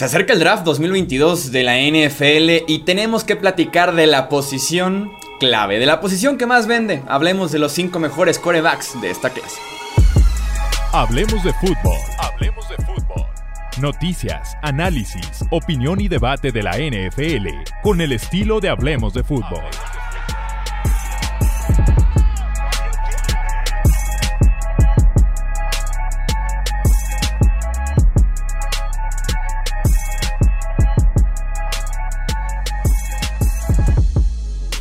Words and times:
Se 0.00 0.06
acerca 0.06 0.32
el 0.32 0.38
draft 0.38 0.64
2022 0.64 1.52
de 1.52 1.62
la 1.62 1.76
NFL 1.76 2.64
y 2.66 2.78
tenemos 2.86 3.22
que 3.22 3.36
platicar 3.36 3.94
de 3.94 4.06
la 4.06 4.30
posición 4.30 5.12
clave, 5.38 5.78
de 5.78 5.84
la 5.84 6.00
posición 6.00 6.38
que 6.38 6.46
más 6.46 6.66
vende. 6.66 7.02
Hablemos 7.06 7.52
de 7.52 7.58
los 7.58 7.72
cinco 7.72 7.98
mejores 7.98 8.38
corebacks 8.38 8.98
de 9.02 9.10
esta 9.10 9.28
clase. 9.28 9.60
Hablemos 10.92 11.44
de 11.44 11.52
fútbol. 11.52 11.98
Hablemos 12.18 12.66
de 12.70 12.76
fútbol. 12.76 13.26
Noticias, 13.78 14.56
análisis, 14.62 15.44
opinión 15.50 16.00
y 16.00 16.08
debate 16.08 16.50
de 16.50 16.62
la 16.62 16.78
NFL 16.78 17.48
con 17.82 18.00
el 18.00 18.12
estilo 18.12 18.58
de 18.58 18.70
Hablemos 18.70 19.12
de 19.12 19.22
fútbol. 19.22 19.64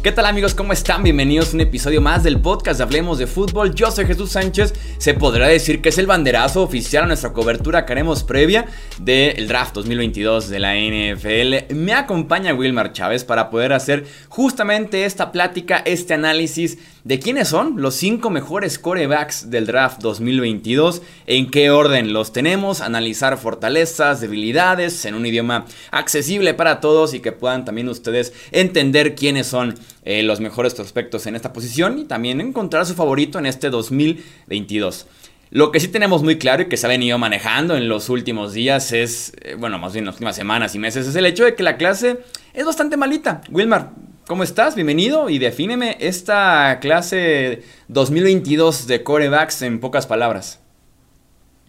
¿Qué 0.01 0.13
tal 0.13 0.27
amigos? 0.27 0.55
¿Cómo 0.55 0.71
están? 0.71 1.03
Bienvenidos 1.03 1.51
a 1.51 1.55
un 1.55 1.59
episodio 1.59 1.99
más 1.99 2.23
del 2.23 2.39
podcast 2.39 2.77
de 2.77 2.85
Hablemos 2.85 3.17
de 3.17 3.27
Fútbol. 3.27 3.75
Yo 3.75 3.91
soy 3.91 4.05
Jesús 4.05 4.31
Sánchez. 4.31 4.73
Se 4.97 5.13
podrá 5.13 5.49
decir 5.49 5.81
que 5.81 5.89
es 5.89 5.97
el 5.97 6.07
banderazo 6.07 6.63
oficial 6.63 7.03
a 7.03 7.07
nuestra 7.07 7.33
cobertura 7.33 7.85
que 7.85 7.91
haremos 7.91 8.23
previa 8.23 8.65
del 9.01 9.49
draft 9.49 9.75
2022 9.75 10.47
de 10.47 10.59
la 10.59 10.75
NFL. 10.75 11.75
Me 11.75 11.91
acompaña 11.91 12.53
Wilmar 12.53 12.93
Chávez 12.93 13.25
para 13.25 13.49
poder 13.49 13.73
hacer 13.73 14.05
justamente 14.29 15.03
esta 15.03 15.33
plática, 15.33 15.83
este 15.83 16.13
análisis 16.13 16.77
de 17.03 17.19
quiénes 17.19 17.47
son 17.47 17.81
los 17.81 17.95
cinco 17.95 18.29
mejores 18.29 18.77
corebacks 18.77 19.49
del 19.49 19.65
draft 19.65 20.01
2022, 20.01 21.01
en 21.27 21.49
qué 21.49 21.71
orden 21.71 22.13
los 22.13 22.33
tenemos, 22.33 22.81
analizar 22.81 23.37
fortalezas, 23.37 24.21
debilidades 24.21 25.05
en 25.05 25.15
un 25.15 25.25
idioma 25.25 25.65
accesible 25.91 26.53
para 26.53 26.79
todos 26.79 27.13
y 27.13 27.19
que 27.19 27.31
puedan 27.31 27.65
también 27.65 27.89
ustedes 27.89 28.33
entender 28.51 29.15
quiénes 29.15 29.47
son 29.47 29.75
eh, 30.03 30.23
los 30.23 30.39
mejores 30.39 30.73
prospectos 30.73 31.25
en 31.27 31.35
esta 31.35 31.53
posición 31.53 31.99
y 31.99 32.05
también 32.05 32.41
encontrar 32.41 32.85
su 32.85 32.95
favorito 32.95 33.39
en 33.39 33.45
este 33.45 33.69
2022. 33.69 35.07
Lo 35.51 35.71
que 35.71 35.79
sí 35.79 35.87
tenemos 35.87 36.21
muy 36.21 36.37
claro 36.37 36.63
y 36.63 36.69
que 36.69 36.77
se 36.77 36.85
ha 36.85 36.89
venido 36.89 37.17
manejando 37.17 37.75
en 37.75 37.89
los 37.89 38.09
últimos 38.09 38.53
días 38.53 38.91
es, 38.91 39.33
eh, 39.41 39.55
bueno, 39.57 39.79
más 39.79 39.93
bien 39.93 40.03
en 40.03 40.07
las 40.07 40.15
últimas 40.15 40.35
semanas 40.35 40.75
y 40.75 40.79
meses, 40.79 41.07
es 41.07 41.15
el 41.15 41.25
hecho 41.25 41.43
de 41.43 41.55
que 41.55 41.63
la 41.63 41.77
clase 41.77 42.19
es 42.53 42.65
bastante 42.65 42.97
malita. 42.97 43.41
Wilmar, 43.49 43.89
¿cómo 44.29 44.43
estás? 44.43 44.75
Bienvenido 44.75 45.31
y 45.31 45.39
defíneme 45.39 45.97
esta 45.99 46.77
clase 46.79 47.63
2022 47.87 48.85
de 48.85 49.01
corebacks 49.01 49.63
en 49.63 49.79
pocas 49.79 50.05
palabras. 50.05 50.61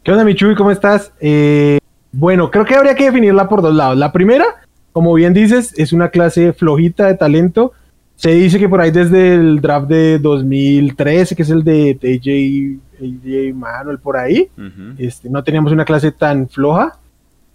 ¿Qué 0.03 0.13
onda, 0.13 0.25
Michuy? 0.25 0.55
¿Cómo 0.55 0.71
estás? 0.71 1.11
Eh, 1.21 1.79
bueno, 2.13 2.51
creo 2.51 2.67
que 2.67 2.75
habría 2.75 2.95
que 2.95 3.05
definirla 3.05 3.49
por 3.49 3.63
dos 3.63 3.75
lados. 3.75 3.97
La 3.97 4.13
primera, 4.13 4.45
como 4.93 5.15
bien 5.15 5.33
dices, 5.33 5.73
es 5.79 5.95
una 5.95 6.11
clase 6.11 6.53
flojita 6.53 7.07
de 7.07 7.15
talento. 7.15 7.73
Se 8.17 8.33
dice 8.33 8.59
que 8.59 8.69
por 8.69 8.83
ahí 8.83 8.91
desde 8.91 9.37
el 9.37 9.63
draft 9.63 9.89
de 9.89 10.19
2013, 10.19 11.35
que 11.35 11.43
es 11.43 11.51
el 11.51 11.65
de 11.65 11.99
AJ 12.03 13.03
AJ 13.03 13.55
Manuel 13.55 14.01
por 14.01 14.19
ahí. 14.19 14.51
este, 14.99 15.31
no 15.31 15.43
teníamos 15.43 15.73
una 15.73 15.87
clase 15.87 16.13
tan 16.13 16.47
floja. 16.47 16.99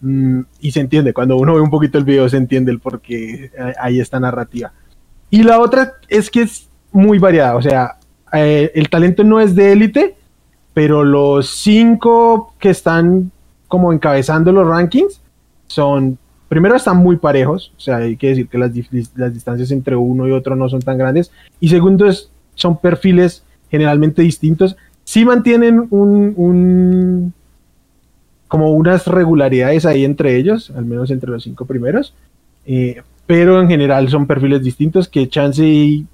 Mm, 0.02 0.42
y 0.62 0.72
se 0.72 0.80
entiende, 0.80 1.14
cuando 1.14 1.38
uno 1.38 1.54
ve 1.54 1.62
un 1.62 1.70
poquito 1.70 2.00
el 2.00 2.06
video 2.06 2.28
se 2.28 2.38
entiende 2.38 2.72
el 2.72 2.80
por 2.80 3.02
qué 3.02 3.52
hay 3.80 4.00
esta 4.00 4.20
narrativa. 4.20 4.74
Y 5.30 5.44
la 5.44 5.60
otra 5.60 5.94
es 6.08 6.30
que 6.30 6.44
es 6.44 6.68
muy 6.92 7.20
variada, 7.20 7.56
o 7.56 7.62
sea, 7.62 7.98
eh, 8.34 8.72
el 8.76 8.90
talento 8.90 9.24
no 9.24 9.40
es 9.40 9.56
de 9.56 9.72
élite, 9.72 10.16
pero 10.74 11.04
los 11.04 11.50
cinco 11.50 12.54
que 12.60 12.70
están 12.70 13.32
como 13.68 13.92
encabezando 13.92 14.52
los 14.52 14.68
rankings 14.68 15.22
son, 15.68 16.18
primero 16.48 16.76
están 16.76 16.98
muy 16.98 17.18
parejos, 17.18 17.74
o 17.78 17.80
sea, 17.80 17.98
hay 17.98 18.18
que 18.18 18.30
decir 18.30 18.48
que 18.48 18.58
las, 18.58 18.72
las 19.16 19.34
distancias 19.34 19.72
entre 19.72 19.96
uno 19.96 20.28
y 20.28 20.32
otro 20.32 20.56
no 20.56 20.70
son 20.70 20.82
tan 20.82 20.98
grandes, 20.98 21.32
y 21.60 21.70
segundo 21.70 22.08
es, 22.08 22.30
son 22.54 22.78
perfiles 22.78 23.44
generalmente 23.70 24.22
distintos, 24.22 24.78
sí 25.04 25.26
mantienen 25.26 25.88
un, 25.90 27.34
como 28.48 28.72
unas 28.72 29.08
regularidades 29.08 29.86
ahí 29.86 30.06
entre 30.06 30.38
ellos, 30.38 30.72
al 30.76 30.86
menos 30.86 31.12
entre 31.12 31.32
los 31.32 31.44
cinco 31.44 31.66
primeros, 31.66 32.14
eh, 32.66 33.02
pero 33.26 33.60
en 33.62 33.68
general 33.68 34.10
son 34.10 34.28
perfiles 34.28 34.64
distintos 34.64 35.08
que 35.08 35.30
chance 35.30 35.66
y 35.66 36.06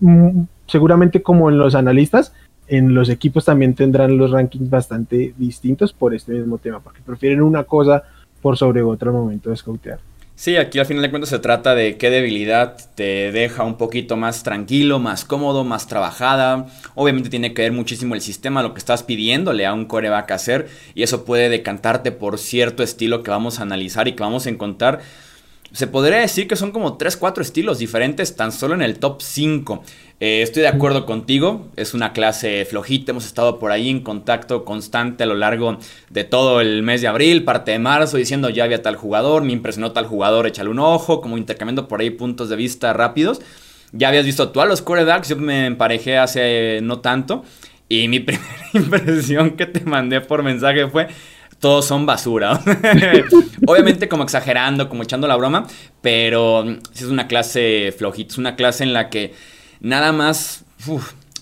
mm, 0.00 0.42
seguramente 0.66 1.22
como 1.22 1.50
en 1.50 1.58
los 1.58 1.74
analistas, 1.74 2.32
en 2.66 2.94
los 2.94 3.08
equipos 3.08 3.44
también 3.44 3.74
tendrán 3.74 4.16
los 4.18 4.30
rankings 4.30 4.68
bastante 4.68 5.34
distintos 5.36 5.92
por 5.92 6.14
este 6.14 6.32
mismo 6.32 6.58
tema, 6.58 6.80
porque 6.80 7.00
prefieren 7.04 7.42
una 7.42 7.64
cosa 7.64 8.02
por 8.42 8.56
sobre 8.56 8.82
otro 8.82 9.12
momento 9.12 9.50
de 9.50 9.56
scoutear. 9.56 9.98
Sí, 10.38 10.56
aquí 10.56 10.78
al 10.78 10.86
final 10.86 11.02
de 11.02 11.10
cuentas 11.10 11.30
se 11.30 11.40
trata 11.40 11.74
de 11.74 11.96
qué 11.96 12.10
debilidad 12.10 12.76
te 12.94 13.32
deja 13.32 13.64
un 13.64 13.76
poquito 13.76 14.16
más 14.16 14.44
tranquilo, 14.44 15.00
más 15.00 15.24
cómodo, 15.24 15.64
más 15.64 15.88
trabajada. 15.88 16.66
Obviamente 16.94 17.28
tiene 17.28 17.52
que 17.54 17.62
ver 17.62 17.72
muchísimo 17.72 18.14
el 18.14 18.20
sistema, 18.20 18.62
lo 18.62 18.72
que 18.72 18.78
estás 18.78 19.02
pidiéndole 19.02 19.66
a 19.66 19.74
un 19.74 19.86
coreback 19.86 20.30
hacer. 20.30 20.68
Y 20.94 21.02
eso 21.02 21.24
puede 21.24 21.48
decantarte 21.48 22.12
por 22.12 22.38
cierto 22.38 22.84
estilo 22.84 23.24
que 23.24 23.32
vamos 23.32 23.58
a 23.58 23.62
analizar 23.62 24.06
y 24.06 24.12
que 24.12 24.22
vamos 24.22 24.46
a 24.46 24.50
encontrar 24.50 25.00
se 25.72 25.86
podría 25.86 26.18
decir 26.18 26.48
que 26.48 26.56
son 26.56 26.72
como 26.72 26.96
3, 26.96 27.16
4 27.16 27.42
estilos 27.42 27.78
diferentes 27.78 28.36
tan 28.36 28.52
solo 28.52 28.74
en 28.74 28.82
el 28.82 28.98
top 28.98 29.20
5. 29.20 29.82
Eh, 30.20 30.42
estoy 30.42 30.62
de 30.62 30.68
acuerdo 30.68 31.06
contigo, 31.06 31.68
es 31.76 31.94
una 31.94 32.12
clase 32.12 32.64
flojita, 32.64 33.12
hemos 33.12 33.26
estado 33.26 33.58
por 33.58 33.70
ahí 33.70 33.88
en 33.88 34.00
contacto 34.00 34.64
constante 34.64 35.22
a 35.22 35.26
lo 35.26 35.34
largo 35.34 35.78
de 36.10 36.24
todo 36.24 36.60
el 36.60 36.82
mes 36.82 37.02
de 37.02 37.08
abril, 37.08 37.44
parte 37.44 37.70
de 37.70 37.78
marzo, 37.78 38.16
diciendo 38.16 38.48
ya 38.50 38.64
había 38.64 38.82
tal 38.82 38.96
jugador, 38.96 39.44
me 39.44 39.52
impresionó 39.52 39.92
tal 39.92 40.06
jugador, 40.06 40.46
échale 40.46 40.70
un 40.70 40.80
ojo, 40.80 41.20
como 41.20 41.38
intercambiando 41.38 41.86
por 41.86 42.00
ahí 42.00 42.10
puntos 42.10 42.48
de 42.48 42.56
vista 42.56 42.92
rápidos. 42.92 43.40
Ya 43.92 44.08
habías 44.08 44.24
visto 44.24 44.50
tú 44.50 44.60
a 44.60 44.66
los 44.66 44.82
corebacks, 44.82 45.28
yo 45.28 45.36
me 45.36 45.66
emparejé 45.66 46.18
hace 46.18 46.80
no 46.82 46.98
tanto, 47.00 47.44
y 47.88 48.08
mi 48.08 48.20
primera 48.20 48.70
impresión 48.72 49.52
que 49.52 49.66
te 49.66 49.80
mandé 49.80 50.20
por 50.20 50.42
mensaje 50.42 50.88
fue 50.88 51.08
todos 51.60 51.86
son 51.86 52.06
basura. 52.06 52.60
Obviamente 53.66 54.08
como 54.08 54.24
exagerando, 54.24 54.88
como 54.88 55.02
echando 55.02 55.26
la 55.26 55.36
broma, 55.36 55.66
pero 56.00 56.64
es 56.94 57.02
una 57.02 57.26
clase 57.26 57.94
flojita, 57.96 58.32
es 58.32 58.38
una 58.38 58.56
clase 58.56 58.84
en 58.84 58.92
la 58.92 59.10
que 59.10 59.34
nada 59.80 60.12
más, 60.12 60.64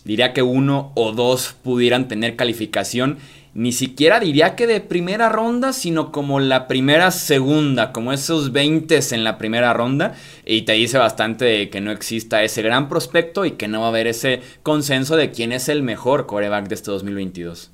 diría 0.05 0.33
que 0.33 0.43
uno 0.43 0.93
o 0.95 1.13
dos 1.13 1.55
pudieran 1.63 2.09
tener 2.09 2.37
calificación. 2.37 3.19
Ni 3.55 3.73
siquiera 3.73 4.21
diría 4.21 4.55
que 4.55 4.67
de 4.67 4.83
primera 4.83 5.31
ronda, 5.31 5.73
sino 5.73 6.13
como 6.13 6.41
la 6.41 6.69
primera 6.69 7.11
segunda, 7.11 7.91
como 7.91 8.13
esos 8.13 8.53
20 8.53 9.01
en 9.13 9.25
la 9.25 9.39
primera 9.39 9.73
ronda. 9.73 10.15
Y 10.45 10.63
te 10.63 10.73
dice 10.73 10.99
bastante 10.99 11.47
de 11.47 11.71
que 11.71 11.81
no 11.81 11.91
exista 11.91 12.43
ese 12.43 12.61
gran 12.61 12.91
prospecto 12.91 13.47
y 13.47 13.53
que 13.53 13.67
no 13.67 13.81
va 13.81 13.87
a 13.87 13.89
haber 13.89 14.09
ese 14.09 14.43
consenso 14.63 15.17
de 15.17 15.31
quién 15.31 15.53
es 15.53 15.71
el 15.71 15.83
mejor 15.83 16.27
coreback 16.27 16.69
de 16.69 16.75
este 16.75 16.91
2022 16.91 17.71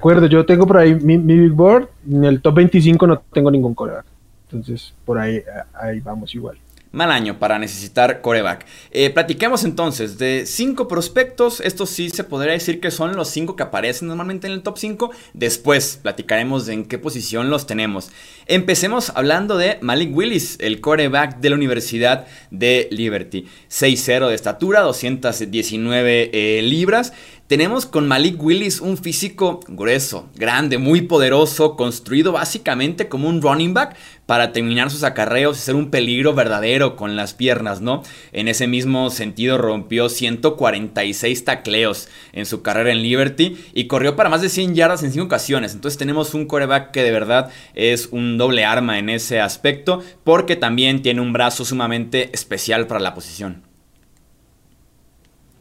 acuerdo, 0.00 0.26
yo 0.26 0.46
tengo 0.46 0.66
por 0.66 0.78
ahí 0.78 0.94
mi, 0.94 1.18
big 1.18 1.52
board, 1.52 1.88
en 2.10 2.24
el 2.24 2.40
top 2.40 2.54
25 2.56 3.06
no 3.06 3.22
tengo 3.32 3.50
ningún 3.50 3.74
coreback. 3.74 4.06
Entonces, 4.44 4.94
por 5.04 5.18
ahí, 5.18 5.42
ahí 5.74 6.00
vamos 6.00 6.34
igual. 6.34 6.56
Mal 6.92 7.12
año 7.12 7.38
para 7.38 7.56
necesitar 7.60 8.20
coreback. 8.20 8.66
Eh, 8.90 9.10
platiquemos 9.10 9.62
entonces 9.62 10.18
de 10.18 10.44
cinco 10.44 10.88
prospectos. 10.88 11.60
Estos 11.60 11.88
sí 11.90 12.10
se 12.10 12.24
podría 12.24 12.52
decir 12.52 12.80
que 12.80 12.90
son 12.90 13.14
los 13.14 13.28
cinco 13.28 13.54
que 13.54 13.62
aparecen 13.62 14.08
normalmente 14.08 14.48
en 14.48 14.54
el 14.54 14.62
top 14.62 14.76
5. 14.76 15.12
Después 15.32 16.00
platicaremos 16.02 16.66
en 16.66 16.84
qué 16.84 16.98
posición 16.98 17.48
los 17.48 17.68
tenemos. 17.68 18.10
Empecemos 18.46 19.12
hablando 19.14 19.56
de 19.56 19.78
Malik 19.82 20.12
Willis, 20.12 20.56
el 20.58 20.80
coreback 20.80 21.38
de 21.38 21.50
la 21.50 21.54
Universidad 21.54 22.26
de 22.50 22.88
Liberty. 22.90 23.46
6'0 23.70 24.28
de 24.28 24.34
estatura, 24.34 24.80
219 24.80 26.30
eh, 26.32 26.62
libras. 26.62 27.12
Tenemos 27.50 27.84
con 27.84 28.06
Malik 28.06 28.40
Willis 28.40 28.80
un 28.80 28.96
físico 28.96 29.58
grueso, 29.66 30.28
grande, 30.36 30.78
muy 30.78 31.00
poderoso, 31.00 31.74
construido 31.74 32.30
básicamente 32.30 33.08
como 33.08 33.28
un 33.28 33.42
running 33.42 33.74
back 33.74 33.96
para 34.24 34.52
terminar 34.52 34.88
sus 34.88 35.02
acarreos 35.02 35.58
y 35.58 35.60
ser 35.60 35.74
un 35.74 35.90
peligro 35.90 36.32
verdadero 36.32 36.94
con 36.94 37.16
las 37.16 37.34
piernas, 37.34 37.80
¿no? 37.80 38.04
En 38.30 38.46
ese 38.46 38.68
mismo 38.68 39.10
sentido 39.10 39.58
rompió 39.58 40.08
146 40.08 41.44
tacleos 41.44 42.06
en 42.32 42.46
su 42.46 42.62
carrera 42.62 42.92
en 42.92 43.02
Liberty 43.02 43.56
y 43.74 43.88
corrió 43.88 44.14
para 44.14 44.30
más 44.30 44.42
de 44.42 44.48
100 44.48 44.76
yardas 44.76 45.02
en 45.02 45.10
5 45.10 45.24
ocasiones. 45.24 45.74
Entonces 45.74 45.98
tenemos 45.98 46.34
un 46.34 46.46
coreback 46.46 46.92
que 46.92 47.02
de 47.02 47.10
verdad 47.10 47.50
es 47.74 48.10
un 48.12 48.38
doble 48.38 48.64
arma 48.64 49.00
en 49.00 49.08
ese 49.08 49.40
aspecto 49.40 50.04
porque 50.22 50.54
también 50.54 51.02
tiene 51.02 51.20
un 51.20 51.32
brazo 51.32 51.64
sumamente 51.64 52.30
especial 52.32 52.86
para 52.86 53.00
la 53.00 53.12
posición. 53.12 53.69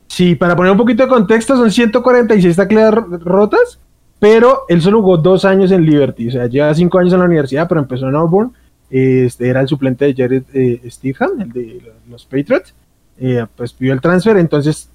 Sí, 0.10 0.36
para 0.36 0.56
poner 0.56 0.72
un 0.72 0.78
poquito 0.78 1.04
de 1.04 1.10
contexto, 1.10 1.56
son 1.56 1.72
146 1.72 2.56
tacleas 2.56 2.94
rotas, 2.94 3.80
pero 4.20 4.64
él 4.68 4.82
solo 4.82 5.02
jugó 5.02 5.18
dos 5.18 5.46
años 5.46 5.72
en 5.72 5.86
Liberty, 5.86 6.28
o 6.28 6.32
sea, 6.32 6.48
lleva 6.48 6.74
cinco 6.74 6.98
años 6.98 7.14
en 7.14 7.20
la 7.20 7.26
universidad, 7.26 7.68
pero 7.70 7.80
empezó 7.80 8.10
en 8.10 8.16
Auburn, 8.16 8.52
este, 8.90 9.48
era 9.48 9.62
el 9.62 9.68
suplente 9.68 10.06
de 10.06 10.16
Jared 10.16 10.44
eh, 10.54 10.82
el 10.84 11.50
de 11.54 11.94
los 12.10 12.26
Patriots, 12.26 12.74
eh, 13.20 13.46
pues 13.56 13.72
pidió 13.72 13.94
el 13.94 14.02
transfer, 14.02 14.36
entonces 14.38 14.90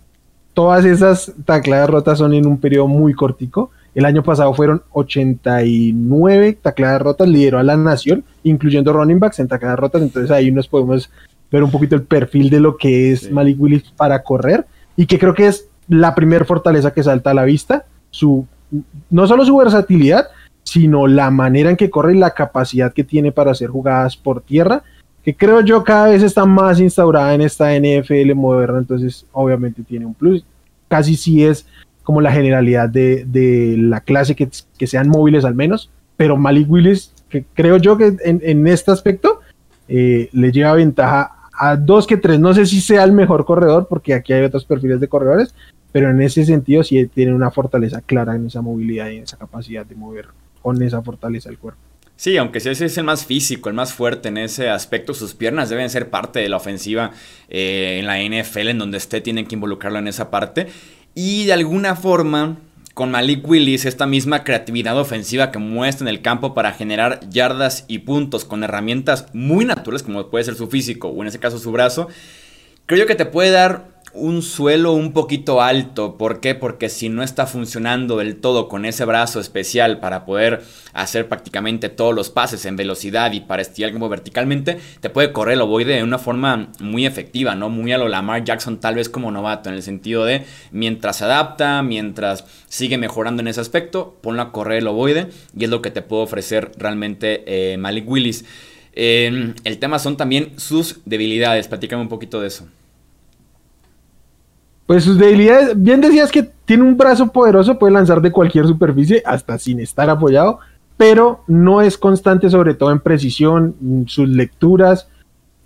todas 0.53 0.85
esas 0.85 1.33
tacleadas 1.45 1.89
rotas 1.89 2.19
son 2.19 2.35
en 2.35 2.47
un 2.47 2.59
periodo 2.59 2.89
muy 2.89 3.15
cortico, 3.15 3.71
El 3.95 4.07
año 4.07 4.25
pasado 4.25 4.53
fueron 4.55 4.83
89 4.91 6.59
tacleadas 6.61 7.01
rotas, 7.01 7.29
lideró 7.29 7.61
a 7.61 7.63
la 7.63 7.77
nación, 7.77 8.25
incluyendo 8.43 8.93
running 8.93 9.21
backs 9.21 9.39
en 9.39 9.47
tacleadas 9.47 9.79
rotas. 9.79 10.03
Entonces 10.03 10.33
ahí 10.33 10.51
nos 10.51 10.67
podemos 10.67 11.09
ver 11.49 11.63
un 11.63 11.71
poquito 11.71 11.95
el 11.95 12.03
perfil 12.03 12.51
de 12.51 12.59
lo 12.59 12.77
que 12.77 13.13
es 13.13 13.31
Malik 13.31 13.61
Willis 13.61 13.85
para 13.97 14.25
correr 14.25 14.67
y 14.97 15.07
que 15.07 15.19
creo 15.19 15.35
que 15.35 15.47
es 15.47 15.69
la 15.89 16.15
primera 16.15 16.45
fortaleza 16.45 16.93
que 16.93 17.03
salta 17.03 17.31
a 17.31 17.35
la 17.35 17.45
vista. 17.45 17.85
Su, 18.11 18.47
no 19.11 19.27
solo 19.27 19.45
su 19.45 19.57
versatilidad, 19.57 20.29
sino 20.63 21.07
la 21.07 21.31
manera 21.31 21.71
en 21.71 21.77
que 21.77 21.91
corre 21.91 22.15
y 22.15 22.19
la 22.19 22.35
capacidad 22.35 22.93
que 22.93 23.05
tiene 23.05 23.33
para 23.33 23.53
hacer 23.53 23.69
jugadas 23.69 24.17
por 24.17 24.41
tierra, 24.41 24.83
que 25.23 25.35
creo 25.35 25.61
yo 25.61 25.85
cada 25.85 26.09
vez 26.09 26.23
está 26.23 26.45
más 26.45 26.81
instaurada 26.81 27.35
en 27.35 27.43
esta 27.43 27.75
NFL 27.79 28.35
moderna, 28.35 28.79
entonces 28.79 29.27
obviamente 29.33 29.83
tiene 29.83 30.07
un 30.07 30.15
plus. 30.15 30.45
Casi 30.89 31.17
sí 31.17 31.45
es 31.45 31.67
como 32.03 32.21
la 32.21 32.33
generalidad 32.33 32.89
de, 32.89 33.75
la 33.79 34.01
clase 34.01 34.35
que, 34.35 34.49
sean 34.87 35.09
móviles 35.09 35.45
al 35.45 35.55
menos, 35.55 35.91
pero 36.17 36.37
Malik 36.37 36.71
Willis, 36.71 37.13
que 37.29 37.45
creo 37.55 37.79
yo 37.79 37.97
que 37.97 38.17
en, 38.23 38.67
este 38.67 38.91
aspecto 38.91 39.41
eh, 39.89 40.29
le 40.33 40.53
lleva 40.53 40.75
ventaja 40.75 41.44
a 41.57 41.77
dos 41.77 42.07
que 42.07 42.17
tres. 42.17 42.41
No 42.41 42.55
sé 42.55 42.67
si 42.67 42.81
sea 42.81 43.05
el 43.05 43.13
mejor 43.13 43.45
corredor, 43.45 43.87
porque 43.89 44.15
aquí 44.15 44.33
hay 44.33 44.43
otros 44.43 44.65
perfiles 44.65 45.01
de 45.01 45.09
corredores, 45.09 45.55
pero 45.93 46.11
en 46.11 46.21
ese 46.21 46.45
sentido 46.45 46.83
sí 46.83 47.07
tiene 47.07 47.35
una 47.35 47.51
fortaleza 47.51 48.01
clara 48.01 48.35
en 48.35 48.47
esa 48.47 48.61
movilidad 48.61 49.09
y 49.09 49.17
en 49.17 49.23
esa 49.25 49.37
capacidad 49.37 49.87
de 49.87 49.95
mover 49.95 50.27
con 50.63 50.83
esa 50.83 51.03
fortaleza 51.03 51.51
el 51.51 51.59
cuerpo. 51.59 51.81
Sí, 52.17 52.37
aunque 52.37 52.59
ese 52.59 52.71
es 52.71 52.97
el 52.97 53.05
más 53.05 53.27
físico, 53.27 53.69
el 53.69 53.75
más 53.75 53.93
fuerte 53.93 54.29
en 54.29 54.39
ese 54.39 54.71
aspecto, 54.71 55.15
sus 55.15 55.35
piernas 55.35 55.69
deben 55.69 55.91
ser 55.91 56.11
parte 56.11 56.39
de 56.39 56.49
la 56.49 56.57
ofensiva 56.57 57.11
eh, 57.49 57.99
en 58.01 58.07
la 58.07 58.19
NFL, 58.19 58.69
en 58.69 58.79
donde 58.79 58.99
esté, 58.99 59.21
tienen 59.21 59.47
que 59.47 59.57
involucrarlo 59.57 59.99
en 59.99 60.07
esa 60.07 60.31
parte. 60.31 60.69
Y 61.15 61.45
de 61.47 61.53
alguna 61.53 61.97
forma, 61.97 62.57
con 62.95 63.11
Malik 63.11 63.47
Willis, 63.47 63.85
esta 63.85 64.07
misma 64.07 64.45
creatividad 64.45 64.99
ofensiva 64.99 65.51
que 65.51 65.59
muestra 65.59 66.05
en 66.05 66.15
el 66.15 66.23
campo 66.23 66.55
para 66.55 66.73
generar 66.73 67.21
yardas 67.29 67.85
y 67.89 67.99
puntos 67.99 68.45
con 68.45 68.63
herramientas 68.63 69.27
muy 69.33 69.65
naturales, 69.65 70.05
como 70.05 70.31
puede 70.31 70.45
ser 70.45 70.55
su 70.55 70.69
físico 70.69 71.09
o 71.09 71.21
en 71.21 71.29
ese 71.29 71.41
caso 71.41 71.59
su 71.59 71.73
brazo, 71.73 72.09
creo 72.87 73.07
que 73.07 73.17
te 73.17 73.27
puede 73.27 73.51
dar 73.51 73.94
un 74.15 74.43
suelo 74.43 74.93
un 74.93 75.13
poquito 75.13 75.61
alto. 75.61 76.17
¿Por 76.17 76.41
qué? 76.41 76.55
Porque 76.55 76.89
si 76.89 77.09
no 77.09 77.23
está 77.23 77.47
funcionando 77.47 78.17
del 78.17 78.37
todo 78.37 78.69
con 78.69 78.85
ese 78.85 79.05
brazo 79.05 79.41
especial 79.41 80.01
para 80.01 80.25
poder 80.25 80.63
hacer 80.93 81.29
prácticamente 81.29 81.89
todos 81.89 82.15
los 82.15 82.31
pases 82.31 82.65
en 82.65 82.77
velocidad 82.77 83.33
y 83.33 83.41
para 83.41 83.63
estirar 83.63 83.93
como 83.93 84.09
verticalmente, 84.09 84.79
te 85.01 85.11
puede 85.11 85.33
correr 85.33 85.55
el 85.55 85.63
ovoide 85.63 85.97
de 85.97 86.03
una 86.03 86.19
forma 86.19 86.69
muy 86.81 87.07
efectiva, 87.07 87.55
¿no? 87.55 87.69
Muy 87.69 87.93
a 87.93 87.99
lo 87.99 88.09
Lamar 88.09 88.45
Jackson, 88.45 88.79
tal 88.79 88.95
vez 88.95 89.09
como 89.09 89.31
novato, 89.31 89.69
en 89.69 89.75
el 89.75 89.83
sentido 89.83 90.25
de 90.25 90.45
mientras 90.71 91.17
se 91.17 91.25
adapta, 91.25 91.83
mientras 91.83 92.45
sigue 92.69 92.99
mejorando 92.99 93.43
en 93.43 93.49
ese 93.49 93.61
aspecto, 93.61 94.17
ponlo 94.21 94.43
a 94.43 94.53
correr 94.53 94.79
el 94.79 94.87
ovoide 94.87 95.29
y 95.57 95.65
es 95.65 95.71
lo 95.71 95.83
que 95.83 95.91
te 95.91 96.03
puede 96.03 96.23
ofrecer 96.23 96.73
realmente 96.79 97.43
eh, 97.47 97.77
Malik 97.77 98.09
Willis. 98.09 98.45
Eh, 98.93 99.55
el 99.65 99.79
tema 99.79 99.99
son 99.99 100.17
también 100.17 100.53
sus 100.57 101.01
debilidades, 101.05 101.67
platícame 101.67 102.03
un 102.03 102.09
poquito 102.09 102.41
de 102.41 102.47
eso. 102.47 102.69
Pues 104.87 105.05
sus 105.05 105.19
debilidades, 105.19 105.81
bien 105.81 106.01
decías 106.01 106.31
que 106.31 106.43
tiene 106.43 106.83
un 106.83 106.97
brazo 106.97 107.33
poderoso, 107.33 107.79
puede 107.79 107.93
lanzar 107.93 108.21
de 108.21 108.33
cualquier 108.33 108.67
superficie, 108.67 109.23
hasta 109.25 109.59
sin 109.59 109.81
estar 109.81 110.11
apoyado, 110.11 110.59
pero 110.97 111.43
no 111.47 111.81
es 111.81 111.97
constante, 111.97 112.51
sobre 112.51 112.75
todo 112.75 112.91
en 112.93 113.01
precisión, 113.01 113.75
sus 114.07 114.29
lecturas. 114.29 115.09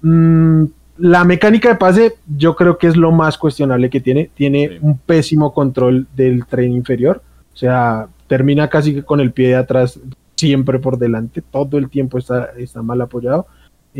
Mm, 0.02 0.64
la 0.98 1.24
mecánica 1.24 1.68
de 1.68 1.74
pase, 1.76 2.14
yo 2.36 2.54
creo 2.54 2.78
que 2.78 2.86
es 2.86 2.96
lo 2.96 3.10
más 3.10 3.38
cuestionable 3.38 3.90
que 3.90 4.00
tiene. 4.00 4.30
Tiene 4.34 4.78
un 4.80 4.98
pésimo 4.98 5.52
control 5.52 6.06
del 6.14 6.46
tren 6.46 6.72
inferior, 6.72 7.22
o 7.52 7.56
sea, 7.56 8.08
termina 8.28 8.68
casi 8.68 9.02
con 9.02 9.20
el 9.20 9.32
pie 9.32 9.48
de 9.48 9.56
atrás 9.56 9.98
siempre 10.36 10.78
por 10.78 10.98
delante, 10.98 11.42
todo 11.42 11.78
el 11.78 11.90
tiempo 11.90 12.18
está, 12.18 12.50
está 12.56 12.82
mal 12.82 13.00
apoyado. 13.00 13.46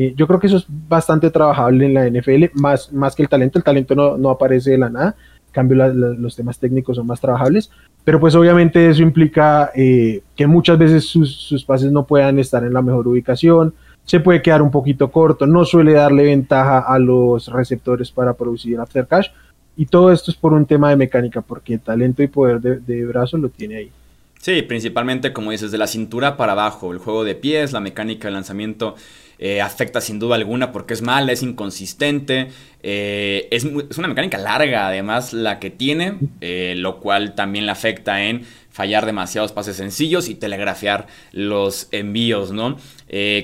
Eh, 0.00 0.14
yo 0.16 0.28
creo 0.28 0.38
que 0.38 0.46
eso 0.46 0.58
es 0.58 0.66
bastante 0.68 1.28
trabajable 1.28 1.86
en 1.86 1.94
la 1.94 2.08
NFL, 2.08 2.52
más, 2.54 2.92
más 2.92 3.16
que 3.16 3.22
el 3.24 3.28
talento. 3.28 3.58
El 3.58 3.64
talento 3.64 3.96
no, 3.96 4.16
no 4.16 4.30
aparece 4.30 4.70
de 4.70 4.78
la 4.78 4.88
nada. 4.88 5.16
En 5.48 5.52
cambio, 5.52 5.88
los 5.88 6.36
temas 6.36 6.56
técnicos 6.56 6.96
son 6.96 7.08
más 7.08 7.20
trabajables. 7.20 7.68
Pero 8.04 8.20
pues 8.20 8.36
obviamente 8.36 8.88
eso 8.88 9.02
implica 9.02 9.72
eh, 9.74 10.22
que 10.36 10.46
muchas 10.46 10.78
veces 10.78 11.04
sus, 11.04 11.34
sus, 11.34 11.64
pases 11.64 11.90
no 11.90 12.06
puedan 12.06 12.38
estar 12.38 12.62
en 12.62 12.74
la 12.74 12.80
mejor 12.80 13.08
ubicación. 13.08 13.74
Se 14.04 14.20
puede 14.20 14.40
quedar 14.40 14.62
un 14.62 14.70
poquito 14.70 15.10
corto. 15.10 15.48
No 15.48 15.64
suele 15.64 15.94
darle 15.94 16.22
ventaja 16.22 16.78
a 16.78 16.96
los 17.00 17.48
receptores 17.48 18.12
para 18.12 18.34
producir 18.34 18.78
after 18.78 19.04
cash. 19.04 19.30
Y 19.76 19.86
todo 19.86 20.12
esto 20.12 20.30
es 20.30 20.36
por 20.36 20.52
un 20.52 20.64
tema 20.64 20.90
de 20.90 20.96
mecánica, 20.96 21.40
porque 21.40 21.76
talento 21.76 22.22
y 22.22 22.28
poder 22.28 22.60
de, 22.60 22.76
de 22.78 23.04
brazo 23.04 23.36
lo 23.36 23.48
tiene 23.48 23.76
ahí. 23.78 23.90
Sí, 24.40 24.62
principalmente 24.62 25.32
como 25.32 25.50
dices, 25.50 25.72
de 25.72 25.78
la 25.78 25.88
cintura 25.88 26.36
para 26.36 26.52
abajo, 26.52 26.92
el 26.92 26.98
juego 26.98 27.24
de 27.24 27.34
pies, 27.34 27.72
la 27.72 27.80
mecánica 27.80 28.28
de 28.28 28.34
lanzamiento 28.34 28.94
eh, 29.40 29.61
afecta 29.61 30.00
sin 30.00 30.19
duda 30.19 30.35
alguna 30.35 30.73
porque 30.73 30.94
es 30.94 31.02
mala, 31.02 31.31
es 31.31 31.44
inconsistente, 31.44 32.49
eh, 32.82 33.46
es, 33.52 33.64
una 33.64 34.08
mecánica 34.08 34.37
larga 34.37 34.88
además 34.88 35.32
la 35.32 35.61
que 35.61 35.70
tiene, 35.70 36.14
eh, 36.40 36.75
lo 36.76 36.99
cual 36.99 37.37
también 37.37 37.64
le 37.64 37.70
afecta 37.70 38.25
en 38.25 38.44
fallar 38.70 39.06
demasiados 39.06 39.52
pases 39.52 39.76
sencillos 39.76 40.29
y 40.29 40.35
telegrafiar 40.35 41.06
los 41.32 41.88
envíos, 41.93 42.50
¿no? 42.52 42.79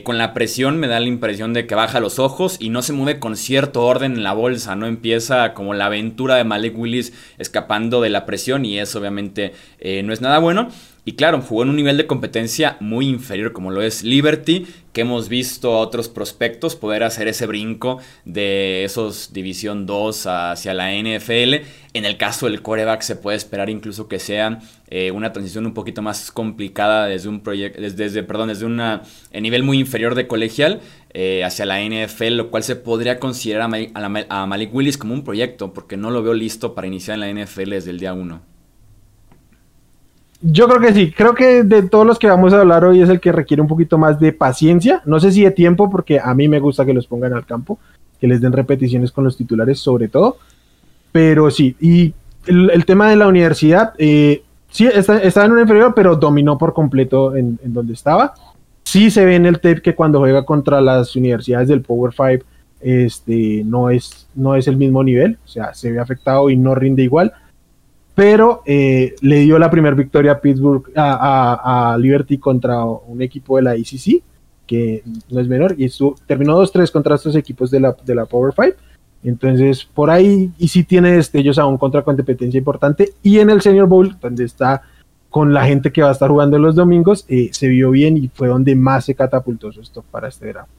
con 0.02 0.18
la 0.18 0.34
presión 0.34 0.76
me 0.76 0.88
da 0.88 1.00
la 1.00 1.08
impresión 1.08 1.54
de 1.54 1.66
que 1.66 1.74
baja 1.74 1.98
los 1.98 2.18
ojos 2.18 2.58
y 2.60 2.68
no 2.68 2.82
se 2.82 2.92
mueve 2.92 3.18
con 3.18 3.34
cierto 3.34 3.82
orden 3.82 4.12
en 4.12 4.22
la 4.22 4.34
bolsa, 4.34 4.76
¿no? 4.76 4.86
Empieza 4.86 5.54
como 5.54 5.72
la 5.72 5.86
aventura 5.86 6.36
de 6.36 6.44
Malik 6.44 6.78
Willis 6.78 7.14
escapando 7.38 8.02
de 8.02 8.10
la 8.10 8.26
presión 8.26 8.66
y 8.66 8.78
eso 8.78 8.98
obviamente 8.98 9.54
no 10.02 10.12
es 10.12 10.20
nada 10.20 10.38
bueno. 10.38 10.68
Y 11.06 11.12
claro, 11.12 11.42
jugó 11.42 11.64
en 11.64 11.68
un 11.68 11.76
nivel 11.76 11.98
de 11.98 12.06
competencia 12.06 12.78
muy 12.80 13.08
inferior 13.08 13.52
como 13.52 13.70
lo 13.70 13.82
es 13.82 14.02
Liberty, 14.02 14.66
que 14.94 15.02
hemos 15.02 15.28
visto 15.28 15.74
a 15.74 15.80
otros 15.80 16.08
prospectos 16.08 16.76
poder 16.76 17.02
hacer 17.02 17.28
ese 17.28 17.46
brinco 17.46 17.98
de 18.24 18.84
esos 18.84 19.34
División 19.34 19.84
2 19.84 20.26
hacia 20.26 20.72
la 20.72 20.92
NFL. 20.94 21.66
En 21.92 22.06
el 22.06 22.16
caso 22.16 22.46
del 22.46 22.62
coreback 22.62 23.02
se 23.02 23.16
puede 23.16 23.36
esperar 23.36 23.68
incluso 23.68 24.08
que 24.08 24.18
sea 24.18 24.60
eh, 24.88 25.10
una 25.10 25.30
transición 25.32 25.66
un 25.66 25.74
poquito 25.74 26.00
más 26.00 26.30
complicada 26.30 27.06
desde 27.06 27.28
un 27.28 27.42
proyecto, 27.42 27.82
desde, 27.82 28.22
perdón, 28.22 28.48
desde 28.48 28.64
un 28.64 28.80
nivel 29.34 29.62
muy 29.62 29.78
inferior 29.78 30.14
de 30.14 30.26
colegial 30.26 30.80
eh, 31.12 31.44
hacia 31.44 31.66
la 31.66 31.82
NFL, 31.82 32.36
lo 32.36 32.50
cual 32.50 32.62
se 32.62 32.76
podría 32.76 33.20
considerar 33.20 33.68
a, 33.94 34.42
a 34.42 34.46
Malik 34.46 34.74
Willis 34.74 34.96
como 34.96 35.12
un 35.12 35.22
proyecto, 35.22 35.74
porque 35.74 35.98
no 35.98 36.10
lo 36.10 36.22
veo 36.22 36.32
listo 36.32 36.74
para 36.74 36.86
iniciar 36.86 37.20
en 37.20 37.36
la 37.36 37.44
NFL 37.44 37.70
desde 37.70 37.90
el 37.90 38.00
día 38.00 38.14
1. 38.14 38.53
Yo 40.46 40.68
creo 40.68 40.78
que 40.78 40.92
sí, 40.92 41.10
creo 41.10 41.34
que 41.34 41.62
de 41.62 41.84
todos 41.84 42.06
los 42.06 42.18
que 42.18 42.26
vamos 42.26 42.52
a 42.52 42.60
hablar 42.60 42.84
hoy 42.84 43.00
es 43.00 43.08
el 43.08 43.18
que 43.18 43.32
requiere 43.32 43.62
un 43.62 43.68
poquito 43.68 43.96
más 43.96 44.20
de 44.20 44.30
paciencia, 44.30 45.00
no 45.06 45.18
sé 45.18 45.32
si 45.32 45.42
de 45.42 45.50
tiempo, 45.50 45.88
porque 45.88 46.20
a 46.20 46.34
mí 46.34 46.48
me 46.48 46.60
gusta 46.60 46.84
que 46.84 46.92
los 46.92 47.06
pongan 47.06 47.32
al 47.32 47.46
campo, 47.46 47.78
que 48.20 48.26
les 48.26 48.42
den 48.42 48.52
repeticiones 48.52 49.10
con 49.10 49.24
los 49.24 49.38
titulares 49.38 49.78
sobre 49.78 50.08
todo, 50.08 50.36
pero 51.12 51.50
sí, 51.50 51.74
y 51.80 52.12
el, 52.46 52.84
tema 52.84 53.08
de 53.08 53.16
la 53.16 53.26
universidad, 53.26 53.94
eh, 53.96 54.42
sí, 54.68 54.86
está, 54.86 55.44
en 55.46 55.52
un 55.52 55.60
inferior, 55.60 55.94
pero 55.96 56.14
dominó 56.14 56.58
por 56.58 56.74
completo 56.74 57.34
en, 57.34 57.58
donde 57.64 57.94
estaba. 57.94 58.34
Sí 58.82 59.10
se 59.10 59.24
ve 59.24 59.36
en 59.36 59.46
el 59.46 59.60
tape 59.60 59.80
que 59.80 59.94
cuando 59.94 60.18
juega 60.18 60.44
contra 60.44 60.82
las 60.82 61.16
universidades 61.16 61.68
del 61.68 61.80
Power 61.80 62.12
5, 62.12 62.44
este, 62.82 63.62
no, 63.64 63.88
es, 63.88 64.28
no 64.34 64.56
es 64.56 64.68
el 64.68 64.76
mismo 64.76 65.02
nivel, 65.02 65.38
o 65.42 65.48
sea, 65.48 65.72
se 65.72 65.90
ve 65.90 66.00
afectado 66.00 66.50
y 66.50 66.56
no 66.58 66.74
rinde 66.74 67.02
igual 67.02 67.32
pero 68.14 68.62
eh, 68.64 69.14
le 69.20 69.40
dio 69.40 69.58
la 69.58 69.70
primera 69.70 69.96
victoria 69.96 70.32
a 70.32 70.40
Pittsburgh, 70.40 70.84
a, 70.96 71.96
Liberty 71.98 72.38
contra 72.38 72.84
un 72.84 73.22
equipo 73.22 73.56
de 73.56 73.62
la 73.62 73.76
ICC, 73.76 74.22
que 74.66 75.02
no 75.30 75.40
es 75.40 75.48
menor, 75.48 75.74
y 75.76 75.90
terminó 76.26 76.60
2-3 76.60 76.90
contra 76.92 77.16
estos 77.16 77.34
equipos 77.36 77.70
de 77.70 77.80
la, 77.80 77.96
de 78.04 78.14
la 78.14 78.26
Power 78.26 78.54
5. 78.54 78.76
Entonces, 79.24 79.84
por 79.84 80.10
ahí, 80.10 80.52
y 80.58 80.68
sí 80.68 80.84
tiene 80.84 81.12
destellos 81.12 81.58
aún 81.58 81.78
contra 81.78 82.02
competencia 82.02 82.58
importante. 82.58 83.14
Y 83.22 83.38
en 83.38 83.50
el 83.50 83.62
Senior 83.62 83.88
Bowl, 83.88 84.16
donde 84.20 84.44
está 84.44 84.82
con 85.30 85.52
la 85.52 85.64
gente 85.64 85.90
que 85.90 86.02
va 86.02 86.10
a 86.10 86.12
estar 86.12 86.30
jugando 86.30 86.58
los 86.58 86.76
domingos, 86.76 87.24
eh, 87.28 87.48
se 87.52 87.68
vio 87.68 87.90
bien 87.90 88.16
y 88.16 88.28
fue 88.28 88.48
donde 88.48 88.76
más 88.76 89.06
se 89.06 89.14
catapultó 89.14 89.72
su 89.72 89.80
stock 89.80 90.04
para 90.04 90.28
este 90.28 90.48
draft. 90.48 90.70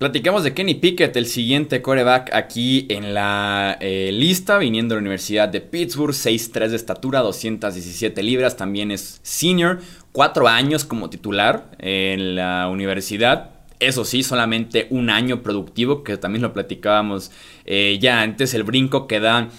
Platicamos 0.00 0.44
de 0.44 0.54
Kenny 0.54 0.76
Pickett, 0.76 1.14
el 1.16 1.26
siguiente 1.26 1.82
coreback 1.82 2.34
aquí 2.34 2.86
en 2.88 3.12
la 3.12 3.76
eh, 3.82 4.08
lista, 4.10 4.56
viniendo 4.56 4.94
de 4.94 4.98
la 4.98 5.02
Universidad 5.02 5.50
de 5.50 5.60
Pittsburgh, 5.60 6.14
6'3 6.14 6.68
de 6.68 6.76
estatura, 6.76 7.20
217 7.20 8.22
libras, 8.22 8.56
también 8.56 8.92
es 8.92 9.20
senior, 9.22 9.80
4 10.12 10.48
años 10.48 10.86
como 10.86 11.10
titular 11.10 11.72
en 11.80 12.34
la 12.34 12.68
universidad. 12.68 13.50
Eso 13.78 14.06
sí, 14.06 14.22
solamente 14.22 14.86
un 14.88 15.10
año 15.10 15.42
productivo, 15.42 16.02
que 16.02 16.16
también 16.16 16.40
lo 16.40 16.54
platicábamos 16.54 17.30
eh, 17.66 17.98
ya 18.00 18.22
antes, 18.22 18.54
el 18.54 18.62
brinco 18.62 19.06
que 19.06 19.20
da 19.20 19.50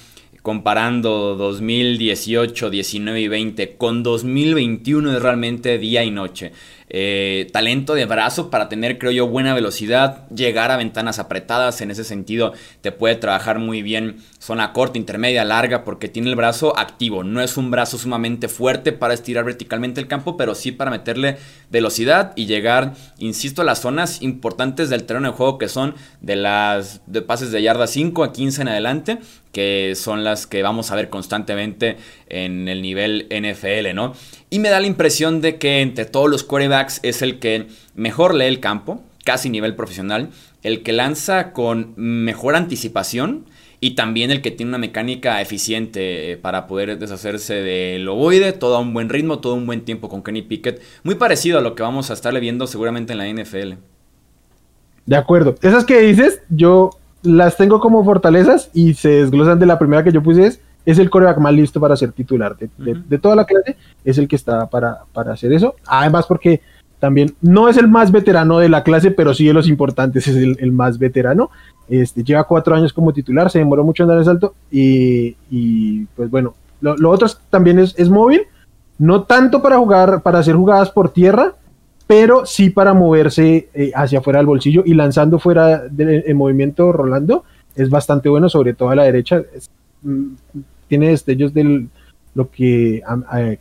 comparando 0.41 1.35
2018, 1.35 2.71
19 2.71 3.21
y 3.21 3.27
20 3.27 3.75
con 3.77 4.01
2021 4.01 5.17
es 5.17 5.21
realmente 5.21 5.77
día 5.77 6.03
y 6.03 6.09
noche. 6.09 6.51
Eh, 6.93 7.47
talento 7.53 7.93
de 7.93 8.05
brazo 8.05 8.49
para 8.49 8.67
tener, 8.67 8.97
creo 8.97 9.11
yo, 9.11 9.27
buena 9.27 9.53
velocidad, 9.53 10.27
llegar 10.29 10.71
a 10.71 10.77
ventanas 10.77 11.19
apretadas. 11.19 11.79
En 11.79 11.89
ese 11.89 12.03
sentido, 12.03 12.53
te 12.81 12.91
puede 12.91 13.15
trabajar 13.15 13.59
muy 13.59 13.81
bien 13.81 14.17
zona 14.41 14.73
corta, 14.73 14.97
intermedia, 14.97 15.45
larga, 15.45 15.83
porque 15.83 16.09
tiene 16.09 16.29
el 16.29 16.35
brazo 16.35 16.77
activo. 16.77 17.23
No 17.23 17.41
es 17.41 17.57
un 17.57 17.69
brazo 17.69 17.99
sumamente 17.99 18.47
fuerte 18.47 18.91
para 18.91 19.13
estirar 19.13 19.45
verticalmente 19.45 20.01
el 20.01 20.07
campo, 20.07 20.35
pero 20.35 20.55
sí 20.55 20.71
para 20.71 20.89
meterle 20.89 21.37
velocidad 21.69 22.33
y 22.35 22.47
llegar, 22.47 22.95
insisto, 23.19 23.61
a 23.61 23.65
las 23.65 23.81
zonas 23.81 24.23
importantes 24.23 24.89
del 24.89 25.03
terreno 25.03 25.29
de 25.29 25.37
juego 25.37 25.59
que 25.59 25.69
son 25.69 25.93
de 26.21 26.35
las 26.35 27.01
de 27.05 27.21
pases 27.21 27.51
de 27.51 27.61
yarda 27.61 27.85
5 27.85 28.23
a 28.23 28.33
15 28.33 28.63
en 28.63 28.67
adelante 28.67 29.19
que 29.51 29.93
son 29.95 30.23
las 30.23 30.47
que 30.47 30.63
vamos 30.63 30.91
a 30.91 30.95
ver 30.95 31.09
constantemente 31.09 31.97
en 32.29 32.67
el 32.67 32.81
nivel 32.81 33.27
NFL, 33.29 33.93
¿no? 33.93 34.13
Y 34.49 34.59
me 34.59 34.69
da 34.69 34.79
la 34.79 34.87
impresión 34.87 35.41
de 35.41 35.57
que 35.57 35.81
entre 35.81 36.05
todos 36.05 36.29
los 36.29 36.43
quarterbacks 36.43 36.99
es 37.03 37.21
el 37.21 37.39
que 37.39 37.67
mejor 37.93 38.33
lee 38.33 38.45
el 38.45 38.59
campo, 38.59 39.03
casi 39.23 39.49
nivel 39.49 39.75
profesional, 39.75 40.29
el 40.63 40.83
que 40.83 40.93
lanza 40.93 41.51
con 41.51 41.93
mejor 41.97 42.55
anticipación 42.55 43.45
y 43.83 43.95
también 43.95 44.29
el 44.29 44.41
que 44.43 44.51
tiene 44.51 44.69
una 44.69 44.77
mecánica 44.77 45.41
eficiente 45.41 46.37
para 46.39 46.67
poder 46.67 46.99
deshacerse 46.99 47.55
del 47.55 48.07
ovoide, 48.07 48.53
todo 48.53 48.75
a 48.75 48.79
un 48.79 48.93
buen 48.93 49.09
ritmo, 49.09 49.39
todo 49.39 49.55
un 49.55 49.65
buen 49.65 49.81
tiempo 49.81 50.07
con 50.07 50.21
Kenny 50.21 50.43
Pickett, 50.43 50.79
muy 51.03 51.15
parecido 51.15 51.57
a 51.57 51.61
lo 51.61 51.73
que 51.73 51.81
vamos 51.81 52.11
a 52.11 52.13
estarle 52.13 52.39
viendo 52.39 52.67
seguramente 52.67 53.13
en 53.13 53.17
la 53.17 53.27
NFL. 53.27 53.73
De 55.07 55.15
acuerdo. 55.15 55.55
Esas 55.63 55.83
que 55.83 55.99
dices, 55.99 56.43
yo 56.49 56.91
las 57.23 57.57
tengo 57.57 57.79
como 57.79 58.05
fortalezas 58.05 58.69
y 58.71 58.93
se 58.93 59.09
desglosan 59.09 59.57
de 59.57 59.65
la 59.65 59.79
primera 59.79 60.03
que 60.03 60.11
yo 60.11 60.21
puse 60.21 60.45
es, 60.45 60.61
es 60.85 60.99
el 60.99 61.09
coreback 61.09 61.39
más 61.39 61.53
listo 61.53 61.79
para 61.79 61.95
ser 61.95 62.11
titular 62.11 62.55
de, 62.57 63.17
toda 63.17 63.35
la 63.35 63.45
clase, 63.45 63.77
es 64.05 64.17
el 64.19 64.27
que 64.27 64.35
está 64.35 64.67
para, 64.69 65.05
para, 65.11 65.33
hacer 65.33 65.53
eso. 65.53 65.75
Además 65.87 66.27
porque 66.27 66.61
también 67.01 67.33
no 67.41 67.67
es 67.67 67.77
el 67.77 67.87
más 67.87 68.11
veterano 68.11 68.59
de 68.59 68.69
la 68.69 68.83
clase, 68.83 69.09
pero 69.09 69.33
sí 69.33 69.45
de 69.45 69.53
los 69.53 69.67
importantes 69.67 70.27
es 70.27 70.35
el, 70.35 70.71
más 70.71 70.99
veterano. 70.99 71.49
Este, 71.87 72.23
lleva 72.23 72.45
cuatro 72.45 72.75
años 72.75 72.93
como 72.93 73.11
titular, 73.11 73.49
se 73.49 73.59
demoró 73.59 73.83
mucho 73.83 74.03
en 74.03 74.09
dar 74.09 74.17
el 74.17 74.25
salto 74.25 74.55
y, 74.71 76.05
pues 76.15 76.29
bueno, 76.29 76.53
lo, 76.79 76.95
lo 76.95 77.09
otro 77.09 77.27
también 77.49 77.79
es, 77.79 77.93
es 77.97 78.09
móvil, 78.09 78.43
no 78.97 79.23
tanto 79.23 79.61
para 79.61 79.77
jugar, 79.77 80.21
para 80.21 80.39
hacer 80.39 80.55
jugadas 80.55 80.89
por 80.91 81.09
tierra, 81.11 81.55
pero 82.07 82.45
sí 82.45 82.69
para 82.69 82.93
moverse 82.93 83.69
eh, 83.73 83.91
hacia 83.95 84.19
afuera 84.19 84.39
del 84.39 84.45
bolsillo 84.45 84.83
y 84.85 84.93
lanzando 84.93 85.39
fuera 85.39 85.87
del 85.87 86.35
movimiento 86.35 86.91
Rolando 86.91 87.45
es 87.75 87.89
bastante 87.89 88.29
bueno, 88.29 88.49
sobre 88.49 88.73
todo 88.73 88.89
a 88.89 88.95
la 88.95 89.03
derecha. 89.03 89.41
Mm, 90.01 90.33
tiene 90.87 91.09
destellos 91.09 91.53
de 91.53 91.87
lo 92.33 92.49
que 92.49 93.01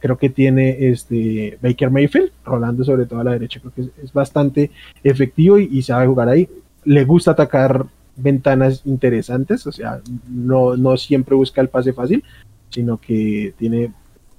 creo 0.00 0.18
que 0.18 0.30
tiene 0.30 0.88
este 0.88 1.58
Baker 1.62 1.90
Mayfield, 1.90 2.32
Rolando 2.44 2.82
sobre 2.82 3.06
todo 3.06 3.20
a 3.20 3.24
la 3.24 3.32
derecha, 3.32 3.60
creo 3.60 3.72
que 3.72 4.02
es, 4.02 4.12
bastante 4.12 4.70
efectivo 5.04 5.58
y, 5.58 5.82
sabe 5.82 6.06
jugar 6.06 6.28
ahí. 6.28 6.48
Le 6.84 7.04
gusta 7.04 7.30
atacar 7.30 7.86
ventanas 8.22 8.82
interesantes, 8.84 9.66
o 9.66 9.72
sea, 9.72 10.00
no, 10.28 10.76
no 10.76 10.96
siempre 10.96 11.34
busca 11.34 11.60
el 11.60 11.68
pase 11.68 11.92
fácil, 11.92 12.24
sino 12.70 12.98
que 12.98 13.54
tiene 13.58 13.92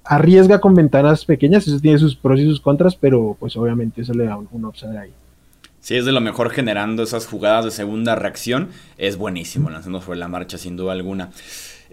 arriesga 0.03 0.59
con 0.59 0.73
ventanas 0.73 1.25
pequeñas, 1.25 1.67
eso 1.67 1.79
tiene 1.79 2.00
sus 2.00 2.15
pros 2.15 2.39
y 2.39 2.45
sus 2.45 2.59
contras, 2.59 2.95
pero 2.95 3.38
pues 3.39 3.55
obviamente 3.55 4.01
eso 4.01 4.13
le 4.13 4.25
da 4.25 4.38
un, 4.38 4.47
un 4.51 4.65
upside 4.65 4.97
ahí. 4.97 5.11
Si 5.79 5.95
es 5.95 6.05
de 6.05 6.11
lo 6.11 6.21
mejor 6.21 6.51
generando 6.51 7.01
esas 7.01 7.25
jugadas 7.25 7.65
de 7.65 7.71
segunda 7.71 8.15
reacción, 8.15 8.69
es 8.97 9.17
buenísimo 9.17 9.69
lanzando 9.69 10.01
sobre 10.01 10.19
la 10.19 10.27
marcha 10.27 10.57
sin 10.57 10.77
duda 10.77 10.93
alguna. 10.93 11.31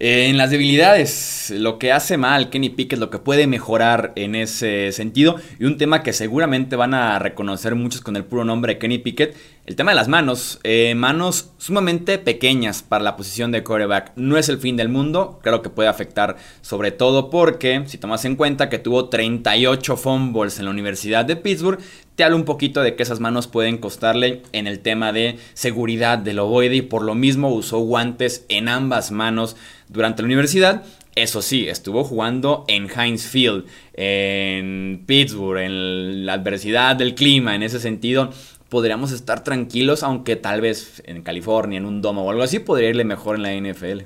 Eh, 0.01 0.29
en 0.29 0.37
las 0.37 0.51
debilidades, 0.51 1.53
lo 1.57 1.79
que 1.79 1.91
hace 1.91 2.19
mal 2.19 2.51
Kenny 2.51 2.69
Pickett, 2.69 3.01
lo 3.01 3.11
que 3.11 3.19
puede 3.19 3.49
mejorar 3.49 4.13
en 4.15 4.37
ese 4.37 4.93
sentido, 4.93 5.37
y 5.59 5.65
un 5.65 5.77
tema 5.77 6.05
que 6.05 6.13
seguramente 6.13 6.77
van 6.77 6.95
a 6.95 7.19
reconocer 7.19 7.75
muchos 7.75 8.01
con 8.01 8.15
el 8.15 8.25
puro 8.25 8.45
nombre 8.45 8.75
de 8.75 8.79
Kenny 8.79 8.99
Pickett, 8.99 9.35
el 9.69 9.77
tema 9.77 9.91
de 9.91 9.97
las 9.97 10.09
manos. 10.09 10.61
Eh, 10.65 10.95
manos 10.95 11.51
sumamente 11.59 12.17
pequeñas 12.17 12.83
para 12.83 13.05
la 13.05 13.17
posición 13.17 13.53
de 13.53 13.63
quarterback. 13.63 14.13
No 14.17 14.39
es 14.39 14.49
el 14.49 14.59
fin 14.59 14.79
del 14.79 14.89
mundo, 14.89 15.41
creo 15.43 15.61
que 15.61 15.69
puede 15.69 15.91
afectar 15.91 16.37
sobre 16.63 16.91
todo 16.91 17.29
porque, 17.29 17.83
si 17.87 17.99
tomas 17.99 18.25
en 18.25 18.37
cuenta 18.37 18.71
que 18.71 18.79
tuvo 18.79 19.11
38 19.11 19.99
fumbles 19.99 20.59
en 20.59 20.65
la 20.65 20.71
Universidad 20.71 21.27
de 21.27 21.37
Pittsburgh, 21.37 21.81
te 22.17 22.25
hablo 22.25 22.37
un 22.37 22.47
poquito 22.47 22.81
de 22.81 22.97
que 22.97 23.03
esas 23.03 23.21
manos 23.21 23.47
pueden 23.47 23.77
costarle 23.77 24.43
en 24.53 24.67
el 24.67 24.81
tema 24.81 25.13
de 25.13 25.37
seguridad 25.53 26.17
del 26.17 26.39
ovoide 26.39 26.77
y 26.77 26.83
por 26.83 27.03
lo 27.03 27.15
mismo 27.15 27.51
usó 27.51 27.81
guantes 27.81 28.47
en 28.49 28.71
ambas 28.71 29.11
manos 29.11 29.55
durante 29.91 30.23
la 30.23 30.27
universidad. 30.27 30.83
Eso 31.15 31.43
sí, 31.43 31.69
estuvo 31.69 32.05
jugando 32.05 32.65
en 32.69 32.89
Heinz 32.89 33.27
Field, 33.27 33.67
en 33.93 35.03
Pittsburgh, 35.05 35.59
en 35.59 36.25
la 36.25 36.35
adversidad 36.35 36.97
del 36.97 37.15
clima, 37.15 37.55
en 37.55 37.65
ese 37.65 37.81
sentido 37.81 38.31
podríamos 38.69 39.13
estar 39.13 39.43
tranquilos, 39.43 40.03
aunque 40.03 40.37
tal 40.37 40.61
vez 40.61 41.03
en 41.07 41.23
California, 41.23 41.79
en 41.79 41.87
un 41.87 42.03
domo 42.03 42.23
o 42.25 42.31
algo 42.31 42.43
así, 42.43 42.59
podría 42.59 42.91
irle 42.91 43.05
mejor 43.05 43.37
en 43.37 43.43
la 43.43 43.73
NFL. 43.73 44.03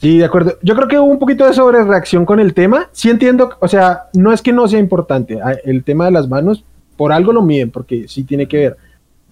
Sí, 0.00 0.18
de 0.18 0.24
acuerdo. 0.24 0.58
Yo 0.62 0.74
creo 0.74 0.88
que 0.88 0.98
hubo 0.98 1.10
un 1.10 1.18
poquito 1.18 1.46
de 1.46 1.52
sobrereacción 1.52 2.24
con 2.24 2.40
el 2.40 2.54
tema. 2.54 2.88
Sí 2.92 3.10
entiendo, 3.10 3.50
o 3.60 3.68
sea, 3.68 4.04
no 4.14 4.32
es 4.32 4.40
que 4.40 4.52
no 4.52 4.66
sea 4.66 4.78
importante. 4.78 5.38
Ah, 5.42 5.54
el 5.64 5.84
tema 5.84 6.06
de 6.06 6.10
las 6.12 6.26
manos, 6.26 6.64
por 6.96 7.12
algo 7.12 7.32
lo 7.32 7.42
miden, 7.42 7.70
porque 7.70 8.08
sí 8.08 8.24
tiene 8.24 8.48
que 8.48 8.56
ver. 8.56 8.76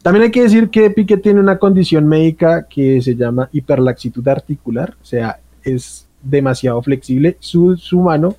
También 0.03 0.25
hay 0.25 0.31
que 0.31 0.43
decir 0.43 0.69
que 0.69 0.91
Piquet 0.91 1.23
tiene 1.23 1.41
una 1.41 1.59
condición 1.59 2.07
médica 2.07 2.67
que 2.69 3.01
se 3.03 3.17
llama 3.17 3.49
hiperlaxitud 3.53 4.27
articular, 4.29 4.95
o 5.03 5.05
sea, 5.05 5.41
es 5.65 6.07
demasiado 6.23 6.81
flexible. 6.83 7.37
Su, 7.41 7.77
su 7.77 8.01
mano 8.01 8.37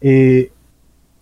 eh, 0.00 0.50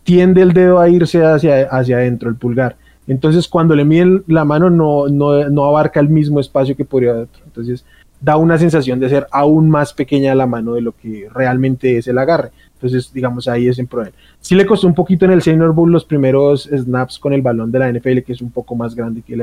tiende 0.05 0.43
el 0.43 0.53
dedo 0.53 0.81
a 0.81 0.89
irse 0.89 1.25
hacia, 1.25 1.65
hacia 1.65 1.99
adentro, 1.99 2.29
el 2.29 2.37
pulgar. 2.37 2.77
Entonces, 3.07 3.49
cuando 3.49 3.75
le 3.75 3.85
miden 3.85 4.25
la 4.27 4.45
mano, 4.45 4.69
no, 4.71 5.09
no, 5.09 5.49
no 5.49 5.65
abarca 5.65 6.01
el 6.01 6.09
mismo 6.09 6.41
espacio 6.41 6.77
que 6.77 6.85
podría 6.85 7.13
otro. 7.13 7.43
Entonces, 7.45 7.85
da 8.21 8.37
una 8.37 8.59
sensación 8.59 8.99
de 8.99 9.09
ser 9.09 9.27
aún 9.31 9.69
más 9.69 9.93
pequeña 9.93 10.35
la 10.35 10.47
mano 10.47 10.75
de 10.75 10.81
lo 10.81 10.93
que 10.93 11.29
realmente 11.33 11.99
es 11.99 12.09
el 12.09 12.19
agarre. 12.19 12.51
Entonces, 12.75 13.13
digamos, 13.13 13.49
ahí 13.49 13.69
es 13.69 13.79
en 13.79 13.87
pro. 13.87 14.05
Sí 14.41 14.55
le 14.55 14.67
costó 14.67 14.87
un 14.87 14.95
poquito 14.95 15.25
en 15.25 15.33
el 15.33 15.43
Senior 15.43 15.73
Bowl 15.73 15.91
los 15.91 16.05
primeros 16.05 16.65
snaps 16.65 17.19
con 17.19 17.33
el 17.33 17.43
balón 17.43 17.71
de 17.71 17.79
la 17.79 17.91
NFL, 17.91 18.19
que 18.21 18.33
es 18.33 18.43
un 18.43 18.51
poco 18.51 18.75
más 18.75 18.95
grande 18.95 19.23
que, 19.23 19.35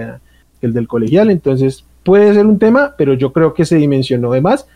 el 0.61 0.73
del 0.73 0.87
colegial. 0.87 1.29
Entonces, 1.29 1.85
puede 2.03 2.33
ser 2.33 2.45
un 2.45 2.59
tema, 2.59 2.93
pero 2.97 3.13
yo 3.13 3.33
creo 3.33 3.53
que 3.53 3.65
se 3.65 3.77
dimensionó 3.77 4.31
de 4.31 4.41
más. 4.41 4.67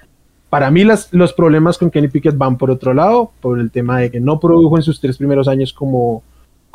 Para 0.50 0.72
mí, 0.72 0.84
las, 0.84 1.14
los 1.14 1.34
problemas 1.34 1.78
con 1.78 1.92
Kenny 1.92 2.08
Pickett 2.08 2.38
van 2.38 2.58
por 2.58 2.72
otro 2.72 2.94
lado, 2.94 3.32
por 3.42 3.60
el 3.60 3.70
tema 3.70 4.00
de 4.00 4.10
que 4.10 4.20
no 4.20 4.40
produjo 4.40 4.78
en 4.78 4.84
sus 4.84 5.00
tres 5.00 5.18
primeros 5.18 5.48
años 5.48 5.74
como, 5.74 6.24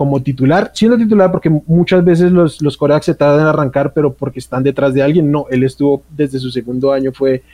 como 0.03 0.21
titular, 0.21 0.73
siendo 0.75 0.99
titular 0.99 1.31
porque 1.31 1.49
muchas 1.49 2.05
veces 2.05 2.33
los, 2.33 2.61
los 2.61 2.77
corebacks 2.77 3.07
se 3.07 3.15
tardan 3.15 3.43
en 3.43 3.47
arrancar, 3.47 3.93
pero 3.93 4.13
porque 4.13 4.41
están 4.41 4.65
detrás 4.65 4.93
de 4.95 5.01
alguien, 5.01 5.31
no, 5.31 5.47
él 5.49 5.63
estuvo 5.63 6.03
desde 6.11 6.41
su 6.41 6.51
segundo 6.51 6.91
año, 6.91 7.13
fue, 7.13 7.45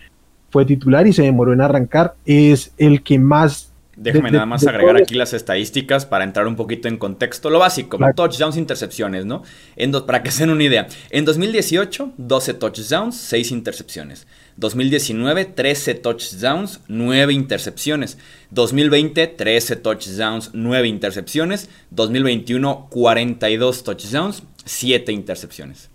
fue 0.49 0.64
titular 0.64 1.07
y 1.07 1.12
se 1.12 1.25
demoró 1.25 1.52
en 1.52 1.61
arrancar, 1.61 2.14
es 2.25 2.73
el 2.78 3.02
que 3.02 3.19
más... 3.19 3.71
Déjame 3.97 4.31
nada 4.31 4.47
más 4.47 4.67
agregar 4.67 4.97
aquí 4.97 5.14
las 5.14 5.35
estadísticas 5.35 6.07
para 6.07 6.25
entrar 6.25 6.47
un 6.47 6.57
poquito 6.57 6.88
en 6.88 6.97
contexto. 6.97 7.50
Lo 7.50 7.59
básico, 7.59 7.99
touchdowns, 8.17 8.57
intercepciones, 8.57 9.26
¿no? 9.26 9.43
En 9.76 9.93
para 10.07 10.23
que 10.23 10.31
se 10.31 10.45
den 10.45 10.50
una 10.50 10.64
idea. 10.64 10.87
En 11.11 11.26
2018, 11.26 12.12
12 12.17 12.55
touchdowns, 12.55 13.14
6 13.14 13.52
intercepciones. 13.52 14.26
2019, 14.59 15.45
13 15.45 15.95
touchdowns, 15.95 16.81
9 16.88 17.33
intercepciones. 17.33 18.19
2020, 18.50 19.29
13 19.29 19.77
touchdowns, 19.77 20.50
9 20.53 20.88
intercepciones. 20.88 21.71
2021, 21.91 22.88
42 22.91 23.85
touchdowns, 23.85 24.43
7 24.65 25.12
intercepciones. 25.12 25.91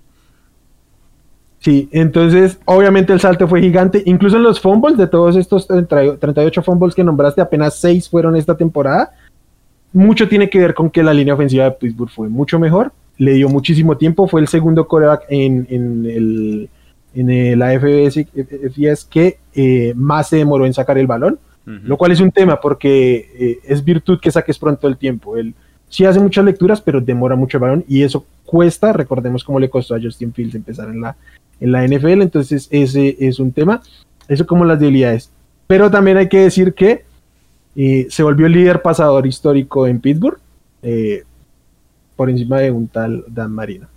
Sí, 1.59 1.89
entonces 1.91 2.57
obviamente 2.65 3.11
el 3.13 3.19
salto 3.19 3.47
fue 3.47 3.61
gigante. 3.61 4.01
Incluso 4.05 4.37
en 4.37 4.43
los 4.43 4.61
fumbles, 4.61 4.97
de 4.97 5.07
todos 5.07 5.35
estos 5.35 5.67
38 5.67 6.63
fumbles 6.63 6.95
que 6.95 7.03
nombraste, 7.03 7.41
apenas 7.41 7.77
6 7.79 8.09
fueron 8.09 8.35
esta 8.37 8.55
temporada. 8.55 9.11
Mucho 9.91 10.27
tiene 10.27 10.49
que 10.49 10.59
ver 10.59 10.73
con 10.73 10.89
que 10.89 11.03
la 11.03 11.13
línea 11.13 11.33
ofensiva 11.33 11.65
de 11.65 11.71
Pittsburgh 11.71 12.09
fue 12.09 12.29
mucho 12.29 12.59
mejor. 12.59 12.93
Le 13.17 13.33
dio 13.33 13.49
muchísimo 13.49 13.97
tiempo. 13.97 14.27
Fue 14.27 14.41
el 14.41 14.47
segundo 14.47 14.87
coreback 14.87 15.25
en, 15.29 15.67
en 15.69 16.05
el 16.05 16.69
en 17.15 17.59
la 17.59 17.79
FBS 17.79 18.25
que 19.09 19.37
eh, 19.53 19.93
más 19.95 20.29
se 20.29 20.37
demoró 20.37 20.65
en 20.65 20.73
sacar 20.73 20.97
el 20.97 21.07
balón, 21.07 21.39
lo 21.65 21.97
cual 21.97 22.11
es 22.11 22.19
un 22.19 22.31
tema 22.31 22.59
porque 22.59 23.31
eh, 23.39 23.59
es 23.63 23.85
virtud 23.85 24.19
que 24.19 24.31
saques 24.31 24.59
pronto 24.59 24.87
el 24.87 24.97
tiempo. 24.97 25.37
Él 25.37 25.53
sí 25.87 26.03
hace 26.03 26.19
muchas 26.19 26.43
lecturas, 26.43 26.81
pero 26.81 26.99
demora 26.99 27.37
mucho 27.37 27.57
el 27.57 27.61
balón 27.61 27.85
y 27.87 28.03
eso 28.03 28.25
cuesta. 28.45 28.91
Recordemos 28.91 29.43
cómo 29.43 29.59
le 29.59 29.69
costó 29.69 29.95
a 29.95 30.01
Justin 30.01 30.33
Fields 30.33 30.55
empezar 30.55 30.89
en 30.89 30.99
la, 30.99 31.15
en 31.61 31.71
la 31.71 31.87
NFL, 31.87 32.21
entonces 32.21 32.67
ese 32.69 33.15
es 33.19 33.39
un 33.39 33.53
tema. 33.53 33.81
Eso 34.27 34.45
como 34.45 34.65
las 34.65 34.79
debilidades. 34.79 35.31
Pero 35.67 35.89
también 35.89 36.17
hay 36.17 36.27
que 36.27 36.39
decir 36.39 36.73
que 36.73 37.05
eh, 37.75 38.07
se 38.09 38.23
volvió 38.23 38.47
el 38.47 38.51
líder 38.51 38.81
pasador 38.81 39.25
histórico 39.25 39.87
en 39.87 39.99
Pittsburgh 39.99 40.39
por 42.17 42.29
encima 42.29 42.59
de 42.59 42.71
un 42.71 42.89
tal 42.89 43.23
Dan 43.27 43.53
Marino. 43.53 43.87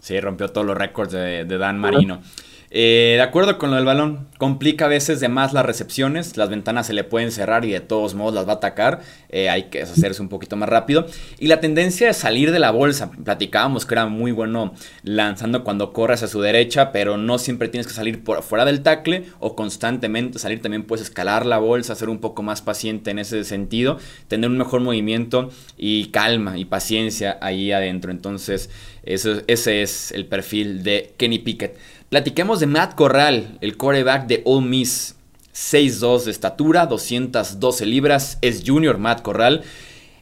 Sí, 0.00 0.20
rompió 0.20 0.48
todos 0.48 0.66
los 0.66 0.76
récords 0.76 1.12
de, 1.12 1.44
de 1.46 1.58
Dan 1.58 1.78
Marino. 1.78 2.20
Eh, 2.78 3.14
de 3.16 3.22
acuerdo 3.22 3.56
con 3.56 3.70
lo 3.70 3.76
del 3.76 3.86
balón, 3.86 4.28
complica 4.36 4.84
a 4.84 4.88
veces 4.88 5.18
de 5.18 5.30
más 5.30 5.54
las 5.54 5.64
recepciones, 5.64 6.36
las 6.36 6.50
ventanas 6.50 6.86
se 6.86 6.92
le 6.92 7.04
pueden 7.04 7.30
cerrar 7.30 7.64
y 7.64 7.70
de 7.70 7.80
todos 7.80 8.14
modos 8.14 8.34
las 8.34 8.46
va 8.46 8.52
a 8.52 8.56
atacar, 8.56 9.00
eh, 9.30 9.48
hay 9.48 9.70
que 9.70 9.80
hacerse 9.80 10.20
un 10.20 10.28
poquito 10.28 10.56
más 10.56 10.68
rápido. 10.68 11.06
Y 11.38 11.46
la 11.46 11.60
tendencia 11.60 12.08
de 12.08 12.12
salir 12.12 12.52
de 12.52 12.58
la 12.58 12.72
bolsa, 12.72 13.10
platicábamos 13.10 13.86
que 13.86 13.94
era 13.94 14.04
muy 14.04 14.30
bueno 14.30 14.74
lanzando 15.04 15.64
cuando 15.64 15.94
corres 15.94 16.22
a 16.22 16.28
su 16.28 16.42
derecha, 16.42 16.92
pero 16.92 17.16
no 17.16 17.38
siempre 17.38 17.68
tienes 17.68 17.86
que 17.86 17.94
salir 17.94 18.22
por 18.22 18.42
fuera 18.42 18.66
del 18.66 18.82
tackle 18.82 19.24
o 19.38 19.56
constantemente 19.56 20.38
salir, 20.38 20.60
también 20.60 20.82
puedes 20.82 21.06
escalar 21.06 21.46
la 21.46 21.56
bolsa, 21.56 21.94
ser 21.94 22.10
un 22.10 22.18
poco 22.18 22.42
más 22.42 22.60
paciente 22.60 23.10
en 23.10 23.20
ese 23.20 23.42
sentido, 23.44 23.96
tener 24.28 24.50
un 24.50 24.58
mejor 24.58 24.82
movimiento 24.82 25.48
y 25.78 26.08
calma 26.08 26.58
y 26.58 26.66
paciencia 26.66 27.38
ahí 27.40 27.72
adentro. 27.72 28.10
Entonces, 28.10 28.68
ese 29.06 29.82
es 29.82 30.12
el 30.12 30.26
perfil 30.26 30.82
de 30.82 31.14
Kenny 31.16 31.38
Pickett. 31.38 31.78
Platiquemos 32.08 32.60
de 32.60 32.66
Matt 32.66 32.94
Corral, 32.94 33.58
el 33.60 33.76
quarterback 33.76 34.28
de 34.28 34.42
Ole 34.44 34.66
Miss. 34.66 35.16
6'2 35.52 36.24
de 36.24 36.30
estatura, 36.30 36.86
212 36.86 37.84
libras. 37.86 38.38
Es 38.42 38.62
junior 38.64 38.98
Matt 38.98 39.22
Corral. 39.22 39.62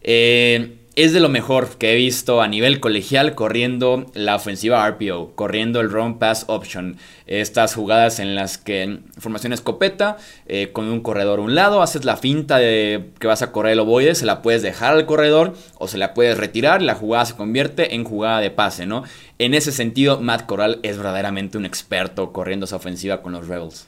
Eh, 0.01 0.79
es 0.97 1.13
de 1.13 1.19
lo 1.19 1.29
mejor 1.29 1.77
que 1.77 1.93
he 1.93 1.97
visto 1.97 2.41
a 2.41 2.47
nivel 2.47 2.79
colegial 2.79 3.35
corriendo 3.35 4.07
la 4.15 4.37
ofensiva 4.37 4.89
RPO, 4.89 5.33
corriendo 5.35 5.81
el 5.81 5.91
run 5.91 6.21
pass 6.21 6.45
option. 6.47 6.97
Estas 7.27 7.75
jugadas 7.75 8.21
en 8.21 8.37
las 8.37 8.59
que 8.59 9.01
formación 9.19 9.53
escopeta, 9.53 10.19
eh, 10.47 10.71
con 10.73 10.87
un 10.87 11.01
corredor 11.01 11.41
a 11.41 11.43
un 11.43 11.57
lado, 11.57 11.83
haces 11.83 12.05
la 12.05 12.17
finta 12.17 12.59
de 12.59 13.11
que 13.19 13.27
vas 13.27 13.43
a 13.43 13.51
correr 13.51 13.73
el 13.73 13.81
ovoide, 13.81 14.15
se 14.15 14.25
la 14.25 14.41
puedes 14.41 14.63
dejar 14.63 14.95
al 14.95 15.05
corredor 15.05 15.55
o 15.79 15.89
se 15.89 15.99
la 15.99 16.15
puedes 16.15 16.39
retirar, 16.39 16.81
la 16.81 16.95
jugada 16.95 17.27
se 17.27 17.35
convierte 17.35 17.97
en 17.97 18.05
jugada 18.05 18.39
de 18.39 18.53
pase, 18.53 18.87
¿no? 18.87 19.03
En 19.45 19.53
ese 19.53 19.73
sentido, 19.73 20.23
Matt 20.23 20.47
Corral 20.47 20.81
es 20.83 20.97
verdaderamente 20.97 21.59
un 21.59 21.67
experto 21.67 22.33
corriendo 22.33 22.65
esa 22.65 22.77
ofensiva 22.77 23.21
con 23.21 23.33
los 23.33 23.47
Rebels. 23.47 23.87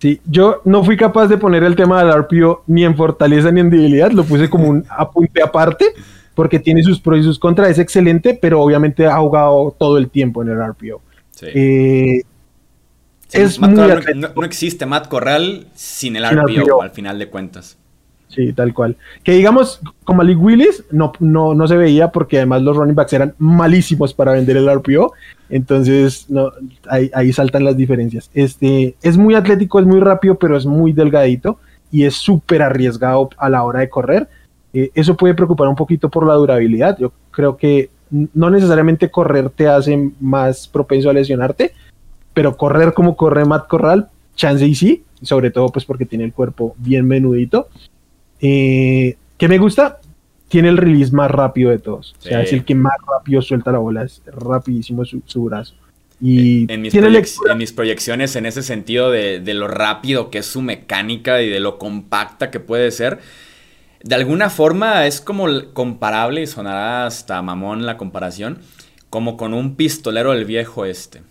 Sí, 0.00 0.20
yo 0.24 0.60
no 0.64 0.82
fui 0.82 0.96
capaz 0.96 1.28
de 1.28 1.38
poner 1.38 1.62
el 1.62 1.76
tema 1.76 2.02
del 2.02 2.12
RPO 2.24 2.64
ni 2.66 2.84
en 2.84 2.96
fortaleza 2.96 3.52
ni 3.52 3.60
en 3.60 3.70
debilidad, 3.70 4.10
lo 4.10 4.24
puse 4.24 4.50
como 4.50 4.68
un 4.68 4.84
apunte 4.88 5.40
aparte, 5.40 5.92
porque 6.34 6.58
tiene 6.58 6.82
sus 6.82 6.98
pros 6.98 7.20
y 7.20 7.22
sus 7.22 7.38
contras, 7.38 7.70
es 7.70 7.78
excelente, 7.78 8.36
pero 8.42 8.60
obviamente 8.60 9.06
ha 9.06 9.18
jugado 9.18 9.72
todo 9.78 9.98
el 9.98 10.10
tiempo 10.10 10.42
en 10.42 10.48
el 10.48 10.58
RPO. 10.58 11.00
Eh, 11.42 12.22
es 13.30 13.60
muy 13.60 13.70
no, 13.70 14.42
existe 14.42 14.84
Matt 14.84 15.06
Corral 15.06 15.68
sin 15.76 16.16
el 16.16 16.28
RPO, 16.28 16.82
al 16.82 16.90
final 16.90 17.20
de 17.20 17.28
cuentas. 17.28 17.78
Sí, 18.34 18.52
tal 18.52 18.72
cual. 18.72 18.96
Que 19.24 19.32
digamos, 19.32 19.80
como 20.04 20.18
Malik 20.18 20.40
Willis, 20.40 20.84
no, 20.92 21.12
no, 21.18 21.52
no 21.52 21.66
se 21.66 21.76
veía 21.76 22.12
porque 22.12 22.36
además 22.36 22.62
los 22.62 22.76
running 22.76 22.94
backs 22.94 23.12
eran 23.12 23.34
malísimos 23.38 24.14
para 24.14 24.32
vender 24.32 24.56
el 24.56 24.72
RPO. 24.72 25.12
Entonces, 25.48 26.26
no, 26.30 26.52
ahí, 26.88 27.32
saltan 27.32 27.64
las 27.64 27.76
diferencias. 27.76 28.30
Este, 28.32 28.94
es 29.02 29.16
muy 29.16 29.34
atlético, 29.34 29.80
es 29.80 29.86
muy 29.86 29.98
rápido, 29.98 30.36
pero 30.36 30.56
es 30.56 30.64
muy 30.64 30.92
delgadito 30.92 31.58
y 31.90 32.04
es 32.04 32.14
súper 32.14 32.62
arriesgado 32.62 33.30
a 33.36 33.48
la 33.48 33.64
hora 33.64 33.80
de 33.80 33.90
correr. 33.90 34.28
Eh, 34.72 34.90
eso 34.94 35.16
puede 35.16 35.34
preocupar 35.34 35.66
un 35.66 35.74
poquito 35.74 36.08
por 36.08 36.24
la 36.24 36.34
durabilidad. 36.34 36.96
Yo 36.98 37.12
creo 37.32 37.56
que 37.56 37.90
no 38.10 38.48
necesariamente 38.50 39.10
correr 39.10 39.50
te 39.50 39.66
hace 39.66 40.10
más 40.20 40.68
propenso 40.68 41.10
a 41.10 41.12
lesionarte, 41.12 41.72
pero 42.32 42.56
correr 42.56 42.92
como 42.92 43.16
corre 43.16 43.44
Matt 43.44 43.66
Corral, 43.66 44.08
chance 44.36 44.64
y 44.64 44.74
sí, 44.76 45.04
sobre 45.22 45.50
todo 45.50 45.68
pues 45.68 45.84
porque 45.84 46.06
tiene 46.06 46.24
el 46.24 46.32
cuerpo 46.32 46.74
bien 46.78 47.06
menudito. 47.06 47.68
Eh, 48.40 49.16
¿Qué 49.36 49.48
me 49.48 49.58
gusta? 49.58 50.00
Tiene 50.48 50.68
el 50.68 50.76
release 50.76 51.12
más 51.12 51.30
rápido 51.30 51.70
de 51.70 51.78
todos. 51.78 52.14
O 52.18 52.22
sea, 52.22 52.42
es 52.42 52.52
el 52.52 52.64
que 52.64 52.74
más 52.74 52.94
rápido 53.06 53.40
suelta 53.40 53.72
la 53.72 53.78
bola. 53.78 54.02
Es 54.02 54.22
rapidísimo 54.26 55.04
su, 55.04 55.44
brazo. 55.44 55.74
Y 56.20 56.70
en, 56.70 56.82
mis 56.82 57.72
proyecciones, 57.72 58.36
en 58.36 58.46
ese 58.46 58.62
sentido 58.62 59.10
de, 59.10 59.40
lo 59.54 59.68
rápido 59.68 60.30
que 60.30 60.38
es 60.38 60.46
su 60.46 60.60
mecánica 60.60 61.40
y 61.40 61.48
de 61.48 61.60
lo 61.60 61.78
compacta 61.78 62.50
que 62.50 62.60
puede 62.60 62.90
ser, 62.90 63.20
de 64.02 64.14
alguna 64.14 64.50
forma 64.50 65.06
es 65.06 65.20
como 65.20 65.46
comparable, 65.72 66.42
y 66.42 66.46
sonará 66.46 67.06
hasta 67.06 67.40
mamón 67.40 67.86
la 67.86 67.96
comparación, 67.96 68.58
como 69.08 69.36
con 69.36 69.54
un 69.54 69.76
pistolero 69.76 70.32
del 70.32 70.44
viejo 70.44 70.84
este. 70.84 71.22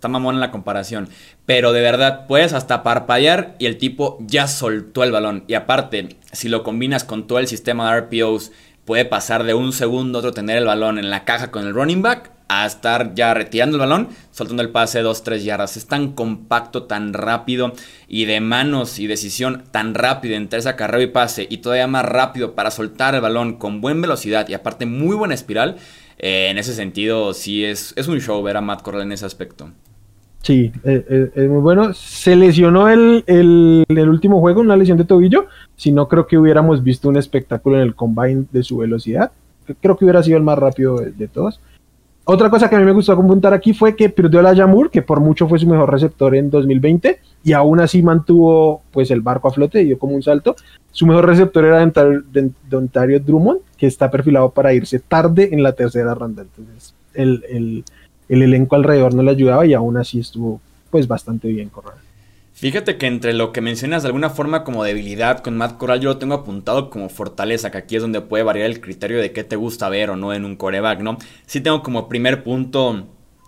Está 0.00 0.08
mamón 0.08 0.36
en 0.36 0.40
la 0.40 0.50
comparación. 0.50 1.10
Pero 1.44 1.74
de 1.74 1.82
verdad, 1.82 2.26
puedes 2.26 2.54
hasta 2.54 2.82
parpadear 2.82 3.54
y 3.58 3.66
el 3.66 3.76
tipo 3.76 4.16
ya 4.20 4.48
soltó 4.48 5.04
el 5.04 5.12
balón. 5.12 5.44
Y 5.46 5.52
aparte, 5.52 6.16
si 6.32 6.48
lo 6.48 6.62
combinas 6.62 7.04
con 7.04 7.26
todo 7.26 7.38
el 7.38 7.48
sistema 7.48 7.92
de 7.92 8.00
RPOs, 8.00 8.50
puede 8.86 9.04
pasar 9.04 9.44
de 9.44 9.52
un 9.52 9.74
segundo 9.74 10.16
a 10.16 10.20
otro 10.20 10.32
tener 10.32 10.56
el 10.56 10.64
balón 10.64 10.98
en 10.98 11.10
la 11.10 11.26
caja 11.26 11.50
con 11.50 11.66
el 11.66 11.74
running 11.74 12.00
back 12.00 12.30
a 12.48 12.64
estar 12.64 13.14
ya 13.14 13.34
retirando 13.34 13.76
el 13.76 13.80
balón, 13.80 14.08
soltando 14.30 14.62
el 14.62 14.70
pase 14.70 15.04
2-3 15.04 15.40
yardas. 15.40 15.76
Es 15.76 15.86
tan 15.86 16.12
compacto, 16.12 16.84
tan 16.84 17.12
rápido 17.12 17.74
y 18.08 18.24
de 18.24 18.40
manos 18.40 18.98
y 18.98 19.06
decisión 19.06 19.64
tan 19.70 19.92
rápido 19.92 20.34
entre 20.34 20.60
esa 20.60 20.76
carrera 20.76 21.04
y 21.04 21.08
pase 21.08 21.46
y 21.50 21.58
todavía 21.58 21.88
más 21.88 22.06
rápido 22.06 22.54
para 22.54 22.70
soltar 22.70 23.14
el 23.14 23.20
balón 23.20 23.58
con 23.58 23.82
buena 23.82 24.00
velocidad 24.00 24.48
y 24.48 24.54
aparte 24.54 24.86
muy 24.86 25.14
buena 25.14 25.34
espiral. 25.34 25.76
Eh, 26.22 26.48
en 26.50 26.56
ese 26.56 26.74
sentido, 26.74 27.34
sí 27.34 27.66
es, 27.66 27.92
es 27.96 28.08
un 28.08 28.20
show 28.20 28.42
ver 28.42 28.56
a 28.56 28.62
Matt 28.62 28.80
Corral 28.80 29.02
en 29.02 29.12
ese 29.12 29.26
aspecto. 29.26 29.72
Sí, 30.42 30.72
eh, 30.84 31.30
es, 31.34 31.48
muy 31.48 31.60
bueno. 31.60 31.92
Se 31.92 32.34
lesionó 32.34 32.88
el, 32.88 33.24
el, 33.26 33.84
el, 33.88 34.08
último 34.08 34.40
juego, 34.40 34.60
una 34.60 34.76
lesión 34.76 34.96
de 34.96 35.04
tobillo. 35.04 35.46
Si 35.76 35.92
no, 35.92 36.08
creo 36.08 36.26
que 36.26 36.38
hubiéramos 36.38 36.82
visto 36.82 37.08
un 37.08 37.16
espectáculo 37.16 37.76
en 37.76 37.82
el 37.82 37.94
combine 37.94 38.46
de 38.50 38.62
su 38.62 38.78
velocidad. 38.78 39.32
Creo 39.80 39.96
que 39.96 40.04
hubiera 40.04 40.22
sido 40.22 40.38
el 40.38 40.42
más 40.42 40.58
rápido 40.58 40.98
de, 40.98 41.28
todos. 41.28 41.60
Otra 42.24 42.48
cosa 42.48 42.70
que 42.70 42.76
a 42.76 42.78
mí 42.78 42.84
me 42.84 42.92
gustó 42.92 43.14
comentar 43.16 43.52
aquí 43.52 43.74
fue 43.74 43.94
que 43.94 44.08
perdió 44.08 44.40
la 44.40 44.52
Yamur, 44.52 44.90
que 44.90 45.02
por 45.02 45.20
mucho 45.20 45.46
fue 45.46 45.58
su 45.58 45.66
mejor 45.66 45.90
receptor 45.90 46.34
en 46.34 46.50
2020, 46.50 47.20
y 47.44 47.52
aún 47.52 47.80
así 47.80 48.02
mantuvo 48.02 48.82
pues 48.92 49.10
el 49.10 49.20
barco 49.20 49.48
a 49.48 49.52
flote, 49.52 49.84
dio 49.84 49.98
como 49.98 50.14
un 50.14 50.22
salto. 50.22 50.56
Su 50.90 51.06
mejor 51.06 51.26
receptor 51.26 51.64
era 51.64 51.92
Dontario 52.68 53.20
Drummond, 53.20 53.60
que 53.76 53.86
está 53.86 54.10
perfilado 54.10 54.50
para 54.50 54.72
irse 54.72 55.00
tarde 55.00 55.50
en 55.52 55.62
la 55.62 55.72
tercera 55.72 56.14
ronda. 56.14 56.42
Entonces, 56.42 56.94
el, 57.14 57.44
el 57.48 57.84
el 58.30 58.42
elenco 58.42 58.76
alrededor 58.76 59.12
no 59.12 59.22
le 59.22 59.32
ayudaba 59.32 59.66
y 59.66 59.74
aún 59.74 59.98
así 59.98 60.20
estuvo 60.20 60.60
pues 60.90 61.06
bastante 61.06 61.48
bien 61.48 61.68
Corral. 61.68 61.98
Fíjate 62.52 62.96
que 62.96 63.06
entre 63.06 63.32
lo 63.32 63.52
que 63.52 63.60
mencionas 63.60 64.02
de 64.02 64.08
alguna 64.08 64.28
forma 64.30 64.64
como 64.64 64.84
debilidad 64.84 65.40
con 65.40 65.56
Matt 65.56 65.78
Corral, 65.78 66.00
yo 66.00 66.10
lo 66.10 66.18
tengo 66.18 66.34
apuntado 66.34 66.90
como 66.90 67.08
fortaleza, 67.08 67.70
que 67.70 67.78
aquí 67.78 67.96
es 67.96 68.02
donde 68.02 68.20
puede 68.20 68.44
variar 68.44 68.66
el 68.66 68.80
criterio 68.80 69.18
de 69.18 69.32
qué 69.32 69.44
te 69.44 69.56
gusta 69.56 69.88
ver 69.88 70.10
o 70.10 70.16
no 70.16 70.34
en 70.34 70.44
un 70.44 70.56
coreback, 70.56 71.00
¿no? 71.00 71.16
Sí 71.46 71.60
tengo 71.60 71.82
como 71.82 72.08
primer 72.08 72.42
punto 72.44 73.06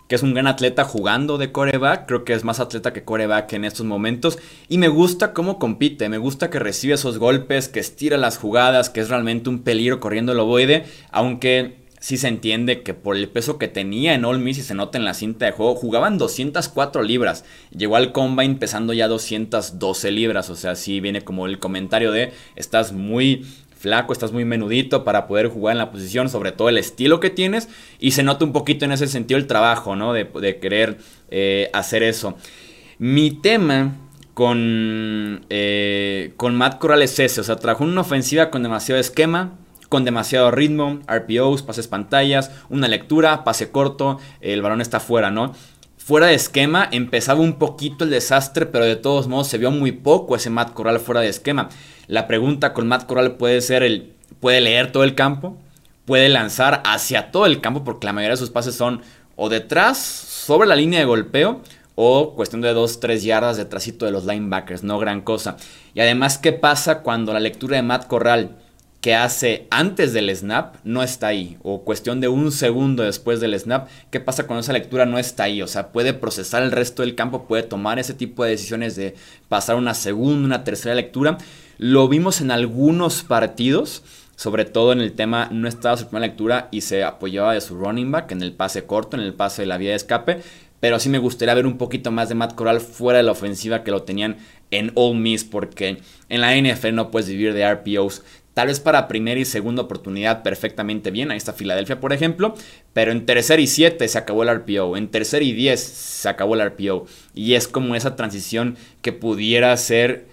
que 0.09 0.17
es 0.17 0.23
un 0.23 0.35
gran 0.35 0.47
atleta 0.47 0.85
jugando 0.85 1.39
de 1.39 1.53
coreback, 1.53 2.07
creo 2.07 2.25
que 2.25 2.35
es 2.35 2.45
más 2.45 2.61
atleta 2.61 2.93
que 2.93 3.05
coreback 3.05 3.53
en 3.55 3.65
estos 3.65 3.87
momentos, 3.87 4.39
y 4.69 4.79
me 4.79 4.89
gusta 4.89 5.33
cómo 5.33 5.59
compite, 5.59 6.09
me 6.09 6.19
gusta 6.19 6.51
que 6.51 6.59
recibe 6.59 6.95
esos 6.95 7.19
golpes, 7.19 7.69
que 7.69 7.81
estira 7.81 8.19
las 8.19 8.37
jugadas, 8.37 8.91
que 8.91 9.01
es 9.01 9.09
realmente 9.09 9.49
un 9.49 9.63
peligro 9.63 10.01
corriendo 10.01 10.33
el 10.33 10.41
ovoide, 10.41 10.85
aunque 11.11 11.82
sí 12.03 12.17
se 12.17 12.27
entiende 12.27 12.83
que 12.83 12.95
por 12.95 13.17
el 13.17 13.29
peso 13.29 13.59
que 13.59 13.69
tenía 13.69 14.15
en 14.15 14.25
All 14.25 14.41
Miss 14.41 14.59
y 14.59 14.63
se 14.63 14.75
nota 14.75 14.99
en 14.99 15.05
la 15.05 15.15
cinta 15.15 15.47
de 15.47 15.53
juego, 15.53 15.77
jugaban 15.77 16.19
204 16.19 17.01
libras. 17.05 17.45
Llegó 17.71 17.95
al 17.95 18.11
Combine 18.11 18.57
pesando 18.57 18.93
ya 18.93 19.07
212 19.07 20.11
libras. 20.11 20.51
O 20.51 20.57
sea, 20.57 20.75
sí 20.75 20.99
viene 20.99 21.23
como 21.23 21.47
el 21.47 21.61
comentario 21.61 22.11
de 22.11 22.33
estás 22.57 22.93
muy 22.93 23.47
flaco, 23.79 24.13
estás 24.13 24.33
muy 24.33 24.45
menudito 24.45 25.05
para 25.05 25.29
poder 25.29 25.47
jugar 25.47 25.75
en 25.75 25.79
la 25.79 25.93
posición, 25.93 26.29
sobre 26.29 26.51
todo 26.51 26.69
el 26.69 26.77
estilo 26.77 27.21
que 27.21 27.31
tienes. 27.31 27.69
Y 28.01 28.11
se 28.11 28.25
nota 28.25 28.45
un 28.45 28.53
poquito 28.53 28.85
en 28.85 28.91
ese 28.91 29.07
sentido 29.07 29.39
el 29.39 29.47
trabajo, 29.47 29.95
¿no? 29.95 30.13
De, 30.13 30.59
querer 30.61 30.99
eh, 31.31 31.71
hacer 31.73 32.03
eso. 32.03 32.37
Mi 32.99 33.31
tema 33.31 33.95
con, 34.35 35.47
eh, 35.51 36.33
con 36.37 36.57
Matt 36.57 36.81
Corral 36.81 37.03
es 37.03 37.17
ese. 37.21 37.43
O 37.43 37.45
sea, 37.45 37.55
trajo 37.55 37.85
una 37.85 38.01
ofensiva 38.01 38.51
con 38.51 38.65
demasiado 38.65 39.01
esquema 39.01 39.57
con 39.93 40.07
demasiado 40.07 40.51
ritmo, 40.51 41.01
RPOs, 41.07 41.61
pases 41.61 41.87
pantallas, 41.87 42.51
una 42.71 42.89
lectura, 42.89 43.45
pase 43.45 43.71
corto, 43.71 44.19
el 44.41 44.63
balón 44.63 44.81
está 44.81 45.01
fuera, 45.01 45.31
¿no? 45.31 45.53
Fuera 45.99 46.29
de 46.29 46.35
esquema 46.35 46.89
empezaba 46.91 47.43
un 47.43 47.59
poquito 47.59 48.05
el 48.05 48.11
desastre, 48.11 48.65
pero 48.65 48.87
de 48.87 48.97
todos 48.97 49.29
modos 49.29 49.49
se 49.49 49.59
vio 49.59 49.71
muy 49.71 49.93
poco 49.93 50.35
ese 50.35 50.49
Matt 50.49 50.73
Corral 50.73 50.99
fuera 50.99 51.21
de 51.21 51.29
esquema. 51.29 51.69
La 52.07 52.27
pregunta 52.27 52.73
con 52.73 52.89
Matt 52.89 53.05
Corral 53.05 53.33
puede 53.33 53.61
ser 53.61 53.83
el, 53.83 54.15
¿puede 54.41 54.63
leer 54.63 54.93
todo 54.93 55.05
el 55.05 55.15
campo? 55.15 55.59
¿Puede 56.07 56.31
lanzar 56.31 56.83
hacia 56.87 57.31
todo 57.31 57.45
el 57.45 57.61
campo? 57.61 57.85
Porque 57.85 58.07
la 58.07 58.15
mayoría 58.15 58.33
de 58.33 58.39
sus 58.39 58.49
pases 58.49 58.75
son 58.75 59.03
o 59.37 59.51
detrás, 59.51 59.99
sobre 59.99 60.69
la 60.69 60.75
línea 60.75 61.01
de 61.01 61.05
golpeo, 61.05 61.61
o 61.97 62.35
cuestión 62.35 62.63
de 62.63 62.75
2-3 62.75 63.19
yardas 63.19 63.59
detrásito 63.59 64.07
de 64.07 64.13
los 64.13 64.25
linebackers, 64.25 64.85
no 64.85 64.99
gran 64.99 65.21
cosa. 65.21 65.59
Y 65.93 66.01
además, 66.01 66.39
¿qué 66.39 66.55
pasa 66.55 67.03
cuando 67.03 67.35
la 67.35 67.41
lectura 67.41 67.77
de 67.77 67.83
Matt 67.83 68.07
Corral 68.07 68.57
que 69.03 69.17
hace 69.17 69.67
antes 69.71 70.13
del 70.13 70.35
snap 70.35 70.77
no 70.85 71.03
está 71.03 71.27
ahí, 71.27 71.59
o 71.65 71.83
cuestión 71.83 72.21
de 72.21 72.29
un 72.29 72.53
segundo 72.53 73.03
después 73.03 73.41
del 73.41 73.59
snap, 73.59 73.89
¿qué 74.13 74.21
pasa 74.21 74.47
cuando 74.47 74.61
esa 74.61 74.73
lectura 74.73 75.07
no 75.07 75.19
está 75.19 75.43
ahí? 75.43 75.61
O 75.61 75.67
sea, 75.67 75.89
puede 75.89 76.15
procesar 76.15 76.63
el 76.63 76.71
resto 76.71 77.03
del 77.03 77.17
campo, 77.17 77.49
puede 77.49 77.65
tomar 77.65 77.99
ese 77.99 78.15
tipo 78.15 78.45
de 78.45 78.51
decisiones 78.51 78.95
de 78.95 79.17
pasar 79.49 79.75
una 79.75 79.95
segunda, 79.95 80.47
una 80.47 80.63
tercera 80.63 80.95
lectura. 80.95 81.37
Lo 81.79 82.07
vimos 82.07 82.41
en 82.41 82.53
algunos 82.53 83.25
partidos, 83.25 84.05
sobre 84.37 84.67
todo 84.67 84.93
en 84.93 85.01
el 85.01 85.15
tema 85.15 85.49
no 85.51 85.67
estaba 85.67 85.97
su 85.97 86.07
primera 86.07 86.29
lectura 86.29 86.69
y 86.71 86.83
se 86.83 87.03
apoyaba 87.03 87.55
de 87.55 87.61
su 87.61 87.75
running 87.75 88.13
back 88.13 88.31
en 88.31 88.41
el 88.41 88.53
pase 88.53 88.85
corto, 88.85 89.17
en 89.17 89.25
el 89.25 89.35
pase 89.35 89.63
de 89.63 89.67
la 89.67 89.79
vía 89.79 89.91
de 89.91 89.97
escape, 89.97 90.43
pero 90.79 91.01
sí 91.01 91.09
me 91.09 91.19
gustaría 91.19 91.55
ver 91.55 91.67
un 91.67 91.79
poquito 91.79 92.13
más 92.13 92.29
de 92.29 92.37
Matt 92.37 92.55
Corral 92.55 92.81
fuera 92.81 93.17
de 93.17 93.23
la 93.25 93.33
ofensiva 93.33 93.83
que 93.83 93.91
lo 93.91 94.03
tenían 94.03 94.37
en 94.73 94.91
All 94.97 95.17
Miss, 95.17 95.45
porque 95.45 95.99
en 96.29 96.41
la 96.41 96.57
NFL 96.57 96.95
no 96.95 97.11
puedes 97.11 97.29
vivir 97.29 97.55
de 97.55 97.73
RPOs. 97.73 98.25
Tal 98.55 98.69
vez 98.69 98.81
para 98.81 99.09
primera 99.09 99.41
y 99.41 99.45
segunda 99.45 99.83
oportunidad 99.83 100.43
perfectamente 100.43 101.11
bien. 101.11 101.31
Ahí 101.31 101.39
está 101.39 101.53
Filadelfia, 101.53 102.01
por 102.01 102.13
ejemplo. 102.13 102.55
Pero 102.93 103.11
en 103.13 103.25
tercer 103.25 103.61
y 103.61 103.67
siete 103.67 104.07
se 104.09 104.19
acabó 104.19 104.43
el 104.43 104.55
RPO. 104.55 104.97
En 104.97 105.09
tercer 105.09 105.43
y 105.43 105.53
diez 105.53 105.81
se 105.81 106.29
acabó 106.29 106.55
el 106.55 106.71
RPO. 106.71 107.07
Y 107.35 107.55
es 107.55 107.67
como 107.67 107.95
esa 107.95 108.15
transición 108.15 108.77
que 109.01 109.13
pudiera 109.13 109.75
ser 109.77 110.27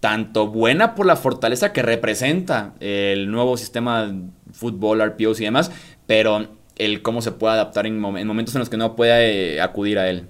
tanto 0.00 0.48
buena 0.48 0.94
por 0.94 1.06
la 1.06 1.16
fortaleza 1.16 1.72
que 1.72 1.82
representa 1.82 2.74
el 2.80 3.30
nuevo 3.30 3.56
sistema 3.56 4.12
fútbol, 4.52 5.02
RPOs 5.02 5.40
y 5.40 5.44
demás, 5.44 5.70
pero 6.06 6.48
el 6.76 7.02
cómo 7.02 7.20
se 7.20 7.32
puede 7.32 7.54
adaptar 7.54 7.86
en, 7.86 8.00
momentos 8.00 8.54
en 8.54 8.60
los 8.60 8.70
que 8.70 8.78
no 8.78 8.96
pueda 8.96 9.22
eh, 9.22 9.60
acudir 9.60 9.98
a 9.98 10.08
él. 10.08 10.26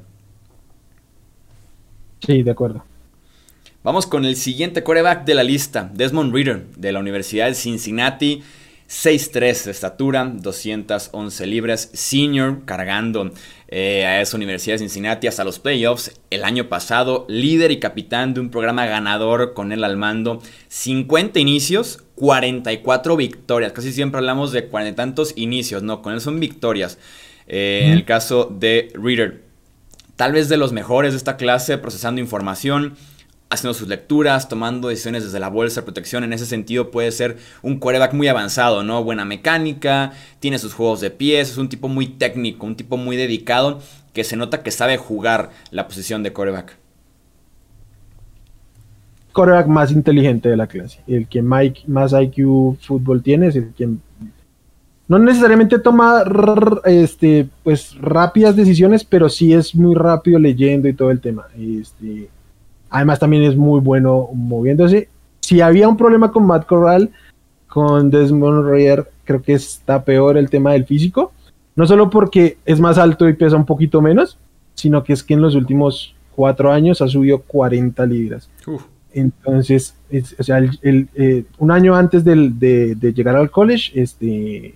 Sí, 2.26 2.42
de 2.42 2.50
acuerdo. 2.50 2.84
Vamos 3.82 4.06
con 4.06 4.26
el 4.26 4.36
siguiente 4.36 4.82
coreback 4.82 5.24
de 5.24 5.32
la 5.32 5.42
lista, 5.42 5.90
Desmond 5.94 6.34
Reader, 6.34 6.66
de 6.76 6.92
la 6.92 6.98
Universidad 7.00 7.46
de 7.46 7.54
Cincinnati. 7.54 8.42
6'3 8.90 9.64
de 9.64 9.70
estatura, 9.70 10.24
211 10.24 11.46
libras, 11.46 11.90
senior, 11.94 12.64
cargando 12.64 13.30
eh, 13.68 14.04
a 14.04 14.20
esa 14.20 14.36
Universidad 14.36 14.74
de 14.74 14.80
Cincinnati 14.80 15.28
hasta 15.28 15.44
los 15.44 15.60
playoffs 15.60 16.20
el 16.30 16.42
año 16.42 16.68
pasado, 16.68 17.24
líder 17.28 17.70
y 17.70 17.78
capitán 17.78 18.34
de 18.34 18.40
un 18.40 18.50
programa 18.50 18.86
ganador 18.86 19.54
con 19.54 19.70
él 19.70 19.84
al 19.84 19.96
mando, 19.96 20.42
50 20.66 21.38
inicios, 21.38 22.02
44 22.16 23.16
victorias, 23.16 23.72
casi 23.72 23.92
siempre 23.92 24.18
hablamos 24.18 24.50
de 24.50 24.66
cuarenta 24.66 24.90
y 24.90 24.96
tantos 25.06 25.34
inicios, 25.36 25.84
no, 25.84 26.02
con 26.02 26.12
él 26.12 26.20
son 26.20 26.40
victorias. 26.40 26.98
Eh, 27.46 27.82
en 27.84 27.92
el 27.92 28.04
caso 28.04 28.52
de 28.52 28.92
Reader, 28.94 29.44
tal 30.16 30.32
vez 30.32 30.48
de 30.48 30.56
los 30.56 30.72
mejores 30.72 31.12
de 31.12 31.18
esta 31.18 31.36
clase, 31.36 31.78
procesando 31.78 32.20
información, 32.20 32.96
haciendo 33.50 33.74
sus 33.74 33.88
lecturas, 33.88 34.48
tomando 34.48 34.88
decisiones 34.88 35.24
desde 35.24 35.40
la 35.40 35.48
bolsa 35.48 35.80
de 35.80 35.84
protección. 35.84 36.22
En 36.22 36.32
ese 36.32 36.46
sentido 36.46 36.90
puede 36.90 37.10
ser 37.10 37.36
un 37.62 37.78
quarterback 37.78 38.14
muy 38.14 38.28
avanzado, 38.28 38.84
¿no? 38.84 39.02
Buena 39.02 39.24
mecánica, 39.24 40.12
tiene 40.38 40.58
sus 40.58 40.72
juegos 40.72 41.00
de 41.00 41.10
pies, 41.10 41.50
es 41.50 41.58
un 41.58 41.68
tipo 41.68 41.88
muy 41.88 42.06
técnico, 42.06 42.64
un 42.64 42.76
tipo 42.76 42.96
muy 42.96 43.16
dedicado 43.16 43.80
que 44.12 44.24
se 44.24 44.36
nota 44.36 44.62
que 44.62 44.70
sabe 44.70 44.96
jugar 44.96 45.50
la 45.72 45.86
posición 45.88 46.22
de 46.22 46.32
quarterback. 46.32 46.76
Quarterback 49.32 49.66
más 49.66 49.90
inteligente 49.92 50.48
de 50.48 50.56
la 50.56 50.66
clase. 50.66 51.00
El 51.06 51.26
que 51.26 51.42
más 51.42 52.12
IQ 52.12 52.78
fútbol 52.80 53.22
tiene 53.22 53.48
es 53.48 53.56
el 53.56 53.72
que 53.74 53.88
no 55.08 55.18
necesariamente 55.18 55.80
toma 55.80 56.22
este, 56.84 57.48
pues, 57.64 57.96
rápidas 58.00 58.54
decisiones, 58.54 59.02
pero 59.02 59.28
sí 59.28 59.52
es 59.52 59.74
muy 59.74 59.96
rápido 59.96 60.38
leyendo 60.38 60.86
y 60.86 60.92
todo 60.92 61.10
el 61.10 61.20
tema. 61.20 61.46
Este, 61.58 62.28
Además 62.90 63.18
también 63.18 63.44
es 63.44 63.56
muy 63.56 63.80
bueno 63.80 64.28
moviéndose. 64.34 65.08
Si 65.40 65.60
había 65.60 65.88
un 65.88 65.96
problema 65.96 66.32
con 66.32 66.46
Matt 66.46 66.66
Corral, 66.66 67.10
con 67.68 68.10
Desmond 68.10 68.66
Reyer, 68.66 69.08
creo 69.24 69.42
que 69.42 69.54
está 69.54 70.04
peor 70.04 70.36
el 70.36 70.50
tema 70.50 70.72
del 70.72 70.84
físico. 70.84 71.32
No 71.76 71.86
solo 71.86 72.10
porque 72.10 72.58
es 72.66 72.80
más 72.80 72.98
alto 72.98 73.28
y 73.28 73.34
pesa 73.34 73.56
un 73.56 73.64
poquito 73.64 74.02
menos, 74.02 74.38
sino 74.74 75.04
que 75.04 75.12
es 75.12 75.22
que 75.22 75.34
en 75.34 75.42
los 75.42 75.54
últimos 75.54 76.14
cuatro 76.34 76.72
años 76.72 77.00
ha 77.00 77.08
subido 77.08 77.40
40 77.42 78.04
libras. 78.06 78.50
Entonces, 79.12 79.94
o 80.38 80.42
sea, 80.42 80.62
eh, 80.82 81.44
un 81.58 81.70
año 81.70 81.94
antes 81.94 82.24
de, 82.24 82.96
llegar 83.14 83.36
al 83.36 83.50
college, 83.50 83.92
este, 84.00 84.74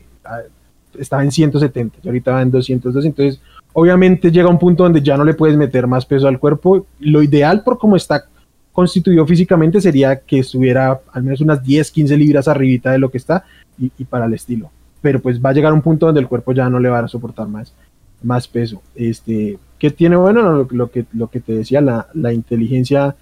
estaba 0.99 1.23
en 1.25 1.33
170 1.33 1.99
y 2.03 2.09
ahorita 2.09 2.33
va 2.33 2.43
en 2.43 2.51
202. 2.51 3.05
Entonces, 3.05 3.41
Obviamente 3.77 4.31
llega 4.31 4.49
un 4.49 4.59
punto 4.59 4.85
donde 4.85 5.03
ya 5.03 5.17
no 5.17 5.25
le 5.25 5.35
puedes 5.35 5.57
meter 5.57 5.89
más 5.89 6.07
peso 6.07 6.29
al 6.29 6.39
cuerpo. 6.39 6.87
Lo 7.01 7.23
ideal 7.25 7.65
por 7.65 7.77
cómo 7.77 7.97
está 7.97 8.25
constituido 8.73 9.27
físicamente 9.27 9.81
sería 9.81 10.21
que 10.21 10.39
estuviera 10.39 11.01
al 11.13 11.23
menos 11.25 11.41
unas 11.41 11.63
10, 11.63 11.91
15 11.91 12.17
libras 12.17 12.47
arribita 12.47 12.93
de 12.93 12.99
lo 12.99 13.11
que 13.11 13.19
está 13.19 13.45
y, 13.77 13.89
para 14.05 14.27
el 14.27 14.35
estilo. 14.35 14.71
Pero 15.03 15.21
pues 15.21 15.45
va 15.45 15.51
a 15.51 15.53
llegar 15.53 15.73
un 15.73 15.83
punto 15.83 16.07
donde 16.07 16.21
el 16.21 16.29
cuerpo 16.29 16.53
ya 16.53 16.71
no 16.71 16.79
le 16.79 16.89
va 16.89 17.01
a 17.01 17.09
soportar 17.09 17.49
más, 17.49 17.75
más 18.23 18.47
peso. 18.47 18.81
Este, 18.95 19.59
¿Qué 19.77 19.91
tiene 19.91 20.15
bueno? 20.15 20.69
Lo, 20.71 20.91
que, 20.91 21.03
te 21.41 21.53
decía, 21.53 21.81
la, 21.81 22.07
la 22.15 22.33
inteligencia 22.33 23.17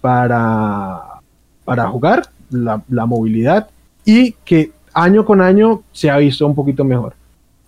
para, 0.00 1.20
para 1.66 1.86
jugar, 1.88 2.22
la, 2.48 2.82
la 2.88 3.04
movilidad 3.04 3.68
y 4.06 4.32
que 4.42 4.72
año 4.94 5.26
con 5.26 5.42
año 5.42 5.82
se 5.92 6.08
ha 6.08 6.16
visto 6.16 6.46
un 6.46 6.54
poquito 6.54 6.82
mejor 6.82 7.17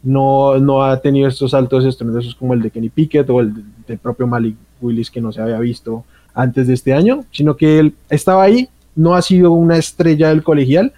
no, 0.03 0.59
no 0.59 0.83
ha 0.83 1.01
tenido 1.01 1.29
estos 1.29 1.51
saltos 1.51 1.85
esos 1.85 2.35
como 2.35 2.55
el 2.55 2.63
de 2.63 2.71
Kenny 2.71 2.89
Pickett 2.89 3.29
o 3.29 3.41
el 3.41 3.53
del 3.87 3.99
propio 3.99 4.27
Malik 4.27 4.57
Willis 4.81 5.11
que 5.11 5.21
no 5.21 5.33
se 5.33 5.43
había 5.43 5.59
visto 5.59 6.05
antes 6.35 6.67
de 6.69 6.75
este 6.75 6.93
año, 6.93 7.25
sino 7.31 7.57
que 7.57 7.79
él 7.79 7.95
estaba 8.09 8.43
ahí, 8.43 8.69
no 8.95 9.15
ha 9.15 9.23
sido 9.23 9.53
una 9.53 9.77
estrella 9.77 10.29
del 10.29 10.43
colegial 10.43 10.93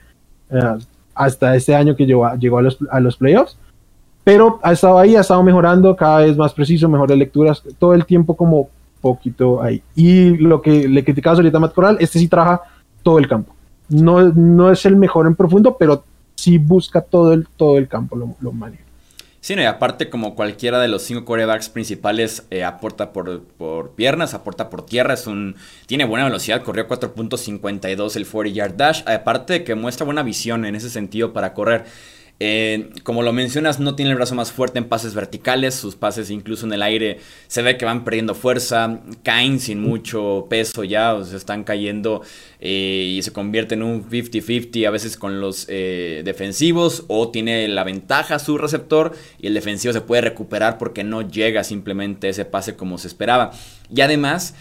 eh, 0.50 0.60
hasta 1.14 1.56
este 1.56 1.74
año 1.74 1.96
que 1.96 2.06
llegó, 2.06 2.26
a, 2.26 2.36
llegó 2.36 2.58
a, 2.58 2.62
los, 2.62 2.78
a 2.90 3.00
los 3.00 3.16
playoffs, 3.16 3.56
pero 4.24 4.60
ha 4.62 4.72
estado 4.72 4.98
ahí, 4.98 5.16
ha 5.16 5.20
estado 5.20 5.42
mejorando, 5.42 5.96
cada 5.96 6.18
vez 6.18 6.36
más 6.36 6.52
preciso, 6.52 6.88
mejores 6.88 7.16
lecturas, 7.16 7.62
todo 7.78 7.94
el 7.94 8.06
tiempo 8.06 8.36
como 8.36 8.68
poquito 9.00 9.60
ahí. 9.60 9.82
Y 9.96 10.36
lo 10.36 10.62
que 10.62 10.88
le 10.88 11.02
criticaba 11.02 11.36
ahorita 11.36 11.56
a 11.56 11.60
Matt 11.60 11.74
Corral, 11.74 11.96
este 11.98 12.18
sí 12.18 12.28
trabaja 12.28 12.62
todo 13.02 13.18
el 13.18 13.26
campo. 13.26 13.54
No, 13.88 14.22
no 14.22 14.70
es 14.70 14.86
el 14.86 14.96
mejor 14.96 15.26
en 15.26 15.34
profundo, 15.34 15.76
pero 15.76 16.04
sí 16.36 16.58
busca 16.58 17.00
todo 17.00 17.32
el, 17.32 17.48
todo 17.56 17.78
el 17.78 17.88
campo, 17.88 18.16
lo, 18.16 18.36
lo 18.40 18.52
maneja. 18.52 18.84
Sí, 19.42 19.56
no, 19.56 19.62
y 19.62 19.64
aparte 19.64 20.08
como 20.08 20.36
cualquiera 20.36 20.78
de 20.78 20.86
los 20.86 21.02
cinco 21.02 21.24
quarterbacks 21.24 21.68
principales 21.68 22.46
eh, 22.52 22.62
aporta 22.62 23.12
por, 23.12 23.42
por, 23.42 23.90
piernas, 23.96 24.34
aporta 24.34 24.70
por 24.70 24.86
tierra, 24.86 25.14
es 25.14 25.26
un 25.26 25.56
tiene 25.86 26.04
buena 26.04 26.26
velocidad, 26.26 26.62
corrió 26.62 26.86
4.52 26.86 28.14
el 28.14 28.24
40 28.24 28.50
yard 28.50 28.76
dash, 28.76 29.02
aparte 29.04 29.52
de 29.54 29.64
que 29.64 29.74
muestra 29.74 30.04
buena 30.04 30.22
visión 30.22 30.64
en 30.64 30.76
ese 30.76 30.90
sentido 30.90 31.32
para 31.32 31.54
correr. 31.54 31.86
Eh, 32.44 32.90
como 33.04 33.22
lo 33.22 33.32
mencionas, 33.32 33.78
no 33.78 33.94
tiene 33.94 34.10
el 34.10 34.16
brazo 34.16 34.34
más 34.34 34.50
fuerte 34.50 34.80
en 34.80 34.86
pases 34.86 35.14
verticales, 35.14 35.76
sus 35.76 35.94
pases 35.94 36.28
incluso 36.28 36.66
en 36.66 36.72
el 36.72 36.82
aire 36.82 37.20
se 37.46 37.62
ve 37.62 37.76
que 37.76 37.84
van 37.84 38.02
perdiendo 38.02 38.34
fuerza, 38.34 38.98
caen 39.22 39.60
sin 39.60 39.80
mucho 39.80 40.48
peso 40.50 40.82
ya, 40.82 41.14
o 41.14 41.24
sea, 41.24 41.36
están 41.36 41.62
cayendo 41.62 42.22
eh, 42.58 43.14
y 43.16 43.22
se 43.22 43.32
convierte 43.32 43.74
en 43.74 43.84
un 43.84 44.10
50-50 44.10 44.88
a 44.88 44.90
veces 44.90 45.16
con 45.16 45.40
los 45.40 45.66
eh, 45.68 46.22
defensivos 46.24 47.04
o 47.06 47.30
tiene 47.30 47.68
la 47.68 47.84
ventaja 47.84 48.40
su 48.40 48.58
receptor 48.58 49.12
y 49.38 49.46
el 49.46 49.54
defensivo 49.54 49.92
se 49.92 50.00
puede 50.00 50.22
recuperar 50.22 50.78
porque 50.78 51.04
no 51.04 51.22
llega 51.22 51.62
simplemente 51.62 52.28
ese 52.28 52.44
pase 52.44 52.74
como 52.74 52.98
se 52.98 53.06
esperaba. 53.06 53.52
Y 53.94 54.00
además... 54.00 54.56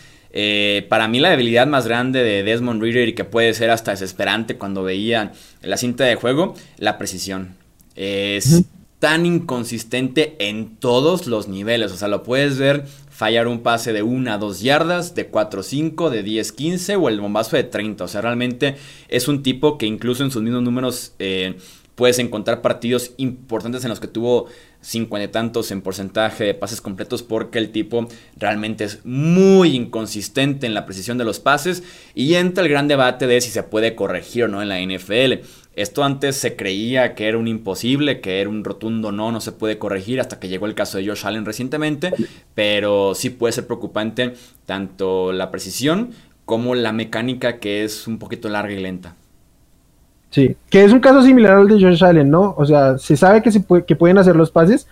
para 0.87 1.09
mí 1.09 1.19
la 1.19 1.29
debilidad 1.29 1.67
más 1.67 1.87
grande 1.87 2.23
de 2.23 2.43
Desmond 2.43 2.81
Reader 2.81 3.09
y 3.09 3.15
que 3.15 3.25
puede 3.25 3.53
ser 3.53 3.69
hasta 3.69 3.91
desesperante 3.91 4.55
cuando 4.55 4.81
veía 4.81 5.33
la 5.61 5.75
cinta 5.75 6.05
de 6.05 6.15
juego, 6.15 6.55
la 6.77 6.97
precisión. 6.97 7.60
Es 8.01 8.63
tan 8.97 9.27
inconsistente 9.27 10.35
en 10.39 10.75
todos 10.77 11.27
los 11.27 11.47
niveles. 11.47 11.91
O 11.91 11.97
sea, 11.97 12.07
lo 12.07 12.23
puedes 12.23 12.57
ver 12.57 12.85
fallar 13.09 13.47
un 13.47 13.59
pase 13.59 13.93
de 13.93 14.01
1 14.01 14.31
a 14.31 14.39
2 14.39 14.61
yardas, 14.61 15.13
de 15.13 15.27
4 15.27 15.61
5, 15.61 16.09
de 16.09 16.23
10 16.23 16.51
15 16.51 16.95
o 16.95 17.09
el 17.09 17.21
bombazo 17.21 17.57
de 17.57 17.63
30. 17.63 18.03
O 18.03 18.07
sea, 18.07 18.21
realmente 18.21 18.75
es 19.07 19.27
un 19.27 19.43
tipo 19.43 19.77
que 19.77 19.85
incluso 19.85 20.23
en 20.23 20.31
sus 20.31 20.41
mismos 20.41 20.63
números 20.63 21.13
eh, 21.19 21.57
puedes 21.93 22.17
encontrar 22.17 22.63
partidos 22.63 23.11
importantes 23.17 23.83
en 23.83 23.89
los 23.89 23.99
que 23.99 24.07
tuvo 24.07 24.47
50 24.81 25.23
y 25.23 25.27
tantos 25.27 25.71
en 25.71 25.81
porcentaje 25.81 26.43
de 26.43 26.53
pases 26.53 26.81
completos 26.81 27.23
porque 27.23 27.59
el 27.59 27.71
tipo 27.71 28.07
realmente 28.35 28.83
es 28.83 29.05
muy 29.05 29.75
inconsistente 29.75 30.65
en 30.65 30.73
la 30.73 30.85
precisión 30.85 31.17
de 31.17 31.23
los 31.23 31.39
pases 31.39 31.83
y 32.15 32.33
entra 32.35 32.63
el 32.63 32.69
gran 32.69 32.87
debate 32.87 33.27
de 33.27 33.39
si 33.41 33.51
se 33.51 33.63
puede 33.63 33.95
corregir 33.95 34.45
o 34.45 34.47
no 34.47 34.61
en 34.61 34.69
la 34.69 34.79
NFL. 34.79 35.45
Esto 35.75 36.03
antes 36.03 36.35
se 36.35 36.57
creía 36.57 37.15
que 37.15 37.27
era 37.27 37.37
un 37.37 37.47
imposible, 37.47 38.19
que 38.19 38.41
era 38.41 38.49
un 38.49 38.63
rotundo 38.63 39.11
no, 39.11 39.31
no 39.31 39.39
se 39.39 39.53
puede 39.53 39.77
corregir 39.77 40.19
hasta 40.19 40.39
que 40.39 40.49
llegó 40.49 40.65
el 40.65 40.75
caso 40.75 40.97
de 40.97 41.07
Josh 41.07 41.25
Allen 41.25 41.45
recientemente, 41.45 42.11
pero 42.55 43.15
sí 43.15 43.29
puede 43.29 43.53
ser 43.53 43.67
preocupante 43.67 44.33
tanto 44.65 45.31
la 45.31 45.49
precisión 45.49 46.11
como 46.43 46.75
la 46.75 46.91
mecánica 46.91 47.59
que 47.59 47.85
es 47.85 48.07
un 48.07 48.19
poquito 48.19 48.49
larga 48.49 48.73
y 48.73 48.81
lenta. 48.81 49.15
Sí, 50.31 50.55
que 50.69 50.83
es 50.83 50.91
un 50.91 50.99
caso 50.99 51.21
similar 51.21 51.57
al 51.57 51.67
de 51.67 51.79
Josh 51.79 52.03
Allen, 52.03 52.29
¿no? 52.29 52.55
O 52.57 52.65
sea, 52.65 52.97
se 52.97 53.15
sabe 53.15 53.43
que, 53.43 53.51
se 53.51 53.63
que 53.85 53.95
pueden 53.95 54.17
hacer 54.17 54.35
los 54.35 54.49
pases, 54.49 54.87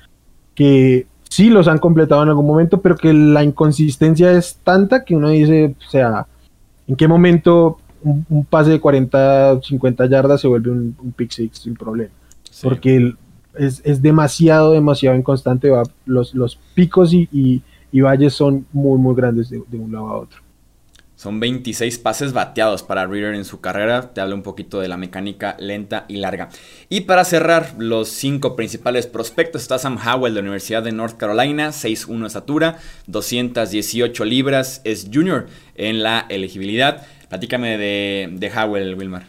que 0.53 1.07
sí 1.29 1.49
los 1.49 1.67
han 1.67 1.79
completado 1.79 2.21
en 2.21 2.29
algún 2.29 2.45
momento, 2.45 2.81
pero 2.81 2.95
que 2.95 3.13
la 3.13 3.43
inconsistencia 3.43 4.31
es 4.33 4.57
tanta 4.63 5.03
que 5.05 5.15
uno 5.15 5.29
dice, 5.29 5.75
o 5.79 5.89
sea, 5.89 6.27
¿en 6.87 6.95
qué 6.95 7.07
momento 7.07 7.77
un, 8.03 8.45
pase 8.49 8.71
de 8.71 8.79
40, 8.79 9.61
50 9.61 10.05
yardas 10.07 10.41
se 10.41 10.47
vuelve 10.47 10.71
un, 10.71 11.13
pick 11.15 11.31
six 11.31 11.59
sin 11.59 11.75
problema. 11.75 12.11
Porque 12.63 13.13
es, 13.55 14.01
demasiado, 14.01 14.71
demasiado 14.71 15.17
inconstante. 15.17 15.71
los, 16.05 16.33
los 16.33 16.55
picos 16.73 17.13
y, 17.13 17.61
valles 17.93 18.33
son 18.33 18.65
muy, 18.71 18.97
muy 18.97 19.15
grandes 19.15 19.49
de, 19.49 19.77
un 19.77 19.91
lado 19.91 20.09
a 20.09 20.17
otro. 20.17 20.41
Son 21.19 21.41
26 21.41 21.99
pases 21.99 22.31
bateados 22.31 22.81
para 22.81 23.05
Reader 23.05 23.35
en 23.35 23.43
su 23.43 23.59
carrera. 23.59 24.13
Te 24.13 24.21
habla 24.21 24.35
un 24.35 24.41
poquito 24.41 24.79
de 24.79 24.87
la 24.87 24.95
mecánica 24.95 25.57
lenta 25.59 26.05
y 26.07 26.15
larga. 26.15 26.47
Y 26.87 27.01
para 27.01 27.25
cerrar 27.25 27.73
los 27.77 28.07
cinco 28.07 28.55
principales 28.55 29.05
prospectos 29.05 29.63
está 29.63 29.77
Sam 29.77 29.97
Howell 29.97 30.33
de 30.33 30.39
la 30.39 30.43
Universidad 30.43 30.81
de 30.81 30.93
North 30.93 31.17
Carolina, 31.17 31.71
6'1 31.71 32.25
estatura, 32.25 32.77
218 33.07 34.23
libras, 34.23 34.79
es 34.85 35.09
junior 35.13 35.47
en 35.75 36.03
la 36.03 36.25
elegibilidad. 36.29 37.05
Platícame 37.27 37.77
de, 37.77 38.29
de 38.31 38.51
Howell, 38.57 38.95
Wilmar. 38.95 39.23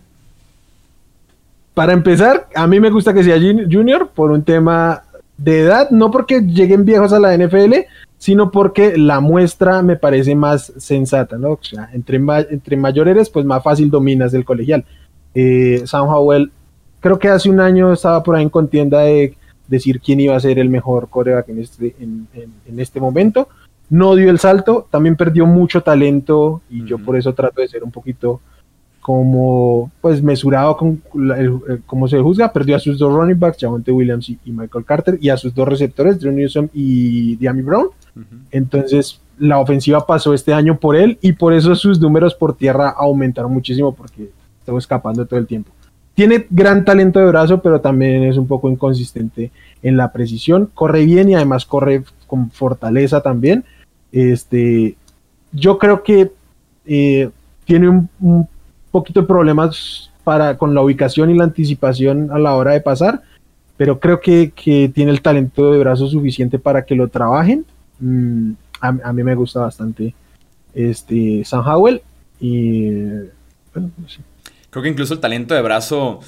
Para 1.74 1.92
empezar, 1.92 2.46
a 2.55 2.68
mí 2.68 2.79
me 2.79 2.90
gusta 2.90 3.12
que 3.12 3.24
sea 3.24 3.37
junior 3.37 4.11
por 4.14 4.31
un 4.31 4.44
tema 4.44 5.03
de 5.38 5.62
edad, 5.62 5.90
no 5.90 6.12
porque 6.12 6.40
lleguen 6.42 6.85
viejos 6.85 7.12
a 7.12 7.18
la 7.18 7.37
NFL, 7.37 7.74
sino 8.21 8.51
porque 8.51 8.99
la 8.99 9.21
muestra 9.21 9.81
me 9.83 9.97
parece 9.97 10.35
más 10.35 10.75
sensata, 10.77 11.39
¿no? 11.39 11.53
O 11.53 11.59
sea, 11.63 11.89
entre, 11.95 12.21
entre 12.51 12.77
mayor 12.77 13.09
eres, 13.09 13.31
pues 13.31 13.47
más 13.47 13.63
fácil 13.63 13.91
dominas 13.91 14.31
del 14.31 14.45
colegial. 14.45 14.85
Eh, 15.35 15.85
Sam 15.87 16.07
Howell, 16.07 16.53
creo 17.01 17.19
que 17.19 17.29
hace 17.29 17.49
un 17.49 17.61
año 17.61 17.91
estaba 17.95 18.23
por 18.23 18.37
ahí 18.37 18.43
en 18.43 18.51
contienda 18.51 19.01
de 19.01 19.39
decir 19.69 20.03
quién 20.03 20.21
iba 20.21 20.37
a 20.37 20.41
ser 20.41 20.59
el 20.59 20.69
mejor 20.69 21.09
coreback 21.09 21.49
en 21.49 21.61
este, 21.61 21.97
en, 21.99 22.29
este 22.79 23.01
momento. 23.01 23.49
No 23.89 24.15
dio 24.15 24.29
el 24.29 24.39
salto, 24.39 24.87
también 24.91 25.17
perdió 25.17 25.47
mucho 25.47 25.83
talento 25.83 26.61
y 26.69 26.85
yo 26.85 26.99
por 26.99 27.17
eso 27.17 27.33
trato 27.33 27.63
de 27.63 27.69
ser 27.69 27.83
un 27.83 27.91
poquito 27.91 28.43
como 29.01 29.91
pues 30.01 30.23
mesurado 30.23 30.77
con 30.77 31.03
cómo 31.87 32.07
se 32.07 32.21
juzga, 32.21 32.53
perdió 32.53 32.77
a 32.77 32.79
sus 32.79 32.99
dos 32.99 33.13
running 33.13 33.39
backs, 33.39 33.59
Javonte 33.61 33.91
Williams 33.91 34.29
y, 34.29 34.39
Michael 34.47 34.85
Carter, 34.85 35.19
y 35.21 35.31
a 35.31 35.37
sus 35.37 35.55
dos 35.55 35.67
receptores, 35.67 36.21
Drew 36.21 36.33
Newsom 36.33 36.69
y 36.75 37.37
Diami 37.37 37.63
Brown. 37.63 37.89
Entonces 38.51 39.21
la 39.39 39.59
ofensiva 39.59 40.07
pasó 40.07 40.35
este 40.35 40.53
año 40.53 40.79
por 40.79 40.97
él 40.97 41.19
y 41.23 41.33
por 41.33 41.55
eso 41.55 41.75
sus 41.75 41.99
números 41.99 42.35
por 42.35 42.57
tierra 42.57 42.91
aumentaron 42.91 43.53
muchísimo 43.53 43.95
porque 43.95 44.31
estaba 44.59 44.79
escapando 44.79 45.25
todo 45.25 45.41
el 45.41 45.47
tiempo. 45.47 45.71
Tiene 46.15 46.47
gran 46.51 46.85
talento 46.85 47.21
de 47.21 47.27
brazo, 47.27 47.63
pero 47.63 47.81
también 47.81 48.25
es 48.25 48.37
un 48.37 48.47
poco 48.47 48.69
inconsistente 48.69 49.51
en 49.83 49.97
la 49.97 50.13
precisión. 50.13 50.69
Corre 50.75 51.07
bien 51.07 51.31
y 51.31 51.35
además 51.35 51.65
corre 51.65 52.05
con 52.27 52.51
fortaleza 52.51 53.23
también. 53.23 53.65
Este, 54.13 54.97
yo 55.53 55.79
creo 55.79 56.03
que 56.03 56.31
eh, 56.85 57.31
tiene 57.65 57.89
un 57.89 58.49
poquito 58.90 59.20
de 59.20 59.26
problemas 59.26 60.11
para, 60.24 60.57
con 60.57 60.74
la 60.74 60.83
ubicación 60.83 61.31
y 61.31 61.35
la 61.35 61.44
anticipación 61.44 62.31
a 62.31 62.38
la 62.38 62.55
hora 62.55 62.72
de 62.72 62.81
pasar, 62.81 63.22
pero 63.76 63.98
creo 63.98 64.20
que, 64.20 64.53
tiene 64.94 65.11
el 65.11 65.22
talento 65.22 65.72
de 65.72 65.79
brazo 65.79 66.07
suficiente 66.07 66.59
para 66.59 66.85
que 66.85 66.94
lo 66.94 67.09
trabajen. 67.09 67.64
Mm, 67.98 68.53
a, 68.81 69.12
mí 69.12 69.22
me 69.22 69.35
gusta 69.35 69.61
bastante 69.61 70.14
este 70.74 71.44
Sam 71.44 71.66
Howell 71.66 72.00
y 72.40 72.90
creo 73.72 74.83
que 74.83 74.88
incluso 74.88 75.14
el 75.14 75.20
talento 75.20 75.55
de 75.55 75.62
brazo 75.62 76.20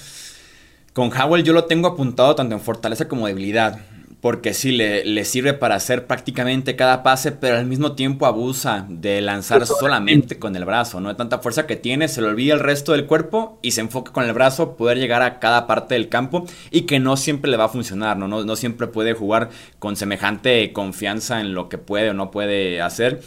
con 0.93 1.11
Howell 1.13 1.45
yo 1.45 1.53
lo 1.53 1.65
tengo 1.65 1.89
apuntado 1.89 2.35
tanto 2.35 2.55
en 2.55 2.61
fortaleza 2.61 3.09
como 3.09 3.27
debilidad 3.27 3.81
porque 4.23 4.55
sí, 4.55 4.71
le, 4.71 5.25
sirve 5.25 5.53
para 5.53 5.75
hacer 5.75 6.07
prácticamente 6.07 6.77
cada 6.77 7.03
pase, 7.03 7.33
pero 7.33 7.57
al 7.57 7.67
mismo 7.67 7.97
tiempo 7.97 8.25
abusa 8.25 8.87
de 8.89 9.21
lanzar 9.21 9.67
solamente 9.67 10.39
con 10.39 10.55
el 10.55 10.65
brazo, 10.65 11.01
¿no? 11.01 11.09
De 11.09 11.17
tanta 11.17 11.41
fuerza 11.41 11.67
que 11.67 11.75
tiene, 11.75 12.07
se 12.07 12.23
le 12.23 12.29
olvida 12.29 12.55
el 12.55 12.61
resto 12.61 12.93
del 12.93 13.07
cuerpo 13.07 13.59
y 13.63 13.73
se 13.73 13.81
enfoca 13.81 14.13
con 14.13 14.23
el 14.23 14.33
brazo, 14.33 14.77
poder 14.77 14.99
llegar 14.99 15.23
a 15.23 15.41
cada 15.41 15.67
parte 15.67 15.95
del 15.95 16.09
campo 16.09 16.47
y 16.71 16.83
que 16.83 17.01
no 17.01 17.17
siempre 17.17 17.51
le 17.51 17.57
va 17.57 17.65
a 17.65 17.69
funcionar, 17.69 18.17
¿no? 18.17 18.29
No, 18.29 18.45
no 18.45 18.55
siempre 18.55 18.87
puede 18.87 19.13
jugar 19.13 19.51
con 19.81 19.97
semejante 19.97 20.73
confianza 20.73 21.41
en 21.41 21.53
lo 21.53 21.69
que 21.69 21.79
puede 21.79 22.11
o 22.11 22.15
no 22.15 22.31
puede 22.31 22.81
hacer. 22.81 23.23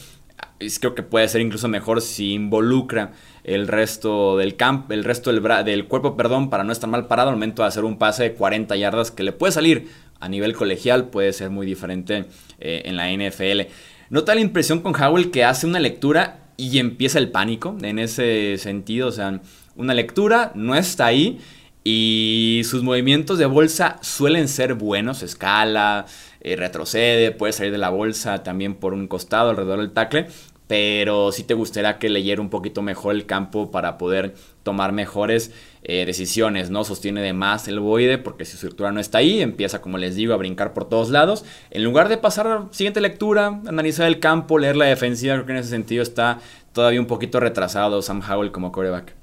Creo 0.79 0.95
que 0.95 1.03
puede 1.03 1.27
ser 1.27 1.41
incluso 1.41 1.67
mejor 1.67 1.99
si 2.01 2.31
involucra 2.31 3.11
el 3.43 3.67
resto 3.67 4.37
del 4.37 4.55
campo, 4.55 4.93
el 4.93 5.03
resto 5.03 5.33
del, 5.33 5.43
del 5.65 5.87
cuerpo, 5.87 6.15
perdón, 6.15 6.49
para 6.49 6.63
no 6.63 6.71
estar 6.71 6.89
mal 6.89 7.07
parado 7.07 7.29
al 7.29 7.35
momento 7.35 7.63
de 7.63 7.67
hacer 7.67 7.83
un 7.83 7.97
pase 7.97 8.23
de 8.23 8.33
40 8.33 8.77
yardas 8.77 9.11
que 9.11 9.23
le 9.23 9.33
puede 9.33 9.51
salir 9.51 9.89
a 10.25 10.29
nivel 10.29 10.53
colegial 10.53 11.09
puede 11.09 11.31
ser 11.33 11.51
muy 11.51 11.67
diferente 11.67 12.25
eh, 12.59 12.81
en 12.85 12.97
la 12.97 13.11
NFL. 13.11 13.69
Nota 14.09 14.33
la 14.33 14.41
impresión 14.41 14.79
con 14.79 14.99
Howell 14.99 15.29
que 15.29 15.43
hace 15.43 15.67
una 15.67 15.79
lectura 15.79 16.39
y 16.57 16.79
empieza 16.79 17.19
el 17.19 17.29
pánico 17.29 17.77
en 17.81 17.99
ese 17.99 18.57
sentido. 18.57 19.07
O 19.07 19.11
sea, 19.11 19.39
una 19.75 19.93
lectura 19.93 20.51
no 20.55 20.75
está 20.75 21.05
ahí 21.05 21.39
y 21.83 22.63
sus 22.65 22.81
movimientos 22.81 23.37
de 23.37 23.45
bolsa 23.45 23.99
suelen 24.01 24.47
ser 24.47 24.73
buenos. 24.73 25.21
Escala, 25.21 26.07
eh, 26.41 26.55
retrocede, 26.55 27.31
puede 27.31 27.53
salir 27.53 27.71
de 27.71 27.77
la 27.77 27.89
bolsa 27.89 28.41
también 28.41 28.73
por 28.73 28.93
un 28.93 29.07
costado 29.07 29.51
alrededor 29.51 29.79
del 29.79 29.91
tackle 29.91 30.27
pero 30.67 31.31
sí 31.31 31.43
te 31.43 31.53
gustaría 31.53 31.99
que 31.99 32.09
leyera 32.09 32.41
un 32.41 32.49
poquito 32.49 32.81
mejor 32.81 33.15
el 33.15 33.25
campo 33.25 33.69
para 33.69 33.97
poder 33.97 34.33
tomar 34.63 34.93
mejores 34.93 35.51
eh, 35.83 36.05
decisiones, 36.05 36.71
¿no? 36.71 36.83
Sostiene 36.83 37.21
de 37.21 37.33
más 37.33 37.67
el 37.67 37.79
boide 37.79 38.17
porque 38.17 38.45
su 38.45 38.55
estructura 38.55 38.91
no 38.91 38.99
está 38.99 39.19
ahí, 39.19 39.41
empieza, 39.41 39.81
como 39.81 39.99
les 39.99 40.15
digo, 40.15 40.33
a 40.33 40.37
brincar 40.37 40.73
por 40.73 40.89
todos 40.89 41.11
lados. 41.11 41.45
En 41.69 41.83
lugar 41.83 42.09
de 42.09 42.17
pasar 42.17 42.47
a 42.47 42.59
la 42.59 42.67
siguiente 42.71 43.01
lectura, 43.01 43.61
analizar 43.67 44.07
el 44.07 44.19
campo, 44.19 44.57
leer 44.57 44.75
la 44.75 44.85
defensiva, 44.85 45.35
creo 45.35 45.45
que 45.45 45.51
en 45.51 45.57
ese 45.59 45.69
sentido 45.69 46.01
está 46.01 46.39
todavía 46.73 46.99
un 46.99 47.05
poquito 47.05 47.39
retrasado 47.39 48.01
Sam 48.01 48.21
Howell 48.27 48.51
como 48.51 48.71
coreback. 48.71 49.13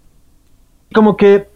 Como 0.95 1.17
que 1.17 1.49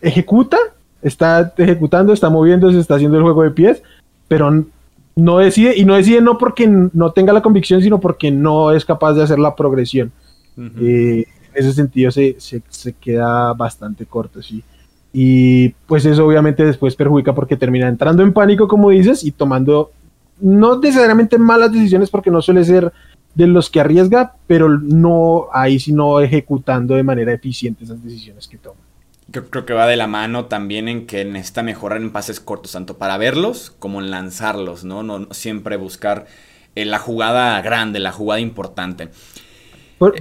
ejecuta, 0.00 0.58
está 1.02 1.54
ejecutando, 1.56 2.12
está 2.12 2.30
moviéndose, 2.30 2.80
está 2.80 2.96
haciendo 2.96 3.18
el 3.18 3.22
juego 3.22 3.44
de 3.44 3.50
pies, 3.52 3.82
pero 4.26 4.64
no 5.20 5.38
decide, 5.38 5.76
y 5.76 5.84
no 5.84 5.94
decide 5.94 6.20
no 6.20 6.38
porque 6.38 6.66
no 6.66 7.12
tenga 7.12 7.32
la 7.32 7.42
convicción, 7.42 7.82
sino 7.82 8.00
porque 8.00 8.30
no 8.30 8.72
es 8.72 8.84
capaz 8.84 9.14
de 9.14 9.22
hacer 9.22 9.38
la 9.38 9.54
progresión. 9.54 10.12
Eh, 10.56 11.24
en 11.52 11.54
ese 11.54 11.72
sentido 11.72 12.10
se, 12.10 12.36
queda 13.00 13.52
bastante 13.54 14.06
corto, 14.06 14.42
sí. 14.42 14.62
Y 15.12 15.70
pues 15.86 16.04
eso 16.04 16.26
obviamente 16.26 16.64
después 16.64 16.94
perjudica 16.94 17.34
porque 17.34 17.56
termina 17.56 17.88
entrando 17.88 18.22
en 18.22 18.32
pánico, 18.32 18.68
como 18.68 18.90
dices, 18.90 19.24
y 19.24 19.32
tomando 19.32 19.90
no 20.40 20.78
necesariamente 20.78 21.38
malas 21.38 21.72
decisiones 21.72 22.10
porque 22.10 22.30
no 22.30 22.40
suele 22.40 22.64
ser 22.64 22.92
de 23.34 23.46
los 23.46 23.68
que 23.68 23.80
arriesga, 23.80 24.34
pero 24.46 24.68
no 24.68 25.46
ahí 25.52 25.78
sino 25.78 26.20
ejecutando 26.20 26.94
de 26.94 27.02
manera 27.02 27.32
eficiente 27.32 27.84
esas 27.84 28.02
decisiones 28.02 28.46
que 28.48 28.58
toma. 28.58 28.80
Yo 29.32 29.48
creo 29.48 29.64
que 29.64 29.74
va 29.74 29.86
de 29.86 29.96
la 29.96 30.06
mano 30.06 30.46
también 30.46 30.88
en 30.88 31.06
que 31.06 31.24
necesita 31.24 31.62
mejorar 31.62 32.00
en 32.00 32.10
pases 32.10 32.40
cortos, 32.40 32.72
tanto 32.72 32.98
para 32.98 33.16
verlos 33.16 33.70
como 33.78 34.00
en 34.00 34.10
lanzarlos, 34.10 34.84
¿no? 34.84 35.02
No, 35.02 35.28
siempre 35.30 35.76
buscar 35.76 36.26
eh, 36.74 36.84
la 36.84 36.98
jugada 36.98 37.60
grande, 37.62 38.00
la 38.00 38.12
jugada 38.12 38.40
importante. 38.40 39.08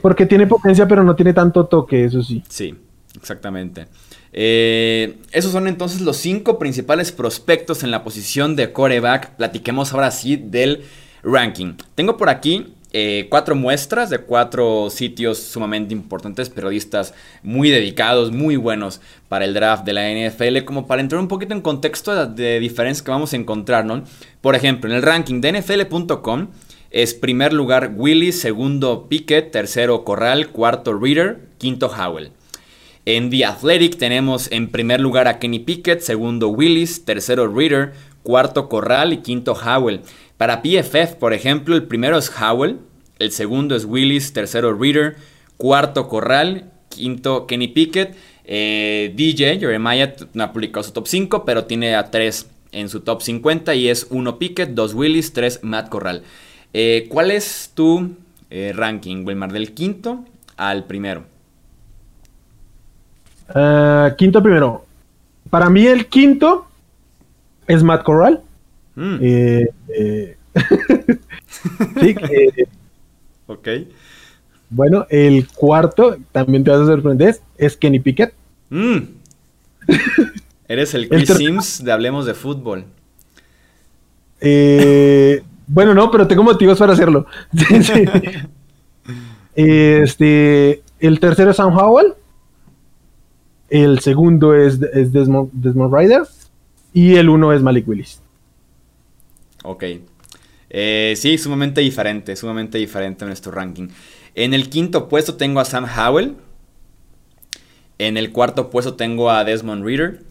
porque 0.01 0.25
tiene 0.25 0.45
potencia, 0.45 0.87
pero 0.87 1.03
no 1.03 1.15
tiene 1.15 1.33
tanto 1.33 1.65
toque, 1.65 2.05
eso 2.05 2.21
sí. 2.21 2.43
Sí, 2.47 2.75
exactamente. 3.15 3.87
Eh, 4.31 5.17
esos 5.31 5.51
son 5.51 5.67
entonces 5.67 6.01
los 6.01 6.17
cinco 6.17 6.59
principales 6.59 7.11
prospectos 7.11 7.83
en 7.83 7.91
la 7.91 8.03
posición 8.03 8.55
de 8.55 8.71
coreback. 8.71 9.35
Platiquemos 9.37 9.93
ahora 9.93 10.11
sí 10.11 10.35
del 10.35 10.83
ranking. 11.23 11.73
Tengo 11.95 12.17
por 12.17 12.29
aquí 12.29 12.75
eh, 12.91 13.27
cuatro 13.29 13.55
muestras 13.55 14.09
de 14.09 14.17
cuatro 14.17 14.89
sitios 14.89 15.37
sumamente 15.37 15.93
importantes, 15.93 16.49
periodistas 16.49 17.13
muy 17.43 17.69
dedicados, 17.69 18.31
muy 18.31 18.55
buenos 18.55 18.99
para 19.27 19.45
el 19.45 19.53
draft 19.53 19.85
de 19.85 19.93
la 19.93 20.09
NFL, 20.09 20.65
como 20.65 20.87
para 20.87 21.01
entrar 21.01 21.21
un 21.21 21.27
poquito 21.27 21.53
en 21.53 21.61
contexto 21.61 22.25
de, 22.25 22.59
diferencias 22.59 23.03
que 23.03 23.11
vamos 23.11 23.33
a 23.33 23.35
encontrar, 23.35 23.85
¿no? 23.85 24.03
Por 24.41 24.55
ejemplo, 24.55 24.89
en 24.89 24.95
el 24.95 25.03
ranking 25.03 25.39
de 25.39 25.59
NFL.com 25.59 26.47
es 26.89 27.13
primer 27.13 27.53
lugar 27.53 27.93
Willis, 27.95 28.41
segundo 28.41 29.07
Pickett, 29.07 29.51
tercero 29.51 30.03
Corral, 30.03 30.49
cuarto 30.49 30.97
Reader, 30.97 31.41
quinto 31.59 31.91
Howell. 31.91 32.31
En 33.05 33.29
The 33.29 33.45
Athletic 33.45 33.97
tenemos 33.97 34.51
en 34.51 34.69
primer 34.69 34.99
lugar 34.99 35.27
a 35.27 35.37
Kenny 35.37 35.59
Pickett, 35.59 36.01
segundo 36.01 36.49
Willis, 36.49 37.05
tercero 37.05 37.47
Reader, 37.47 37.93
cuarto 38.23 38.67
Corral 38.67 39.13
y 39.13 39.17
quinto 39.17 39.53
Howell. 39.53 40.01
Para 40.39 40.61
PFF, 40.61 41.15
por 41.19 41.33
ejemplo, 41.33 41.75
el 41.75 41.83
primero 41.83 42.17
es 42.17 42.31
Howell, 42.41 42.79
el 43.19 43.31
segundo 43.33 43.75
es 43.75 43.83
Willis, 43.83 44.31
tercero 44.31 44.73
Reader, 44.73 45.17
cuarto 45.57 46.07
Corral, 46.07 46.71
quinto 46.87 47.45
Kenny 47.45 47.67
Pickett. 47.67 48.15
Eh, 48.45 49.11
DJ, 49.17 49.59
Jeremiah, 49.59 50.15
no 50.33 50.45
ha 50.45 50.53
publicado 50.53 50.83
su 50.83 50.93
top 50.93 51.07
5, 51.07 51.43
pero 51.43 51.65
tiene 51.65 51.93
a 51.93 52.09
3 52.09 52.49
en 52.71 52.87
su 52.87 53.01
top 53.01 53.21
50 53.21 53.75
y 53.75 53.89
es 53.89 54.07
1 54.11 54.39
Pickett, 54.39 54.69
2 54.69 54.93
Willis, 54.93 55.33
3 55.33 55.59
Matt 55.63 55.89
Corral. 55.89 56.23
Eh, 56.71 57.07
¿Cuál 57.09 57.31
es 57.31 57.73
tu 57.73 58.15
eh, 58.49 58.71
ranking, 58.73 59.25
Wilmar, 59.25 59.51
del 59.51 59.73
quinto 59.73 60.23
al 60.55 60.85
primero? 60.85 61.25
Ah, 63.49 64.15
quinto 64.17 64.41
primero. 64.41 64.85
Para 65.49 65.69
mí 65.69 65.85
el 65.85 66.07
quinto 66.07 66.65
es 67.67 67.83
Matt 67.83 68.03
Corral. 68.03 68.41
Mm. 68.99 69.17
Eh, 69.21 69.69
eh, 69.95 70.37
sí, 72.01 72.15
ok. 73.47 73.67
Bueno, 74.69 75.07
el 75.09 75.47
cuarto, 75.47 76.17
también 76.33 76.65
te 76.65 76.71
vas 76.71 76.81
a 76.81 76.85
sorprender, 76.85 77.37
es 77.57 77.77
Kenny 77.77 78.01
Pickett. 78.01 78.33
Mm. 78.69 78.97
Eres 80.67 80.93
el 80.95 81.07
Chris 81.07 81.29
Sims 81.29 81.83
de 81.83 81.91
Hablemos 81.93 82.25
de 82.25 82.33
Fútbol. 82.33 82.83
Eh, 84.41 85.43
bueno, 85.65 85.93
no, 85.93 86.11
pero 86.11 86.27
tengo 86.27 86.43
motivos 86.43 86.77
para 86.77 86.93
hacerlo. 86.93 87.25
Este, 89.55 90.83
el 91.01 91.19
tercero 91.19 91.51
es 91.51 91.57
Sam 91.57 91.75
Howell. 91.75 92.13
El 93.69 93.99
segundo 93.99 94.55
es, 94.55 94.79
Desmond, 94.79 95.51
Desmond 95.51 95.93
Ryder. 95.93 96.21
Y 96.93 97.15
el 97.15 97.27
uno 97.27 97.51
es 97.51 97.61
Malik 97.61 97.85
Willis. 97.85 98.21
Ok. 99.63 99.83
Eh, 100.69 101.13
sí, 101.17 101.37
sumamente 101.37 101.81
diferente, 101.81 102.35
sumamente 102.35 102.77
diferente 102.77 103.23
en 103.23 103.29
nuestro 103.29 103.51
ranking. 103.51 103.87
En 104.35 104.53
el 104.53 104.69
quinto 104.69 105.09
puesto 105.09 105.35
tengo 105.35 105.59
a 105.59 105.65
Sam 105.65 105.85
Howell. 105.85 106.35
En 107.97 108.17
el 108.17 108.31
cuarto 108.31 108.69
puesto 108.69 108.95
tengo 108.95 109.31
a 109.31 109.43
Desmond 109.43 109.83
Reader. 109.83 110.23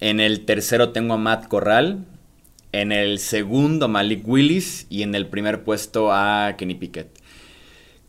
En 0.00 0.20
el 0.20 0.44
tercero 0.44 0.90
tengo 0.90 1.14
a 1.14 1.18
Matt 1.18 1.48
Corral. 1.48 2.04
En 2.72 2.92
el 2.92 3.18
segundo 3.18 3.88
Malik 3.88 4.26
Willis. 4.26 4.86
Y 4.90 5.02
en 5.02 5.14
el 5.14 5.26
primer 5.26 5.64
puesto 5.64 6.12
a 6.12 6.54
Kenny 6.56 6.74
Pickett. 6.74 7.22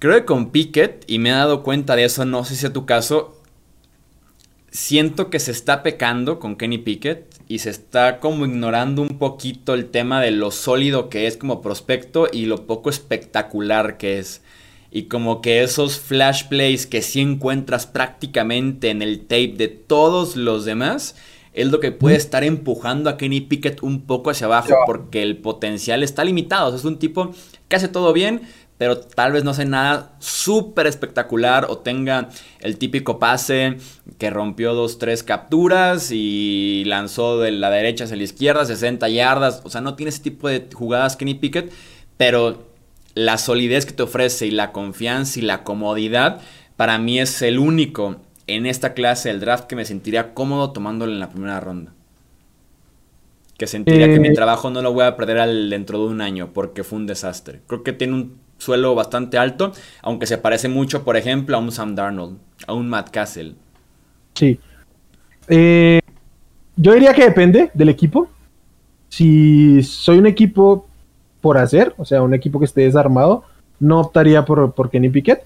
Creo 0.03 0.15
que 0.15 0.25
con 0.25 0.51
Pickett, 0.51 1.05
y 1.07 1.17
me 1.17 1.29
he 1.29 1.31
dado 1.31 1.63
cuenta 1.63 1.95
de 1.95 2.03
eso, 2.03 2.25
no 2.25 2.43
sé 2.43 2.57
si 2.57 2.65
es 2.65 2.73
tu 2.73 2.85
caso, 2.85 3.41
siento 4.73 5.29
que 5.29 5.39
se 5.39 5.51
está 5.51 5.83
pecando 5.83 6.39
con 6.39 6.55
Kenny 6.55 6.79
Pickett 6.79 7.27
y 7.47 7.59
se 7.59 7.69
está 7.69 8.19
como 8.19 8.45
ignorando 8.45 9.03
un 9.03 9.19
poquito 9.19 9.75
el 9.75 9.85
tema 9.91 10.19
de 10.19 10.31
lo 10.31 10.49
sólido 10.49 11.09
que 11.09 11.27
es 11.27 11.37
como 11.37 11.61
prospecto 11.61 12.27
y 12.31 12.47
lo 12.47 12.65
poco 12.65 12.89
espectacular 12.89 13.97
que 13.97 14.17
es. 14.17 14.41
Y 14.89 15.03
como 15.03 15.41
que 15.41 15.61
esos 15.63 15.99
flash 15.99 16.47
plays 16.47 16.87
que 16.87 17.03
sí 17.03 17.21
encuentras 17.21 17.85
prácticamente 17.85 18.89
en 18.89 19.03
el 19.03 19.21
tape 19.21 19.53
de 19.55 19.67
todos 19.67 20.35
los 20.35 20.65
demás, 20.65 21.15
es 21.53 21.67
lo 21.67 21.79
que 21.79 21.91
puede 21.91 22.15
estar 22.15 22.43
empujando 22.43 23.11
a 23.11 23.17
Kenny 23.17 23.41
Pickett 23.41 23.83
un 23.83 24.01
poco 24.01 24.31
hacia 24.31 24.47
abajo 24.47 24.73
porque 24.87 25.21
el 25.21 25.37
potencial 25.37 26.01
está 26.01 26.23
limitado. 26.23 26.75
es 26.75 26.83
un 26.83 26.97
tipo 26.97 27.31
que 27.67 27.75
hace 27.75 27.87
todo 27.87 28.11
bien, 28.11 28.41
pero 28.77 28.97
tal 28.97 29.31
vez 29.31 29.43
no 29.43 29.51
hace 29.51 29.65
nada 29.65 30.15
súper 30.19 30.87
espectacular 30.87 31.67
o 31.69 31.77
tenga 31.77 32.29
el 32.59 32.77
típico 32.77 33.19
pase 33.19 33.77
que 34.17 34.29
rompió 34.29 34.73
dos, 34.73 34.97
tres 34.97 35.23
capturas 35.23 36.09
y 36.11 36.83
lanzó 36.85 37.39
de 37.39 37.51
la 37.51 37.69
derecha 37.69 38.05
hacia 38.05 38.17
la 38.17 38.23
izquierda, 38.23 38.65
60 38.65 39.07
yardas. 39.09 39.61
O 39.63 39.69
sea, 39.69 39.81
no 39.81 39.95
tiene 39.95 40.09
ese 40.09 40.21
tipo 40.21 40.47
de 40.49 40.67
jugadas 40.73 41.15
Kenny 41.15 41.35
Pickett, 41.35 41.71
pero 42.17 42.67
la 43.15 43.37
solidez 43.37 43.85
que 43.85 43.93
te 43.93 44.03
ofrece 44.03 44.47
y 44.47 44.51
la 44.51 44.71
confianza 44.71 45.39
y 45.39 45.43
la 45.43 45.63
comodidad, 45.63 46.41
para 46.75 46.97
mí 46.97 47.19
es 47.19 47.41
el 47.41 47.59
único 47.59 48.17
en 48.47 48.65
esta 48.65 48.93
clase 48.93 49.29
del 49.29 49.39
draft 49.39 49.65
que 49.65 49.75
me 49.75 49.85
sentiría 49.85 50.33
cómodo 50.33 50.71
tomándolo 50.71 51.11
en 51.11 51.19
la 51.19 51.29
primera 51.29 51.59
ronda. 51.59 51.93
Que 53.57 53.67
sentiría 53.67 54.07
que 54.07 54.19
mi 54.19 54.29
eh. 54.29 54.33
trabajo 54.33 54.71
no 54.71 54.81
lo 54.81 54.91
voy 54.93 55.05
a 55.05 55.15
perder 55.15 55.37
al, 55.37 55.69
dentro 55.69 55.99
de 55.99 56.05
un 56.05 56.21
año 56.21 56.51
porque 56.53 56.83
fue 56.83 56.97
un 56.97 57.05
desastre. 57.05 57.61
Creo 57.67 57.83
que 57.83 57.93
tiene 57.93 58.15
un 58.15 58.42
suelo 58.63 58.95
bastante 58.95 59.37
alto, 59.37 59.73
aunque 60.01 60.25
se 60.25 60.37
parece 60.37 60.69
mucho, 60.69 61.03
por 61.03 61.17
ejemplo, 61.17 61.57
a 61.57 61.59
un 61.59 61.71
Sam 61.71 61.95
Darnold, 61.95 62.37
a 62.67 62.73
un 62.73 62.89
Matt 62.89 63.09
Castle. 63.09 63.55
Sí. 64.33 64.59
Eh, 65.47 65.99
yo 66.75 66.93
diría 66.93 67.13
que 67.13 67.25
depende 67.25 67.71
del 67.73 67.89
equipo. 67.89 68.29
Si 69.09 69.83
soy 69.83 70.17
un 70.17 70.25
equipo 70.25 70.87
por 71.41 71.57
hacer, 71.57 71.93
o 71.97 72.05
sea, 72.05 72.21
un 72.23 72.33
equipo 72.33 72.57
que 72.59 72.65
esté 72.65 72.81
desarmado, 72.81 73.43
no 73.79 73.99
optaría 73.99 74.45
por, 74.45 74.73
por 74.73 74.89
Kenny 74.89 75.09
Pickett, 75.09 75.43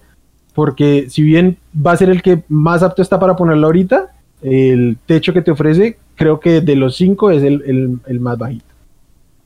porque 0.53 1.09
si 1.09 1.21
bien 1.21 1.57
va 1.75 1.91
a 1.91 1.97
ser 1.97 2.09
el 2.09 2.21
que 2.21 2.43
más 2.47 2.83
apto 2.83 3.01
está 3.01 3.19
para 3.19 3.35
ponerlo 3.35 3.67
ahorita, 3.67 4.13
el 4.41 4.97
techo 5.05 5.33
que 5.33 5.41
te 5.41 5.51
ofrece, 5.51 5.97
creo 6.15 6.39
que 6.39 6.61
de 6.61 6.75
los 6.75 6.95
cinco 6.95 7.31
es 7.31 7.43
el, 7.43 7.99
el 8.05 8.19
más 8.19 8.37
bajito. 8.37 8.65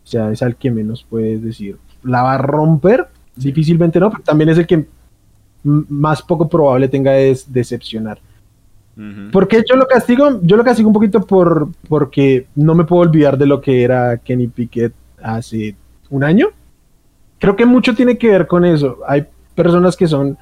O 0.03 0.07
sea, 0.07 0.31
es 0.31 0.41
al 0.41 0.55
que 0.55 0.71
menos 0.71 1.05
puedes 1.10 1.41
decir. 1.41 1.77
La 2.03 2.23
va 2.23 2.34
a 2.34 2.38
romper, 2.38 3.07
Difícilmente 3.43 3.99
no, 3.99 4.10
pero 4.10 4.23
también 4.23 4.49
es 4.49 4.58
el 4.58 4.67
que 4.67 4.86
más 5.63 6.21
poco 6.21 6.49
probable 6.49 6.88
tenga 6.88 7.17
es 7.17 7.51
decepcionar. 7.51 8.19
Porque 9.32 9.63
yo 9.67 9.75
lo 9.77 9.88
castigo, 9.88 10.39
yo 10.43 10.58
lo 10.58 10.63
castigo 10.63 10.88
un 10.88 10.93
poquito 10.93 11.25
por 11.25 11.69
porque 11.88 12.45
no 12.56 12.75
me 12.75 12.84
puedo 12.84 13.01
olvidar 13.01 13.38
de 13.38 13.47
lo 13.47 13.60
que 13.60 13.84
era 13.84 14.17
Kenny 14.17 14.47
Pickett 14.47 14.93
hace 15.23 15.75
un 16.10 16.23
año. 16.23 16.49
Creo 17.39 17.56
que 17.56 17.65
mucho 17.65 17.95
tiene 17.95 18.17
que 18.17 18.30
ver 18.30 18.45
con 18.45 18.63
eso. 18.63 18.99
Hay 19.08 19.25
personas 19.56 19.95
que 19.97 20.08
son, 20.08 20.38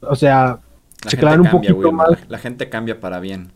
o 0.00 0.14
sea, 0.14 0.58
se 1.06 1.16
clavan 1.16 1.40
un 1.40 1.50
poquito 1.50 1.90
más. 1.90 2.10
La, 2.10 2.18
la 2.28 2.38
gente 2.38 2.68
cambia 2.68 3.00
para 3.00 3.20
bien. 3.20 3.52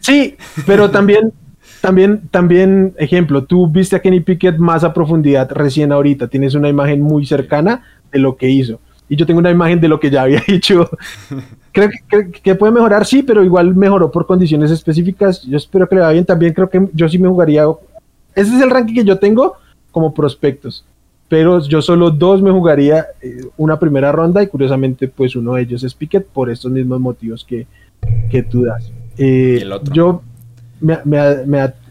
Sí, 0.00 0.36
pero 0.66 0.90
también 0.90 1.32
también, 1.80 2.28
también, 2.30 2.94
ejemplo, 2.96 3.44
tú 3.44 3.68
viste 3.68 3.96
a 3.96 4.00
Kenny 4.00 4.20
Pickett 4.20 4.56
más 4.56 4.84
a 4.84 4.94
profundidad 4.94 5.50
recién 5.52 5.92
ahorita, 5.92 6.28
tienes 6.28 6.54
una 6.54 6.68
imagen 6.68 7.00
muy 7.00 7.26
cercana 7.26 7.82
de 8.14 8.20
lo 8.20 8.36
que 8.36 8.48
hizo. 8.48 8.80
Y 9.08 9.16
yo 9.16 9.26
tengo 9.26 9.40
una 9.40 9.50
imagen 9.50 9.80
de 9.80 9.88
lo 9.88 10.00
que 10.00 10.10
ya 10.10 10.22
había 10.22 10.42
hecho. 10.48 10.88
creo 11.72 11.90
que, 12.42 12.54
puede 12.54 12.72
mejorar, 12.72 13.04
sí, 13.04 13.22
pero 13.22 13.44
igual 13.44 13.74
mejoró 13.74 14.10
por 14.10 14.26
condiciones 14.26 14.70
específicas. 14.70 15.42
Yo 15.42 15.58
espero 15.58 15.88
que 15.88 15.96
le 15.96 16.00
vaya 16.00 16.12
bien. 16.12 16.24
También 16.24 16.54
creo 16.54 16.70
que 16.70 16.88
yo 16.94 17.08
sí 17.08 17.18
me 17.18 17.28
jugaría. 17.28 17.64
Ese 18.34 18.56
es 18.56 18.62
el 18.62 18.70
ranking 18.70 18.94
que 18.94 19.04
yo 19.04 19.18
tengo 19.18 19.56
como 19.90 20.14
prospectos. 20.14 20.84
Pero 21.28 21.60
yo 21.66 21.82
solo 21.82 22.10
dos 22.10 22.40
me 22.40 22.50
jugaría 22.50 23.06
eh, 23.20 23.46
una 23.56 23.78
primera 23.78 24.12
ronda 24.12 24.42
y 24.42 24.46
curiosamente 24.46 25.08
pues 25.08 25.34
uno 25.34 25.54
de 25.54 25.62
ellos 25.62 25.82
es 25.82 25.94
Pickett 25.94 26.26
por 26.26 26.50
estos 26.50 26.70
mismos 26.70 27.00
motivos 27.00 27.44
que, 27.44 27.66
que 28.30 28.42
tú 28.42 28.64
das. 28.64 28.92
Eh, 29.16 29.58
el 29.62 29.72
otro? 29.72 29.92
Yo 29.94 30.22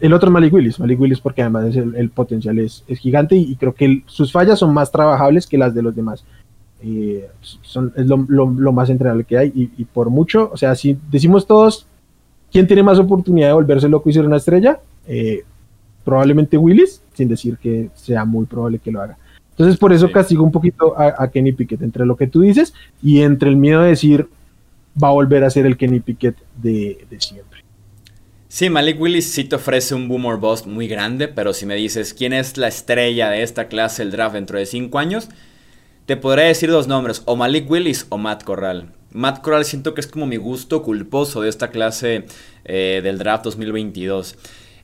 el 0.00 0.12
otro 0.12 0.28
es 0.28 0.32
Malik 0.32 0.52
Willis, 0.52 0.78
Malik 0.78 1.00
Willis 1.00 1.20
porque 1.20 1.42
además 1.42 1.74
el, 1.74 2.10
potencial 2.10 2.58
es, 2.58 2.84
gigante 2.98 3.36
y, 3.36 3.56
creo 3.56 3.74
que 3.74 4.02
sus 4.06 4.30
fallas 4.30 4.58
son 4.58 4.72
más 4.72 4.90
trabajables 4.90 5.46
que 5.46 5.58
las 5.58 5.74
de 5.74 5.82
los 5.82 5.94
demás. 5.94 6.24
Eh, 6.82 7.28
son, 7.40 7.92
es 7.96 8.06
lo, 8.06 8.72
más 8.72 8.90
entrenable 8.90 9.24
que 9.24 9.38
hay 9.38 9.52
y, 9.54 9.84
por 9.84 10.10
mucho, 10.10 10.50
o 10.52 10.56
sea, 10.56 10.74
si 10.74 10.98
decimos 11.10 11.46
todos 11.46 11.86
quién 12.52 12.66
tiene 12.66 12.82
más 12.82 12.98
oportunidad 12.98 13.48
de 13.48 13.54
volverse 13.54 13.88
loco 13.88 14.10
y 14.10 14.12
ser 14.12 14.26
una 14.26 14.36
estrella, 14.36 14.78
eh, 15.06 15.42
probablemente 16.04 16.58
Willis, 16.58 17.02
sin 17.14 17.28
decir 17.28 17.56
que 17.58 17.90
sea 17.94 18.24
muy 18.24 18.46
probable 18.46 18.78
que 18.78 18.92
lo 18.92 19.00
haga. 19.00 19.18
Entonces 19.50 19.76
por 19.76 19.92
eso 19.92 20.10
castigo 20.10 20.44
un 20.44 20.52
poquito 20.52 20.94
a, 20.98 21.28
Kenny 21.28 21.52
Pickett 21.52 21.82
entre 21.82 22.04
lo 22.04 22.16
que 22.16 22.26
tú 22.26 22.40
dices 22.40 22.74
y 23.02 23.20
entre 23.20 23.48
el 23.48 23.56
miedo 23.56 23.82
de 23.82 23.90
decir 23.90 24.28
va 25.00 25.08
a 25.08 25.12
volver 25.12 25.44
a 25.44 25.50
ser 25.50 25.64
el 25.66 25.76
Kenny 25.76 26.00
Pickett 26.00 26.36
de 26.60 27.06
siempre. 27.18 27.63
Sí, 28.54 28.70
Malik 28.70 29.00
Willis 29.00 29.32
sí 29.32 29.42
te 29.42 29.56
ofrece 29.56 29.96
un 29.96 30.06
boomer 30.06 30.36
bust 30.36 30.66
muy 30.66 30.86
grande, 30.86 31.26
pero 31.26 31.52
si 31.52 31.66
me 31.66 31.74
dices 31.74 32.14
quién 32.14 32.32
es 32.32 32.56
la 32.56 32.68
estrella 32.68 33.28
de 33.28 33.42
esta 33.42 33.66
clase 33.66 34.04
del 34.04 34.12
draft 34.12 34.36
dentro 34.36 34.60
de 34.60 34.64
5 34.64 34.96
años, 34.96 35.28
te 36.06 36.16
podré 36.16 36.44
decir 36.44 36.70
dos 36.70 36.86
nombres, 36.86 37.22
o 37.24 37.34
Malik 37.34 37.68
Willis 37.68 38.06
o 38.10 38.16
Matt 38.16 38.44
Corral. 38.44 38.92
Matt 39.10 39.42
Corral 39.42 39.64
siento 39.64 39.92
que 39.92 40.00
es 40.00 40.06
como 40.06 40.26
mi 40.26 40.36
gusto 40.36 40.84
culposo 40.84 41.40
de 41.40 41.48
esta 41.48 41.72
clase 41.72 42.26
eh, 42.64 43.00
del 43.02 43.18
draft 43.18 43.42
2022. 43.42 44.36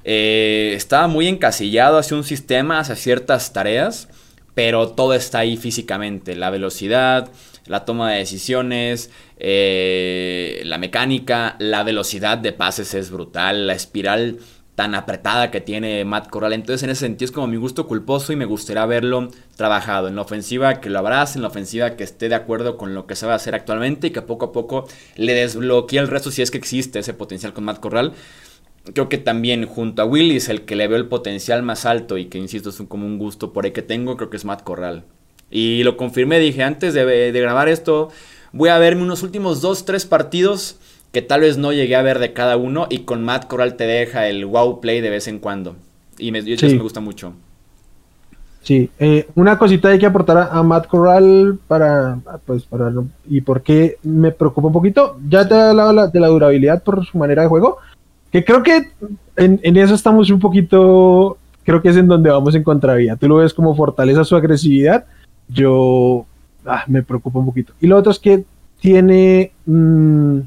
Eh, 0.03 0.73
estaba 0.75 1.07
muy 1.07 1.29
encasillado 1.29 1.97
hacia 1.97 2.17
un 2.17 2.25
sistema, 2.25 2.81
hacia 2.81 2.97
ciertas 2.97 3.53
tareas, 3.53 4.09
pero 4.55 4.89
todo 4.89 5.15
está 5.15 5.39
ahí 5.39 5.57
físicamente. 5.57 6.35
La 6.35 6.51
velocidad, 6.51 7.31
la 7.71 7.85
toma 7.85 8.11
de 8.11 8.19
decisiones, 8.19 9.13
eh, 9.39 10.61
la 10.65 10.77
mecánica, 10.77 11.55
la 11.61 11.85
velocidad 11.85 12.37
de 12.37 12.53
pases 12.53 12.95
es 12.95 13.13
brutal, 13.13 13.69
la 13.69 13.75
espiral 13.75 14.41
tan 14.75 14.97
apretada 14.97 15.53
que 15.53 15.61
tiene 15.61 16.05
Matt 16.05 16.31
Corral. 16.31 16.53
Entonces, 16.53 16.83
en 16.83 16.91
ese 16.91 17.03
sentido, 17.03 17.27
es 17.27 17.31
como 17.31 17.47
mi 17.47 17.59
gusto 17.59 17.87
culposo 17.87 18.33
y 18.33 18.37
me 18.37 18.45
gustaría 18.45 18.85
verlo 18.87 19.29
trabajado. 19.55 20.09
En 20.09 20.17
la 20.17 20.23
ofensiva 20.23 20.81
que 20.81 20.91
lo 20.91 20.99
abrace, 20.99 21.39
en 21.39 21.43
la 21.43 21.49
ofensiva 21.49 21.95
que 21.95 22.03
esté 22.03 22.29
de 22.29 22.35
acuerdo 22.35 22.77
con 22.77 22.93
lo 22.93 23.07
que 23.07 23.15
a 23.15 23.35
hacer 23.35 23.55
actualmente 23.55 24.09
y 24.09 24.11
que 24.11 24.23
poco 24.23 24.47
a 24.47 24.53
poco 24.53 24.89
le 25.15 25.35
desbloquee 25.35 25.99
el 25.99 26.09
resto 26.09 26.33
si 26.33 26.43
es 26.43 26.51
que 26.51 26.59
existe 26.59 26.99
ese 26.99 27.15
potencial 27.15 27.53
con 27.53 27.63
Matt 27.63 27.79
Corral. 27.79 28.15
Creo 28.95 29.09
que 29.09 29.19
también 29.19 29.65
junto 29.67 30.03
a 30.03 30.07
Willis, 30.07 30.49
el 30.49 30.63
que 30.63 30.75
le 30.75 30.89
veo 30.89 30.99
el 30.99 31.07
potencial 31.07 31.63
más 31.63 31.87
alto 31.87 32.19
y 32.19 32.25
que 32.25 32.39
insisto 32.39 32.71
es 32.71 32.83
como 32.89 33.07
un 33.07 33.19
gusto 33.19 33.53
por 33.53 33.65
ahí 33.65 33.71
que 33.71 33.83
tengo, 33.83 34.17
creo 34.17 34.29
que 34.29 34.39
es 34.39 34.45
Matt 34.45 34.65
Corral. 34.65 35.05
Y 35.51 35.83
lo 35.83 35.97
confirmé, 35.97 36.39
dije, 36.39 36.63
antes 36.63 36.95
de, 36.95 37.33
grabar 37.33 37.69
esto, 37.69 38.11
voy 38.53 38.69
a 38.69 38.79
verme 38.79 39.03
unos 39.03 39.23
últimos 39.23 39.61
dos, 39.61 39.85
tres 39.85 40.07
partidos 40.07 40.77
que 41.13 41.23
tal 41.23 41.41
vez 41.41 41.59
no 41.59 41.73
llegué 41.73 41.97
a 41.97 42.03
ver 42.03 42.21
de 42.21 42.33
cada 42.33 42.57
uno 42.57 42.87
y 42.89 43.01
con 43.01 43.25
Matt 43.25 43.49
Corral 43.49 43.75
te 43.75 43.85
deja 43.85 44.29
el 44.29 44.47
wow 44.47 44.81
play 44.81 45.01
de 45.01 45.11
vez 45.11 45.27
en 45.27 45.41
cuando. 45.41 45.75
Y 46.19 46.31
me, 46.31 46.43
me 46.43 46.79
gusta 46.79 47.01
mucho. 47.01 47.35
Sí, 48.63 48.91
eh, 48.99 49.27
una 49.35 49.59
cosita 49.59 49.89
hay 49.89 49.99
que 49.99 50.07
aportar 50.07 50.51
a, 50.53 50.63
Matt 50.63 50.87
Corral 50.87 51.59
para, 51.67 52.19
pues, 52.45 52.65
para, 52.65 52.93
y 53.29 53.41
por 53.41 53.63
qué 53.63 53.97
me 54.03 54.31
preocupa 54.33 54.69
un 54.69 54.73
poquito. 54.73 55.17
Ya 55.29 55.49
te 55.49 55.55
he 55.55 55.61
hablado 55.61 56.09
de 56.09 56.21
la 56.21 56.29
durabilidad 56.29 56.83
por 56.83 57.05
su 57.07 57.17
manera 57.17 57.43
de 57.43 57.49
juego, 57.49 57.79
que 58.31 58.45
creo 58.45 58.63
que 58.63 58.91
en, 59.37 59.61
en, 59.63 59.77
eso 59.79 59.95
estamos 59.95 60.31
un 60.31 60.39
poquito, 60.39 61.39
creo 61.65 61.81
que 61.81 61.89
es 61.89 61.97
en 61.97 62.07
donde 62.07 62.31
vamos 62.31 62.55
en 62.55 62.63
contravía. 62.63 63.17
Tú 63.17 63.29
lo 63.29 63.37
ves 63.37 63.55
como 63.55 63.75
fortaleza 63.75 64.25
su 64.25 64.37
agresividad, 64.37 65.07
yo 65.53 66.27
ah, 66.67 66.85
me 66.87 67.03
preocupa 67.03 67.39
un 67.39 67.47
poquito. 67.47 67.73
Y 67.81 67.87
lo 67.87 67.97
otro 67.97 68.13
es 68.13 68.19
que 68.19 68.45
tiene 68.81 69.53
mm, 69.67 70.39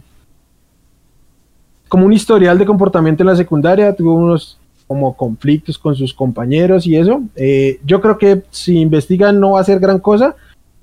como 1.87 2.05
un 2.05 2.13
historial 2.13 2.57
de 2.57 2.65
comportamiento 2.65 3.23
en 3.23 3.27
la 3.27 3.35
secundaria, 3.35 3.95
tuvo 3.95 4.15
unos 4.15 4.57
como 4.87 5.15
conflictos 5.15 5.77
con 5.77 5.95
sus 5.95 6.13
compañeros 6.13 6.85
y 6.85 6.97
eso. 6.97 7.23
Eh, 7.35 7.79
yo 7.85 8.01
creo 8.01 8.17
que 8.17 8.43
si 8.49 8.79
investigan 8.79 9.39
no 9.39 9.51
va 9.51 9.61
a 9.61 9.63
ser 9.63 9.79
gran 9.79 9.99
cosa, 9.99 10.35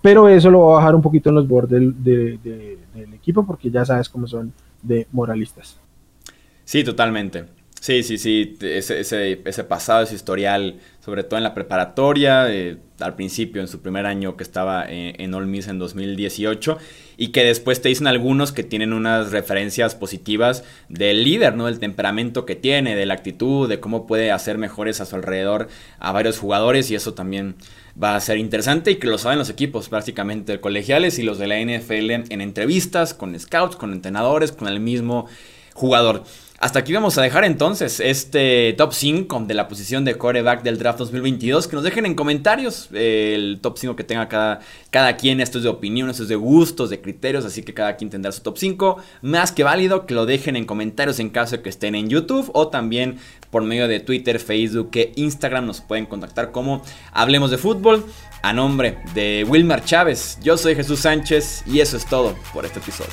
pero 0.02 0.28
eso 0.28 0.50
lo 0.50 0.66
va 0.66 0.72
a 0.72 0.76
bajar 0.76 0.94
un 0.94 1.02
poquito 1.02 1.28
en 1.28 1.34
los 1.34 1.46
bordes 1.46 1.80
del, 2.02 2.78
equipo 3.14 3.44
porque 3.44 3.70
ya 3.70 3.84
sabes 3.84 4.08
cómo 4.08 4.26
son 4.26 4.52
de 4.82 5.06
moralistas. 5.12 5.78
Sí, 6.64 6.82
totalmente. 6.84 7.44
Sí, 7.80 8.02
sí, 8.02 8.18
sí, 8.18 8.58
ese, 8.60 9.00
ese, 9.00 9.40
ese 9.42 9.64
pasado, 9.64 10.02
ese 10.02 10.14
historial, 10.14 10.80
sobre 11.02 11.24
todo 11.24 11.38
en 11.38 11.44
la 11.44 11.54
preparatoria, 11.54 12.52
eh, 12.52 12.76
al 12.98 13.16
principio, 13.16 13.62
en 13.62 13.68
su 13.68 13.80
primer 13.80 14.04
año 14.04 14.36
que 14.36 14.44
estaba 14.44 14.84
en, 14.84 15.18
en 15.18 15.32
All 15.32 15.46
Miss 15.46 15.66
en 15.66 15.78
2018, 15.78 16.76
y 17.16 17.28
que 17.28 17.42
después 17.42 17.80
te 17.80 17.88
dicen 17.88 18.06
algunos 18.06 18.52
que 18.52 18.64
tienen 18.64 18.92
unas 18.92 19.30
referencias 19.30 19.94
positivas 19.94 20.62
del 20.90 21.24
líder, 21.24 21.56
¿no? 21.56 21.66
Del 21.66 21.78
temperamento 21.78 22.44
que 22.44 22.54
tiene, 22.54 22.96
de 22.96 23.06
la 23.06 23.14
actitud, 23.14 23.66
de 23.66 23.80
cómo 23.80 24.06
puede 24.06 24.30
hacer 24.30 24.58
mejores 24.58 25.00
a 25.00 25.06
su 25.06 25.16
alrededor 25.16 25.68
a 25.98 26.12
varios 26.12 26.38
jugadores, 26.38 26.90
y 26.90 26.96
eso 26.96 27.14
también 27.14 27.54
va 28.00 28.14
a 28.14 28.20
ser 28.20 28.36
interesante 28.36 28.90
y 28.90 28.96
que 28.96 29.06
lo 29.06 29.16
saben 29.16 29.38
los 29.38 29.48
equipos 29.48 29.88
prácticamente 29.88 30.60
colegiales 30.60 31.18
y 31.18 31.22
los 31.22 31.38
de 31.38 31.46
la 31.46 31.58
NFL 31.58 32.10
en 32.10 32.40
entrevistas 32.42 33.14
con 33.14 33.38
scouts, 33.40 33.76
con 33.76 33.94
entrenadores, 33.94 34.52
con 34.52 34.68
el 34.68 34.80
mismo 34.80 35.28
jugador. 35.74 36.24
Hasta 36.60 36.80
aquí 36.80 36.92
vamos 36.92 37.16
a 37.16 37.22
dejar 37.22 37.44
entonces 37.44 38.00
este 38.00 38.74
top 38.76 38.92
5 38.92 39.44
de 39.46 39.54
la 39.54 39.66
posición 39.66 40.04
de 40.04 40.18
coreback 40.18 40.62
del 40.62 40.78
draft 40.78 40.98
2022. 40.98 41.66
Que 41.66 41.74
nos 41.74 41.82
dejen 41.82 42.04
en 42.04 42.14
comentarios 42.14 42.90
eh, 42.92 43.32
el 43.34 43.60
top 43.62 43.78
5 43.78 43.96
que 43.96 44.04
tenga 44.04 44.28
cada, 44.28 44.60
cada 44.90 45.16
quien. 45.16 45.40
Esto 45.40 45.56
es 45.56 45.64
de 45.64 45.70
opinión, 45.70 46.10
esto 46.10 46.24
es 46.24 46.28
de 46.28 46.36
gustos, 46.36 46.90
de 46.90 47.00
criterios. 47.00 47.46
Así 47.46 47.62
que 47.62 47.72
cada 47.72 47.96
quien 47.96 48.10
tendrá 48.10 48.30
su 48.30 48.42
top 48.42 48.58
5. 48.58 48.98
Más 49.22 49.52
que 49.52 49.64
válido 49.64 50.04
que 50.04 50.12
lo 50.12 50.26
dejen 50.26 50.54
en 50.54 50.66
comentarios 50.66 51.18
en 51.18 51.30
caso 51.30 51.56
de 51.56 51.62
que 51.62 51.70
estén 51.70 51.94
en 51.94 52.10
YouTube 52.10 52.50
o 52.52 52.68
también 52.68 53.16
por 53.50 53.62
medio 53.62 53.88
de 53.88 54.00
Twitter, 54.00 54.38
Facebook 54.38 54.90
e 54.96 55.12
Instagram. 55.16 55.64
Nos 55.64 55.80
pueden 55.80 56.04
contactar 56.04 56.52
como 56.52 56.82
Hablemos 57.14 57.50
de 57.50 57.56
Fútbol. 57.56 58.04
A 58.42 58.52
nombre 58.52 58.98
de 59.14 59.46
Wilmar 59.48 59.82
Chávez, 59.82 60.38
yo 60.42 60.58
soy 60.58 60.74
Jesús 60.74 61.00
Sánchez 61.00 61.62
y 61.66 61.80
eso 61.80 61.96
es 61.96 62.04
todo 62.04 62.36
por 62.52 62.66
este 62.66 62.80
episodio. 62.80 63.12